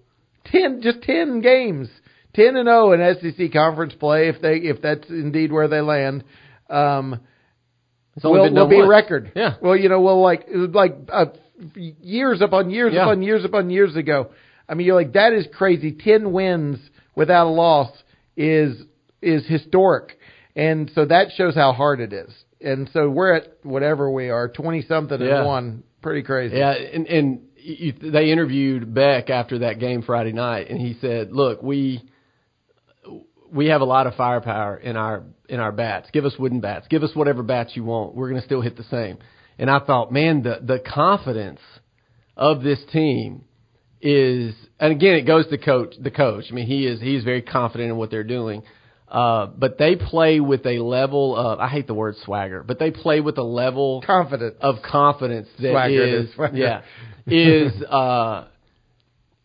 10 0.45 0.81
just 0.81 1.01
ten 1.01 1.41
games, 1.41 1.89
ten 2.33 2.55
and 2.55 2.67
zero 2.67 2.93
in 2.93 3.33
SEC 3.33 3.51
conference 3.51 3.93
play. 3.99 4.29
If 4.29 4.41
they 4.41 4.55
if 4.57 4.81
that's 4.81 5.09
indeed 5.09 5.51
where 5.51 5.67
they 5.67 5.81
land, 5.81 6.23
um, 6.69 7.19
It's 8.15 8.23
only 8.23 8.39
will, 8.39 8.49
will 8.49 8.55
done 8.55 8.69
be 8.69 8.79
a 8.79 8.88
record. 8.88 9.33
Yeah. 9.35 9.55
Well, 9.61 9.75
you 9.75 9.89
know, 9.89 9.99
well, 9.99 10.21
like 10.21 10.47
like 10.49 10.95
uh, 11.11 11.25
years 11.75 12.39
upon 12.41 12.69
years 12.69 12.93
Yeah. 12.93 13.01
upon 13.03 13.23
years 13.23 13.43
upon 13.43 13.69
years 13.71 13.95
ago. 13.97 14.29
I 14.70 14.74
mean, 14.74 14.86
you're 14.88 14.95
like 14.95 15.13
that 15.13 15.34
is 15.34 15.47
crazy. 15.53 15.91
Ten 15.91 16.32
wins 16.32 16.80
without 17.15 17.47
a 17.47 17.49
loss 17.49 17.91
is 18.36 18.82
is 19.22 19.45
historic, 19.47 20.18
and 20.55 20.91
so 20.93 21.05
that 21.05 21.28
shows 21.36 21.55
how 21.55 21.74
hard 21.74 21.99
it 21.99 22.13
is. 22.13 22.32
And 22.59 22.89
so 22.91 23.09
we're 23.09 23.34
at 23.34 23.47
whatever 23.63 24.09
we 24.09 24.30
are, 24.30 24.49
twenty 24.49 24.82
something 24.84 25.20
Yeah. 25.22 25.38
and 25.39 25.45
one, 25.45 25.84
pretty 26.01 26.24
crazy. 26.24 26.57
Yeah, 26.57 26.72
and 26.72 27.07
and 27.07 27.41
you, 27.55 27.93
they 27.93 28.32
interviewed 28.32 28.93
Beck 28.93 29.30
after 29.30 29.59
that 29.59 29.80
game 29.80 30.01
Friday 30.01 30.34
night, 30.34 30.70
and 30.70 30.80
he 30.80 30.97
said, 30.99 31.32
"Look, 31.32 31.61
we 31.61 32.01
we 33.51 33.68
have 33.68 33.82
a 33.82 33.86
lot 33.86 34.07
of 34.07 34.15
firepower 34.15 34.78
in 34.78 34.97
our 34.97 35.24
in 35.47 35.59
our 35.59 35.72
bats. 35.72 36.09
Give 36.11 36.26
us 36.26 36.34
wooden 36.38 36.59
bats. 36.59 36.88
Give 36.89 37.03
us 37.03 37.15
whatever 37.15 37.43
bats 37.43 37.76
you 37.76 37.84
want. 37.84 38.15
We're 38.15 38.30
going 38.30 38.41
to 38.41 38.45
still 38.45 38.61
hit 38.61 38.76
the 38.78 38.84
same." 38.84 39.18
And 39.59 39.70
I 39.72 39.80
thought, 39.80 40.11
man, 40.11 40.43
the 40.43 40.59
the 40.61 40.80
confidence 40.80 41.61
of 42.36 42.61
this 42.63 42.80
team 42.91 43.45
is, 44.01 44.53
and 44.79 44.91
again, 44.91 45.15
it 45.15 45.23
goes 45.25 45.47
to 45.47 45.57
coach 45.57 45.95
the 46.01 46.11
coach. 46.11 46.45
I 46.49 46.53
mean, 46.53 46.67
he 46.67 46.85
is 46.85 46.99
he 46.99 47.15
is 47.15 47.23
very 47.23 47.41
confident 47.41 47.89
in 47.91 47.97
what 47.97 48.11
they're 48.11 48.23
doing. 48.23 48.63
Uh, 49.09 49.45
but 49.45 49.77
they 49.77 49.95
play 49.95 50.41
with 50.41 50.65
a 50.65 50.79
level 50.79 51.33
of 51.35 51.59
I 51.59 51.69
hate 51.69 51.87
the 51.87 51.93
word 51.93 52.15
swagger, 52.25 52.61
but 52.61 52.77
they 52.77 52.91
play 52.91 53.21
with 53.21 53.37
a 53.37 53.43
level 53.43 54.03
Confident. 54.05 54.57
of 54.59 54.81
confidence 54.83 55.47
that 55.59 55.71
Swagger, 55.71 56.03
is 56.05 56.33
swagger. 56.35 56.57
yeah 56.57 56.81
is 57.25 57.81
uh 57.83 58.47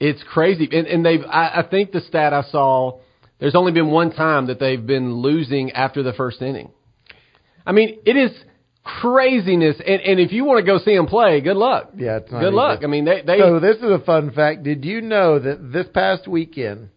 it's 0.01 0.21
crazy 0.33 0.69
and 0.73 0.87
and 0.89 1.07
they've 1.07 1.23
I, 1.25 1.61
I 1.61 1.67
think 1.71 1.93
the 1.93 2.01
stat 2.01 2.33
I 2.33 2.43
saw 2.51 2.99
there's 3.39 3.55
only 3.55 3.71
been 3.73 3.91
one 3.93 4.11
time 4.13 4.49
that 4.49 4.59
they've 4.59 4.85
been 4.85 5.15
losing 5.15 5.71
after 5.73 6.03
the 6.03 6.13
first 6.13 6.43
inning. 6.43 6.71
I 7.65 7.71
mean 7.71 8.01
it 8.05 8.17
is 8.17 8.33
craziness 8.85 9.77
and 9.87 10.01
and 10.01 10.19
if 10.19 10.33
you 10.33 10.45
want 10.45 10.59
to 10.59 10.67
go 10.67 10.79
see 10.79 10.97
them 10.97 11.07
play, 11.07 11.41
good 11.41 11.57
luck. 11.57 11.93
Yeah, 11.97 12.17
it's 12.17 12.33
not 12.33 12.41
good 12.41 12.49
easy. 12.49 12.57
luck. 12.57 12.81
I 12.83 12.87
mean 12.87 13.05
they 13.05 13.23
they 13.23 13.39
So 13.39 13.61
this 13.61 13.77
is 13.77 13.91
a 13.91 14.01
fun 14.05 14.33
fact. 14.33 14.65
Did 14.65 14.85
you 14.85 15.01
know 15.01 15.39
that 15.39 15.73
this 15.73 15.87
past 15.95 16.27
weekend, 16.27 16.91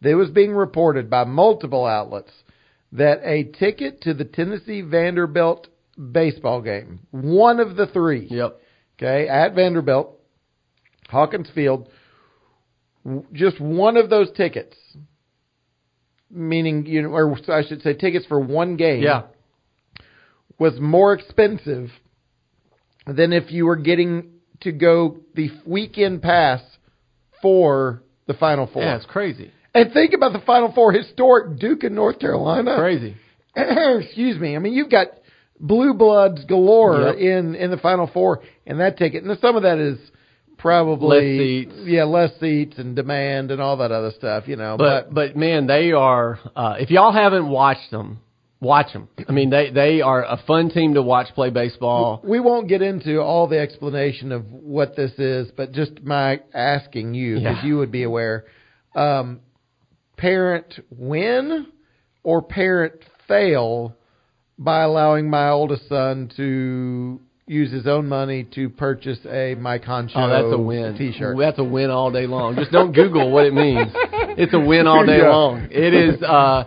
there 0.00 0.16
was 0.16 0.30
being 0.30 0.52
reported 0.52 1.10
by 1.10 1.24
multiple 1.24 1.84
outlets 1.84 2.32
that 2.92 3.20
a 3.24 3.44
ticket 3.44 4.00
to 4.02 4.14
the 4.14 4.24
Tennessee 4.24 4.80
Vanderbilt 4.80 5.68
baseball 6.12 6.62
game, 6.62 7.00
one 7.10 7.60
of 7.60 7.76
the 7.76 7.86
three, 7.86 8.26
yep 8.30 8.58
okay, 8.98 9.28
at 9.28 9.54
Vanderbilt, 9.54 10.18
Hawkins 11.08 11.48
Field, 11.54 11.88
just 13.32 13.60
one 13.60 13.96
of 13.96 14.08
those 14.10 14.30
tickets, 14.32 14.76
meaning 16.30 16.86
you 16.86 17.02
know, 17.02 17.10
or 17.10 17.36
I 17.48 17.62
should 17.66 17.82
say, 17.82 17.92
tickets 17.92 18.24
for 18.26 18.40
one 18.40 18.76
game, 18.76 19.02
yeah 19.02 19.24
was 20.60 20.78
more 20.78 21.12
expensive 21.14 21.90
than 23.06 23.32
if 23.32 23.50
you 23.50 23.66
were 23.66 23.76
getting 23.76 24.30
to 24.60 24.70
go 24.70 25.16
the 25.34 25.50
weekend 25.66 26.22
pass 26.22 26.60
for 27.42 28.02
the 28.26 28.34
Final 28.34 28.66
Four. 28.72 28.82
yeah 28.82 28.96
it's 28.96 29.06
crazy 29.06 29.50
And 29.74 29.92
think 29.92 30.12
about 30.14 30.32
the 30.32 30.40
Final 30.46 30.70
Four, 30.72 30.92
historic 30.92 31.58
Duke 31.58 31.82
and 31.84 31.94
North 31.94 32.18
Carolina. 32.20 32.76
crazy 32.78 33.16
Excuse 33.56 34.38
me. 34.38 34.54
I 34.54 34.58
mean, 34.60 34.74
you've 34.74 34.90
got 34.90 35.08
blue 35.58 35.94
bloods 35.94 36.44
galore 36.44 37.00
Yep. 37.00 37.16
in 37.16 37.54
in 37.56 37.70
the 37.70 37.78
Final 37.78 38.06
Four, 38.12 38.42
and 38.66 38.78
that 38.80 38.96
ticket. 38.98 39.24
And 39.24 39.36
some 39.40 39.56
of 39.56 39.62
that 39.64 39.78
is 39.78 39.98
probably 40.58 41.08
Less 41.38 41.70
seats. 41.72 41.74
Yeah, 41.88 42.04
less 42.04 42.30
seats 42.38 42.78
and 42.78 42.94
demand 42.94 43.50
and 43.50 43.60
all 43.60 43.78
that 43.78 43.90
other 43.90 44.12
stuff. 44.16 44.44
You 44.46 44.56
know, 44.56 44.76
but 44.78 45.12
but 45.12 45.36
man 45.36 45.66
they 45.66 45.90
are 45.92 46.38
uh 46.54 46.74
if 46.78 46.90
y'all 46.90 47.12
haven't 47.12 47.48
watched 47.48 47.90
them 47.90 48.20
watch 48.60 48.92
them. 48.92 49.08
I 49.28 49.32
mean 49.32 49.50
they 49.50 49.70
they 49.70 50.00
are 50.02 50.22
a 50.22 50.36
fun 50.46 50.70
team 50.70 50.94
to 50.94 51.02
watch 51.02 51.28
play 51.34 51.50
baseball. 51.50 52.20
We 52.22 52.40
won't 52.40 52.68
get 52.68 52.82
into 52.82 53.20
all 53.20 53.46
the 53.46 53.58
explanation 53.58 54.32
of 54.32 54.50
what 54.52 54.96
this 54.96 55.12
is, 55.18 55.50
but 55.56 55.72
just 55.72 56.02
my 56.02 56.40
asking 56.54 57.14
you, 57.14 57.36
because 57.36 57.56
Yeah. 57.62 57.66
you 57.66 57.78
would 57.78 57.90
be 57.90 58.02
aware, 58.02 58.44
um, 58.94 59.40
parent 60.16 60.78
win 60.90 61.66
or 62.22 62.42
parent 62.42 62.94
fail 63.26 63.96
by 64.58 64.82
allowing 64.82 65.30
my 65.30 65.48
oldest 65.48 65.88
son 65.88 66.30
to 66.36 67.20
use 67.50 67.72
his 67.72 67.86
own 67.88 68.06
money 68.08 68.44
to 68.54 68.68
purchase 68.70 69.18
a 69.28 69.56
Mike 69.58 69.82
Honcho 69.84 70.12
Oh, 70.14 70.28
that's 70.28 70.54
a 70.54 70.58
win. 70.58 70.96
t-shirt. 70.96 71.36
That's 71.36 71.58
a 71.58 71.64
win 71.64 71.90
all 71.90 72.10
day 72.12 72.26
long. 72.26 72.54
Just 72.54 72.70
don't 72.70 72.92
Google 72.92 73.30
what 73.32 73.44
it 73.44 73.52
means. 73.52 73.88
It's 74.38 74.54
a 74.54 74.60
win 74.60 74.86
all 74.86 75.04
day 75.04 75.18
Yeah. 75.22 75.30
long. 75.30 75.66
It 75.70 75.92
is. 75.92 76.22
Uh, 76.22 76.64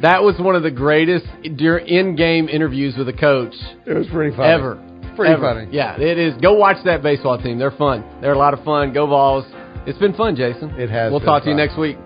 that 0.00 0.22
was 0.22 0.34
one 0.38 0.56
of 0.56 0.62
the 0.62 0.70
greatest 0.70 1.26
in-game 1.44 2.48
interviews 2.48 2.94
with 2.96 3.08
a 3.08 3.12
coach 3.12 3.54
It 3.86 3.92
was 3.92 4.06
pretty 4.08 4.34
funny. 4.36 4.48
ever. 4.48 4.88
Pretty 5.16 5.34
Ever. 5.34 5.42
funny. 5.42 5.68
Yeah, 5.70 6.00
it 6.00 6.16
is. 6.18 6.32
Go 6.40 6.54
watch 6.54 6.78
that 6.86 7.02
baseball 7.02 7.36
team. 7.36 7.58
They're 7.58 7.70
fun. 7.70 8.02
They're 8.22 8.32
a 8.32 8.38
lot 8.38 8.54
of 8.54 8.64
fun. 8.64 8.94
Go 8.94 9.06
Vols. 9.06 9.44
It's 9.86 9.98
been 9.98 10.14
fun, 10.14 10.34
Jason. 10.36 10.70
It 10.80 10.88
has 10.88 11.10
We'll 11.10 11.20
talk 11.20 11.42
to 11.44 11.50
you 11.50 11.54
next 11.56 11.76
week. 11.76 11.98